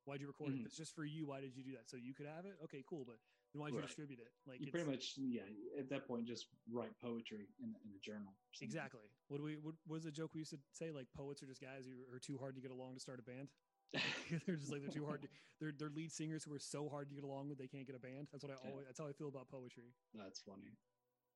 [0.04, 0.56] Why'd you record it?
[0.58, 0.60] Mhm.
[0.62, 1.88] If it's just for you, why did you do that?
[1.88, 2.58] So you could have it?
[2.66, 3.06] Okay, cool.
[3.06, 3.20] But
[3.54, 4.28] then why'd you distribute it?
[4.46, 5.42] Like you pretty much yeah
[5.80, 9.02] at that point just write poetry in, in a journal exactly.
[9.28, 9.56] What do we?
[9.62, 10.92] What was the joke we used to say?
[10.92, 13.24] Like poets are just guys who are too hard to get along to start a
[13.24, 13.50] band.
[14.46, 15.22] they're just like they're too hard.
[15.24, 15.28] To,
[15.60, 17.96] they're they're lead singers who are so hard to get along with they can't get
[17.96, 18.28] a band.
[18.32, 18.72] That's what I Yeah.
[18.72, 18.86] always.
[18.88, 19.96] That's how I feel about poetry.
[20.14, 20.76] That's funny.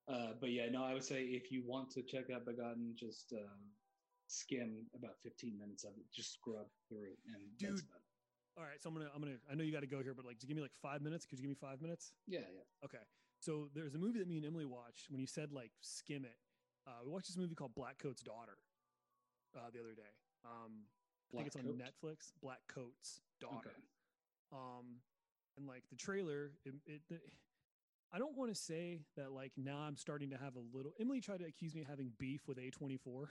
[0.08, 3.32] Uh, but yeah, no, I would say if you want to check out Begotten, just
[3.34, 3.56] uh,
[4.28, 6.06] skim about 15 minutes of it.
[6.14, 7.90] Just scrub through, and that's Dude.
[8.58, 10.26] All right, so I'm gonna I'm gonna I know you got to go here, but
[10.26, 11.26] like, just give me like five minutes.
[11.26, 12.12] Could you give me five minutes?
[12.28, 12.86] Yeah, yeah.
[12.86, 13.04] Okay.
[13.40, 16.38] So there's a movie that me and Emily watched when you said like skim it.
[16.86, 18.58] Uh, we watched this movie called Blackcoat's Daughter
[19.56, 20.12] uh, the other day.
[20.46, 20.86] Um,
[21.34, 21.80] I think it's on Coat?
[21.80, 22.32] Netflix.
[22.44, 23.72] Blackcoat's Daughter.
[23.72, 23.76] Okay.
[24.52, 25.00] Um,
[25.58, 27.20] and like the trailer, it, it the,
[28.14, 30.92] I don't want to say that like now I'm starting to have a little.
[31.00, 33.26] Emily tried to accuse me of having beef with A24,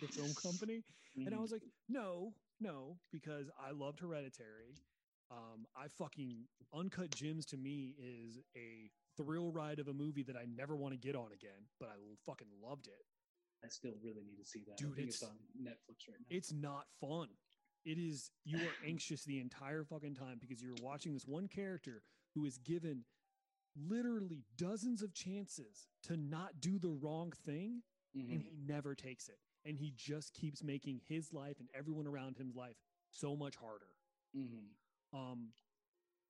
[0.00, 0.84] the film company,
[1.16, 4.76] and I was like, no, no, because I loved Hereditary.
[5.30, 10.36] Um, I fucking Uncut Gems to me is a thrill ride of a movie that
[10.36, 11.94] I never want to get on again, but I
[12.26, 13.04] fucking loved it.
[13.64, 14.76] I still really need to see that.
[14.76, 16.26] Dude, it's, it's- on Netflix right now.
[16.36, 17.28] It's not fun.
[17.84, 22.02] It is you are anxious the entire fucking time because you're watching this one character
[22.34, 23.04] who is given
[23.76, 27.82] literally dozens of chances to not do the wrong thing
[28.16, 28.32] Mhm.
[28.32, 29.38] and he never takes it.
[29.64, 32.76] And he just keeps making his life and everyone around him's life
[33.10, 33.94] so much harder.
[34.34, 34.74] Mhm.
[35.12, 35.52] Um,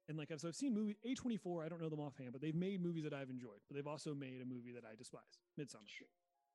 [0.09, 1.65] and like I've, so I've seen movie A24.
[1.65, 3.61] I don't know them offhand, but they've made movies that I've enjoyed.
[3.69, 5.87] But they've also made a movie that I despise, Midsommar.
[5.87, 6.09] Sure.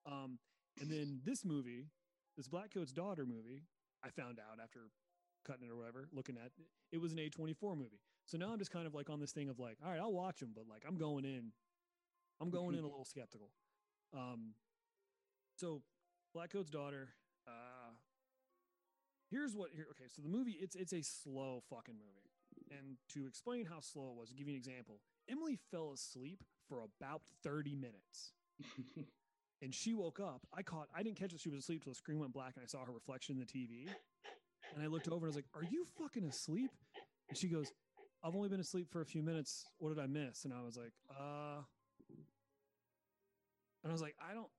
[0.05, 0.39] Um,
[0.79, 1.87] and then this movie,
[2.35, 3.63] this Blackcoat's Daughter movie,
[4.03, 4.91] I found out after
[5.45, 8.01] cutting it or whatever, looking at it, it was an A24 movie.
[8.25, 10.13] So now I'm just kind of like on this thing of like, all right, I'll
[10.13, 11.53] watch them, but like I'm going in,
[12.41, 13.49] I'm going in a little skeptical.
[14.13, 14.53] Um,
[15.55, 15.81] so
[16.37, 17.09] Blackcoat's Daughter,
[17.47, 17.89] uh,
[19.31, 19.87] here's what here.
[19.89, 24.11] Okay, so the movie it's it's a slow fucking movie, and to explain how slow
[24.11, 28.33] it was, give you an example, Emily fell asleep for about 30 minutes
[29.63, 30.41] and she woke up.
[30.53, 32.63] I caught, I didn't catch that she was asleep till the screen went black and
[32.63, 33.89] I saw her reflection in the TV.
[34.75, 36.69] And I looked over and I was like, Are you fucking asleep?
[37.29, 37.71] And she goes,
[38.23, 39.65] I've only been asleep for a few minutes.
[39.79, 40.45] What did I miss?
[40.45, 41.61] And I was like, Uh,
[43.83, 44.49] and I was like, I don't,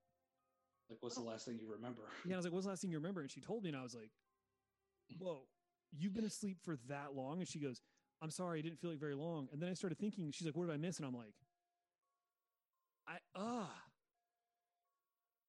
[0.91, 2.03] like, what's the last thing you remember?
[2.27, 3.21] yeah, I was like, What's the last thing you remember?
[3.21, 4.11] And she told me, and I was like,
[5.19, 5.43] Whoa,
[5.97, 7.41] you've been asleep for that long?
[7.41, 7.81] And she goes,
[8.23, 9.49] I'm sorry, I didn't feel like very long.
[9.53, 10.99] And then I started thinking, she's like, What did I miss?
[10.99, 11.35] And I'm like,
[13.07, 13.71] I, ah.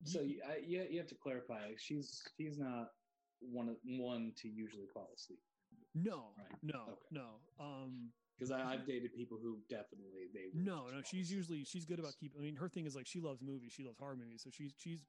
[0.06, 1.72] So you, I, you, you have to clarify.
[1.78, 2.88] She's she's not
[3.42, 5.40] one of one to usually fall asleep
[5.96, 6.48] no, Right.
[6.62, 7.08] no, Okay.
[7.12, 7.28] no.
[7.60, 11.38] Um, because I've dated people who definitely they No, no, she's asleep.
[11.38, 12.40] usually she's good about keeping.
[12.40, 14.74] I mean, her thing is like she loves movies, she loves horror movies, so she's
[14.78, 15.00] she's.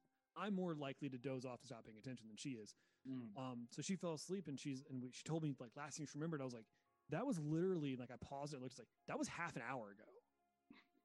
[0.40, 2.74] I'm more likely to doze off and stop paying attention than she is.
[3.08, 3.38] Mm.
[3.40, 6.06] Um, so she fell asleep and she's and we, she told me like last thing
[6.06, 6.40] she remembered.
[6.40, 6.66] I was like,
[7.10, 9.90] that was literally like I paused it, and looked like that was half an hour
[9.90, 10.04] ago.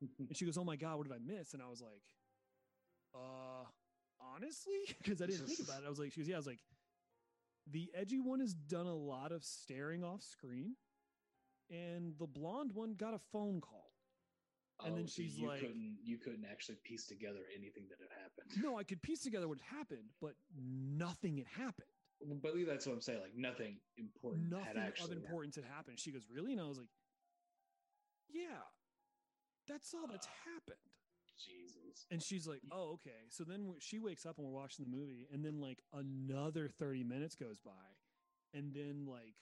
[0.20, 1.54] And she goes, oh my god, what did I miss?
[1.54, 2.04] And I was like,
[3.16, 3.64] uh,
[4.36, 5.86] honestly, because I didn't think about it.
[5.86, 6.36] I was like, she goes, yeah.
[6.36, 6.60] I was like,
[7.72, 10.76] the edgy one has done a lot of staring off screen,
[11.72, 13.95] and the blonde one got a phone call.
[14.84, 18.00] And then Oh, so she's you like- couldn't you couldn't actually piece together anything that
[18.00, 18.52] had happened.
[18.64, 21.88] no, I could piece together what had happened, but nothing had happened.
[22.42, 23.22] But that's what I'm saying.
[23.22, 25.56] Like nothing important had Nothing of actually happened.
[25.56, 26.00] had happened.
[26.00, 26.52] She goes, Really?
[26.54, 26.90] And I was like,
[28.30, 28.64] Yeah,
[29.68, 30.52] that's all that's ah.
[30.54, 30.80] happened.
[31.38, 32.06] Jesus.
[32.12, 35.28] And she's like, "Oh, okay." So then she wakes up and we're watching the movie,
[35.34, 37.72] and then like another thirty minutes goes by,
[38.54, 39.36] and then like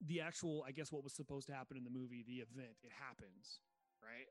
[0.00, 2.92] the actual, I guess, what was supposed to happen in the movie, the event, it
[2.92, 3.60] happens,
[4.04, 4.28] right?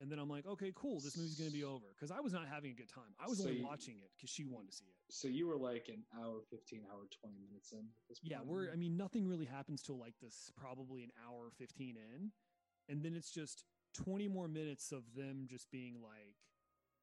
[0.00, 1.00] And then I'm like, "Okay, cool.
[1.00, 3.12] This movie's gonna be over," because I was not having a good time.
[3.18, 4.96] I was So only you- watching it because she wanted to see it.
[5.12, 7.80] So you were like an hour, fifteen hour, twenty minutes in.
[7.80, 8.72] At this Yeah, we're.
[8.72, 12.32] I mean, nothing really happens till like this, probably an hour fifteen in,
[12.88, 16.36] and then it's just twenty more minutes of them just being like,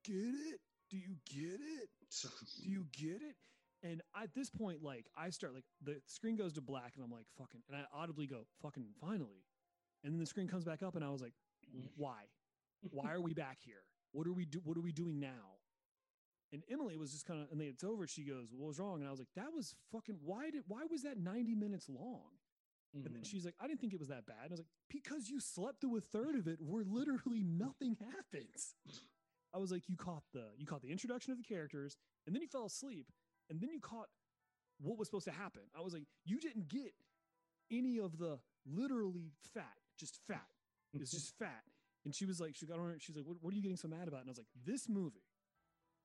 [0.04, 0.62] "Get it?
[0.90, 1.90] Do you get it?
[2.24, 2.30] Do
[2.64, 3.36] you get it?
[3.84, 7.12] And at this point, like I start like the screen goes to black, and I'm
[7.12, 9.46] like, fucking, and I audibly go, fucking, finally.
[10.04, 11.34] And then the screen comes back up, and I was like,
[11.96, 12.24] why?
[12.92, 13.84] Why are we back here?
[14.12, 14.60] What are we do?
[14.64, 15.60] What are we doing now?
[16.54, 18.08] And Emily was just kind of, and then it's over.
[18.08, 20.20] She goes, "What was wrong?" And I was like, "That was fucking.
[20.24, 20.64] Why did?
[20.68, 22.40] Why was that ninety minutes long?"
[22.94, 23.26] And then Mhm.
[23.26, 25.40] she's like, "I didn't think it was that bad." And I was like, "Because you
[25.42, 28.76] slept through a third of it, where literally nothing happens."
[29.54, 32.42] I was like, "You caught the you caught the introduction of the characters, and then
[32.42, 33.12] you fell asleep,
[33.50, 34.08] and then you caught
[34.80, 36.94] what was supposed to happen." I was like, "You didn't get
[37.70, 40.48] any of the literally fat, just fat.
[41.02, 41.64] It's just fat."
[42.06, 42.88] And she was like, "She got on.
[42.90, 44.48] her- She's like, what, what are you getting so mad about?" And I was like,
[44.66, 45.26] "This movie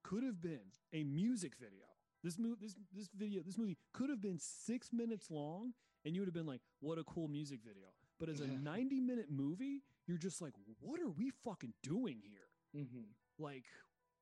[0.03, 1.87] could have been a music video.
[2.23, 5.75] This movie, this this video, this movie could have been six minutes long,
[6.05, 7.89] and you would have been like, "What a cool music video."
[8.19, 12.49] But as a ninety minute movie, you're just like, "What are we fucking doing here?"
[12.75, 13.15] Mhm.
[13.39, 13.67] Like,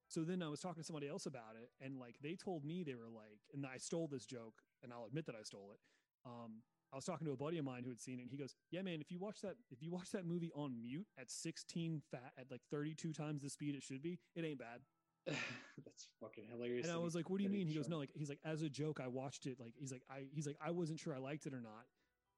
[0.09, 2.83] so then I was talking to somebody else about it, and like they told me
[2.83, 5.81] they were like, and I stole this joke, and I'll admit that I stole it.
[6.25, 8.37] Um, I was talking to a buddy of mine who had seen it, and he
[8.37, 11.31] goes, "Yeah, man, if you watch that, if you watch that movie on mute at
[11.31, 14.81] 16 fat at like 32 times the speed it should be, it ain't bad."
[15.27, 16.87] That's fucking hilarious.
[16.87, 18.63] And I was like, "What do you mean?" He goes, "No, like he's like as
[18.63, 19.61] a joke, I watched it.
[19.61, 21.87] Like he's like I he's like I wasn't sure I liked it or not."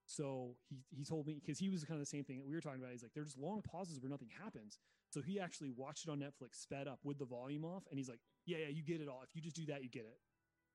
[0.06, 2.54] So he he told me because he was kind of the same thing that we
[2.54, 2.92] were talking about.
[2.92, 4.78] He's like, "There's long pauses where nothing happens."
[5.10, 8.08] So he actually watched it on Netflix, sped up with the volume off, and he's
[8.08, 9.22] like, "Yeah, yeah, you get it all.
[9.22, 10.18] If you just do that, you get it.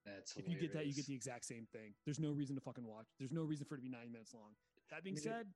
[0.07, 1.93] That's If you get that, you get the exact same thing.
[2.05, 3.07] There's no reason to fucking watch.
[3.19, 4.55] There's no reason for it to be 90 minutes long."
[4.89, 5.47] That being said,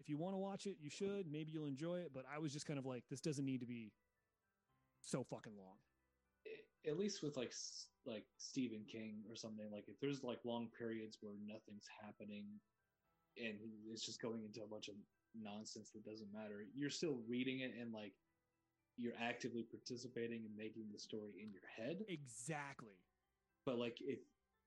[0.00, 1.30] if you want to watch it, you should.
[1.30, 2.10] Maybe you'll enjoy it.
[2.12, 3.92] But I was just kind of like, this doesn't need to be
[5.02, 5.78] so fucking long.
[6.88, 7.52] at least with like
[8.06, 12.46] like Stephen King or something like if there's like long periods where nothing's happening
[13.36, 13.58] and
[13.92, 14.94] it's just going into a bunch of
[15.34, 18.14] nonsense that doesn't matter you're still reading it and like
[18.96, 22.96] you're actively participating and making the story in your head Exactly.
[23.70, 24.18] But like if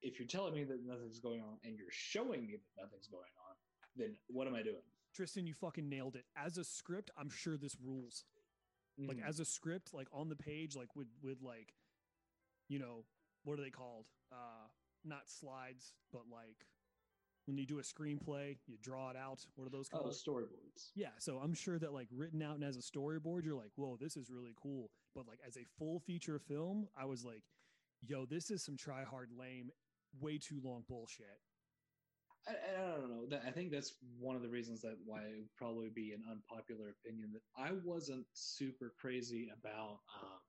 [0.02, 3.34] if you're telling me that nothing's going on and you're showing me that nothing's going
[3.50, 3.56] on
[3.96, 4.82] then what am I doing
[5.14, 6.26] Tristan, you fucking nailed it.
[6.36, 8.26] As a script, I'm sure this rules.
[8.98, 9.28] Like Mhm.
[9.30, 11.76] as a script, like on the page, like with with like,
[12.68, 13.06] you know,
[13.44, 14.08] what are they called?
[14.32, 14.68] Uh
[15.04, 16.66] not slides, but like
[17.46, 19.46] when you do a screenplay, you draw it out.
[19.56, 20.06] What are those called?
[20.06, 20.48] oh called?
[20.48, 23.74] storyboards Yeah, so I'm sure that like written out and as a storyboard, you're like,
[23.76, 24.90] whoa, this is really cool.
[25.14, 27.44] But like as a full feature film, I was like,
[28.08, 29.70] yo, this is some try hard lame,
[30.20, 31.40] way too long bullshit.
[32.48, 33.26] I, I don't know.
[33.30, 36.24] That, I think that's one of the reasons that why it would probably be an
[36.30, 40.40] unpopular opinion that I wasn't super crazy about um,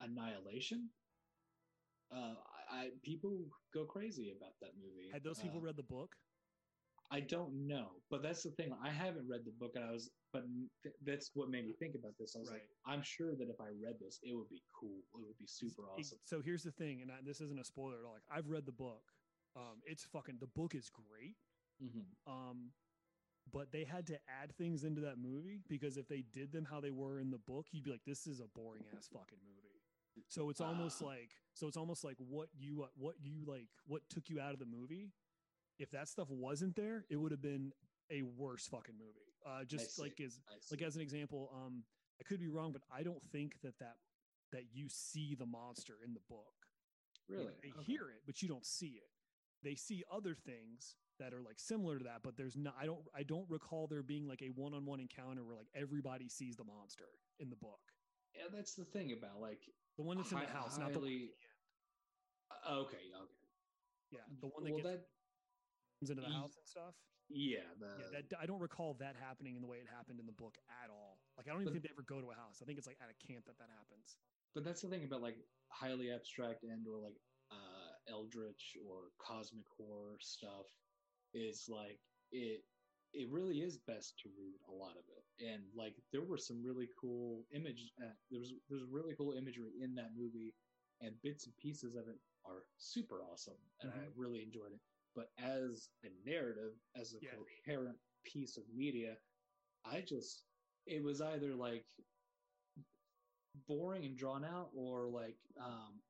[0.00, 0.88] Annihilation.
[2.12, 2.34] Uh,
[2.72, 5.10] I, I people go crazy about that movie.
[5.12, 6.16] Had those people Uh, read the book?
[7.12, 8.72] I don't know, but that's the thing.
[8.84, 10.44] I haven't read the book, and I was, but
[10.82, 12.36] th- that's what made me think about this.
[12.36, 14.98] I was like, I'm sure that if I read this, it would be cool.
[15.14, 16.18] It would be super awesome.
[16.24, 18.12] So here's the thing, and I, this isn't a spoiler at all.
[18.12, 19.02] Like I've read the book.
[19.56, 21.34] Um, it's fucking the book is great.
[21.82, 22.32] Mm-hmm.
[22.32, 22.70] Um,
[23.52, 26.80] but they had to add things into that movie because if they did them how
[26.80, 29.80] they were in the book, you'd be like, this is a boring ass fucking movie.
[30.28, 31.06] So it's almost Ah.
[31.06, 34.52] like so it's almost like what you uh, what you like what took you out
[34.52, 35.10] of the movie.
[35.80, 37.72] If that stuff wasn't there, it would have been
[38.10, 39.32] a worse fucking movie.
[39.46, 40.38] Uh, just like as
[40.70, 41.84] like as an example, um,
[42.20, 43.96] I could be wrong, but I don't think that that
[44.52, 46.54] that you see the monster in the book.
[47.28, 47.92] Like, really, they Okay.
[47.92, 49.08] hear it, but you don't see it.
[49.62, 52.74] They see other things that are like similar to that, but there's not.
[52.78, 53.00] I don't.
[53.14, 57.08] I don't recall there being like a one-on-one encounter where like everybody sees the monster
[57.38, 57.80] in the book.
[58.34, 59.60] Yeah, that's the thing about like
[59.96, 61.08] The one that's in the house, not the one.
[61.08, 61.30] the
[62.50, 63.40] uh, okay, okay.
[64.10, 65.06] Yeah, the one that well, gets that
[66.08, 66.94] into the house and stuff.
[67.28, 70.26] yeah, the, yeah, that I don't recall that happening in the way it happened in
[70.26, 71.20] the book at all.
[71.36, 72.62] Like I don't even But- think they ever go to a house.
[72.62, 74.16] I think it's like at a camp that that happens.
[74.54, 75.36] but that's the thing about like
[75.68, 77.14] highly abstract and or like
[77.52, 80.66] uh eldritch or cosmic horror stuff
[81.34, 82.00] is like
[82.32, 82.64] it
[83.12, 85.24] it really is best to read a lot of it.
[85.44, 87.92] And like there were some really cool image.
[88.02, 90.54] Uh, there was there's really cool imagery in that movie,
[91.00, 94.80] and bits and pieces of it are super awesome, and I really enjoyed it.
[95.14, 97.36] But as a narrative, as a Yeah.
[97.36, 99.22] coherent piece of media,
[99.84, 100.46] I just
[100.86, 101.86] it was either like
[103.54, 106.02] boring and drawn out, or like um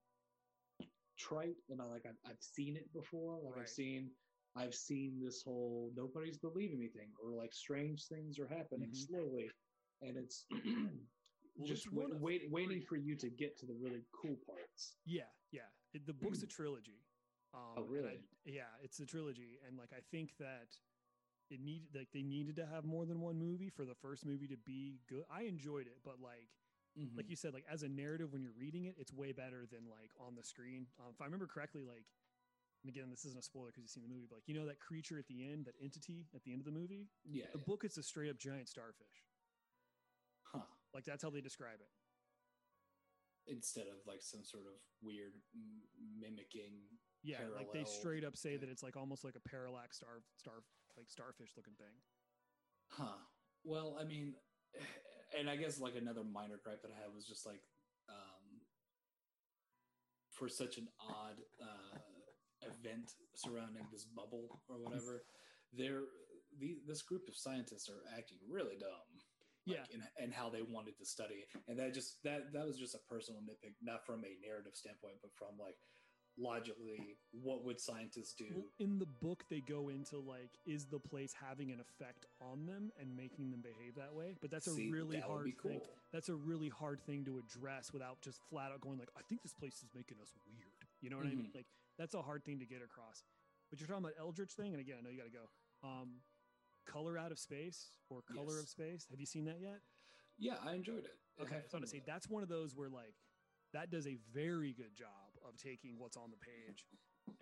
[1.17, 3.39] trite, and I like I've, I've seen it before.
[3.43, 3.63] Like Right.
[3.63, 4.17] I've seen
[4.55, 8.97] I've seen this whole nobody's believing me thing, or like strange things are happening Mhm.
[8.97, 9.51] slowly,
[10.03, 10.47] and it's
[11.57, 15.01] Well, just wait, wait, waiting for you to get to the really cool parts.
[15.05, 15.73] Yeah, yeah.
[15.93, 17.10] The book's a trilogy.
[17.53, 18.29] Um, Oh, and I- really?
[18.45, 20.69] yeah, it's a trilogy, and like I think that
[21.51, 24.47] it needed like they needed to have more than one movie for the first movie
[24.49, 25.25] to be good.
[25.29, 26.49] I enjoyed it, but like
[26.97, 27.17] Mhm.
[27.17, 29.89] like you said, like as a narrative when you're reading it, it's way better than
[29.89, 30.87] like on the screen.
[30.99, 32.07] Um, if I remember correctly, like
[32.83, 34.67] and again, this isn't a spoiler because you've seen the movie, but like you know
[34.67, 37.59] that creature at the end, that entity at the end of the movie, yeah, the
[37.59, 37.65] yeah.
[37.65, 39.25] book it's a straight up giant starfish.
[40.43, 40.67] huh.
[40.93, 41.91] Like that's how they describe it.
[43.47, 47.01] Instead of like some sort of weird m- mimicking.
[47.23, 50.55] Yeah, like they straight up say that it's like almost like a parallax star star
[50.97, 51.95] like starfish looking thing.
[52.89, 53.21] Huh.
[53.65, 54.35] Well, I mean,
[55.39, 57.61] and I guess like another minor gripe that I had was just like,
[58.09, 58.65] um,
[60.31, 61.99] for such an odd uh,
[62.65, 65.23] event surrounding this bubble or whatever,
[65.73, 66.01] there,
[66.59, 69.21] the this group of scientists are acting really dumb.
[69.67, 69.85] Yeah.
[69.85, 72.97] Like, in, and how they wanted to study and that just that that was just
[72.97, 75.77] a personal nitpick, not from a narrative standpoint, but from like
[76.39, 78.65] logically, what would scientists do?
[78.79, 82.91] In the book, they go into like, is the place having an effect on them
[83.01, 84.37] and making them behave that way?
[84.41, 85.81] But that's a See, really that hard be thing.
[86.13, 89.43] That's a really hard thing to address without just flat out going like, I think
[89.43, 90.73] this place is making us weird.
[91.01, 91.51] You know what I mean?
[91.51, 91.55] Mhm.
[91.55, 91.67] Like
[91.99, 93.23] that's a hard thing to get across.
[93.71, 95.49] But you're talking about Eldritch thing, and again, I know you got to go.
[95.89, 96.23] Um,
[96.87, 99.07] Color Out of Space or Color of Space.
[99.11, 99.81] Have you seen that yet?
[100.39, 101.17] Yeah, I enjoyed it.
[101.39, 103.15] I Okay, had so fun to say that's one of those where like
[103.73, 106.87] that does a very good job of taking what's on the page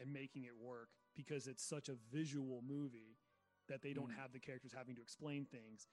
[0.01, 3.17] and making it work because it's such a visual movie
[3.69, 4.17] that they don't Mhm.
[4.17, 5.87] have the characters having to explain things.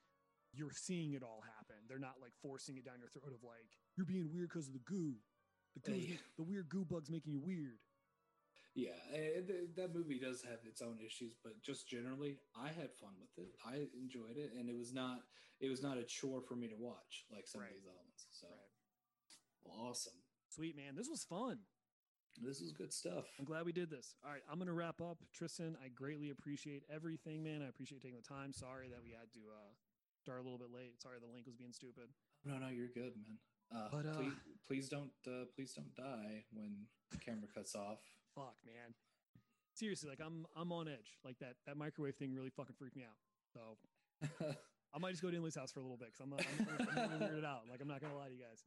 [0.54, 1.76] You're seeing it all happen.
[1.88, 3.68] They're not like forcing it down your throat of like
[3.98, 5.22] you're being weird because of the goo.
[5.74, 6.20] The goo, Hey.
[6.38, 7.80] the weird goo bug's making you weird.
[8.74, 12.94] Yeah, eh, th- that movie does have its own issues, but just generally, I had
[12.94, 13.56] fun with it.
[13.64, 15.28] I enjoyed it, and it was not
[15.62, 17.70] it was not a chore for me to watch like some Right.
[17.72, 18.28] of these elements.
[18.32, 19.72] So Right.
[19.74, 20.22] awesome.
[20.50, 21.66] Sweet man, this was fun.
[22.42, 23.26] This is good stuff.
[23.40, 24.16] I'm glad we did this.
[24.26, 25.18] All right, I'm gonna wrap up.
[25.34, 27.62] Tristan, I greatly appreciate everything, man.
[27.62, 28.52] I appreciate taking the time.
[28.52, 29.72] Sorry that we had to uh,
[30.22, 31.02] start a little bit late.
[31.02, 32.10] Sorry the link was being stupid.
[32.44, 33.38] No, no, you're good, man.
[33.74, 34.34] Uh, But, uh, please,
[34.68, 38.00] please don't uh, please don't die when the camera cuts off.
[38.36, 38.94] Fuck, man.
[39.74, 41.18] Seriously, like I'm I'm on edge.
[41.24, 43.18] Like that that microwave thing really fucking freaked me out.
[43.54, 43.78] So
[44.94, 47.12] I might just go to Inley's house for a little bit because I'm, I'm, I'm,
[47.12, 47.64] I'm weirded out.
[47.70, 48.64] Like I'm not gonna lie to you guys.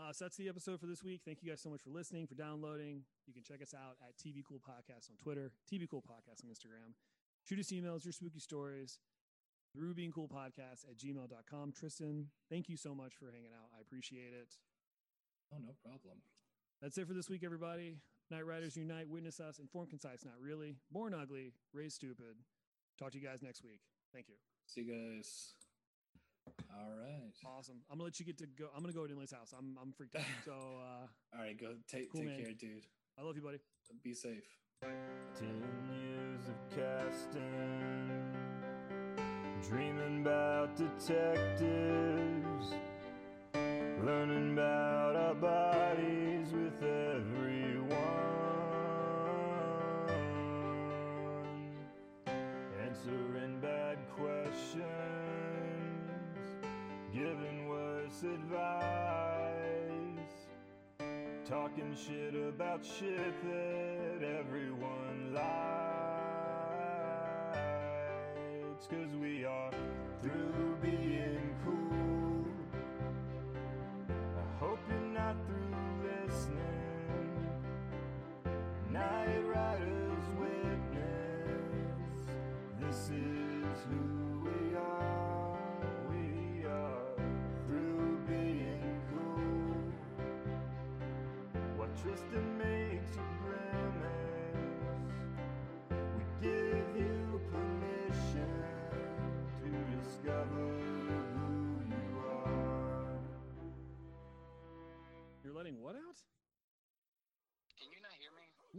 [0.00, 1.20] Uh, so that's the episode for this week.
[1.24, 3.02] Thank you guys so much for listening, for downloading.
[3.26, 6.50] You can check us out at TV Cool Podcast on Twitter, TV Cool Podcast on
[6.50, 6.94] Instagram.
[7.44, 8.98] Shoot us emails, your spooky stories
[9.74, 11.72] through being cool podcast at gmail.com.
[11.72, 13.68] Tristan, thank you so much for hanging out.
[13.76, 14.54] I appreciate it.
[15.52, 16.18] oh, no problem.
[16.80, 17.98] That's it for this week, everybody.
[18.30, 22.36] Night Riders Unite, witness us, inform concise, not really, born ugly, raised stupid.
[22.98, 23.80] Talk to you guys next week.
[24.12, 24.36] Thank you.
[24.66, 25.59] See you guys.
[26.72, 27.32] All right.
[27.44, 27.76] Awesome.
[27.90, 28.66] I'm gonna let you get to go.
[28.74, 29.52] I'm gonna go to Inley's house.
[29.56, 30.22] I'm I'm freaked out.
[30.44, 31.06] So uh,
[31.36, 32.38] All right, go take Cool, take man.
[32.44, 32.86] care, dude.
[33.18, 33.58] I love you, buddy.
[34.02, 34.44] Be safe.
[35.38, 35.62] Ten
[35.92, 38.08] years of casting,
[39.68, 42.74] dreaming about detectives,
[44.02, 46.29] learning about our bodies
[61.50, 65.79] Talking shit about shit that everyone likes.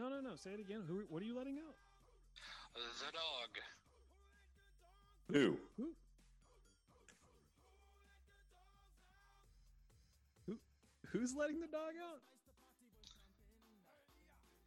[0.02, 0.34] No, no, no.
[0.34, 0.82] Say it again.
[0.90, 1.06] Who?
[1.14, 1.78] What are you letting out?
[2.74, 3.54] The dog.
[5.30, 5.58] Who?
[5.78, 5.94] Who?
[10.48, 10.58] Who?
[11.14, 12.18] Who's letting the dog out?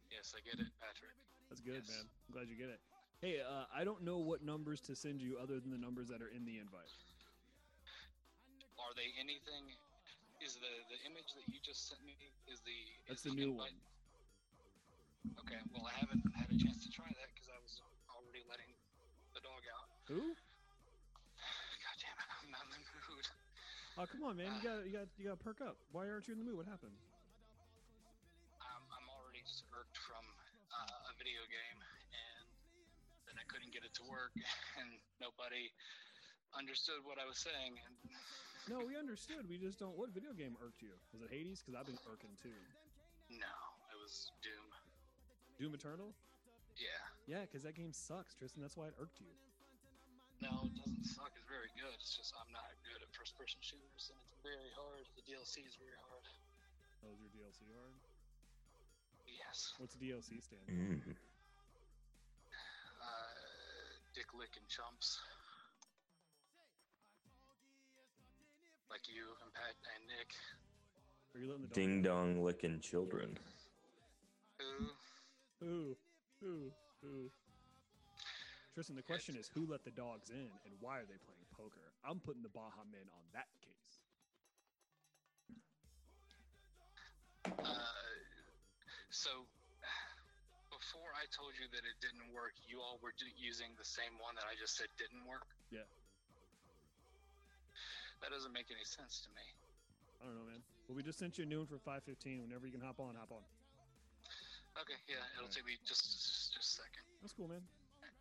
[0.07, 1.11] Yes, I get it, Patrick.
[1.49, 1.91] That's good, Yes.
[1.91, 2.07] man.
[2.07, 2.79] I'm glad you get it.
[3.19, 6.21] Hey, uh, I don't know what numbers to send you other than the numbers that
[6.21, 6.95] are in the invite.
[8.79, 9.75] Are they anything?
[10.39, 12.15] Is the the image that you just sent me
[12.47, 12.75] is the
[13.07, 13.94] That's is the new invite- one.
[15.41, 17.81] Okay, well I haven't had a chance to try that because I was
[18.11, 18.69] already letting
[19.33, 19.87] the dog out.
[20.09, 20.21] Who?
[21.81, 23.25] God damn it, I'm not in the mood.
[23.95, 24.51] Oh, come on, man.
[24.59, 25.77] You got you got you got to perk up.
[25.95, 26.59] Why aren't you in the mood?
[26.59, 26.95] What happened?
[28.59, 30.25] I'm I'm already just irked from
[30.73, 31.79] uh, a video game,
[32.11, 32.45] and
[33.29, 34.35] then I couldn't get it to work,
[34.79, 34.89] and
[35.23, 35.71] nobody
[36.53, 37.95] understood what I was saying, and
[38.71, 39.45] No, we understood.
[39.45, 39.93] We just don't.
[39.93, 40.97] What video game irked you?
[41.13, 41.61] Was it Hades?
[41.61, 42.57] Because I've been irking too.
[43.29, 43.55] no,
[43.93, 44.64] it was Doom.
[45.55, 46.11] Doom Eternal?
[46.75, 46.99] Yeah.
[47.31, 48.61] Yeah, because that game sucks, Tristan.
[48.61, 49.31] That's why it irked you.
[50.43, 51.31] No, it doesn't suck.
[51.39, 51.95] It's very good.
[51.95, 55.07] It's just I'm not good at first-person shooters, and it's very hard.
[55.15, 56.27] The DLC is very hard.
[57.07, 57.95] Oh, is your DLC hard?
[59.23, 59.73] Yes.
[59.79, 60.67] What's the DLC stand?
[60.67, 60.75] for?
[60.75, 61.15] Mm.
[62.99, 63.35] Uh,
[64.11, 65.23] dick licking chumps.
[68.91, 70.35] Like you and Pat and Nick.
[71.33, 73.39] Are you the dog Ding dong licking children.
[74.59, 74.87] Who?
[75.65, 75.97] Who?
[76.45, 76.69] Who?
[77.01, 77.33] Who?
[78.77, 81.81] Tristan, the question is who let the dogs in and why are they playing poker?
[82.05, 83.93] I'm putting the Baha Men on that case.
[87.49, 87.73] Uh,
[89.09, 89.31] so
[90.69, 94.37] before I told you that it didn't work, you all were using the same one
[94.37, 95.49] that I just said didn't work.
[95.73, 95.89] Yeah.
[98.21, 99.45] That doesn't make any sense to me.
[100.21, 100.61] I don't know, man.
[100.85, 102.45] Well, we just sent you a new one for 515.
[102.45, 103.41] Whenever you can hop on, hop on.
[104.75, 105.55] Okay, yeah, it'll Alright.
[105.55, 106.03] take me just
[106.51, 107.03] just a second.
[107.23, 107.63] That's cool, man.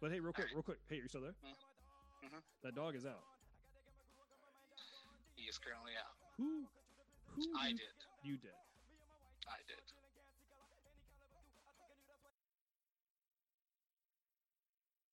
[0.01, 0.79] But hey, real quick, real quick.
[0.89, 1.37] Hey, you're still there?
[1.45, 2.41] Mm-hmm.
[2.63, 3.23] That dog is out.
[5.37, 6.15] He is currently out.
[6.39, 6.65] Who?
[7.37, 7.43] Who?
[7.59, 7.93] I did.
[8.23, 8.57] you- did.
[9.45, 9.84] I did.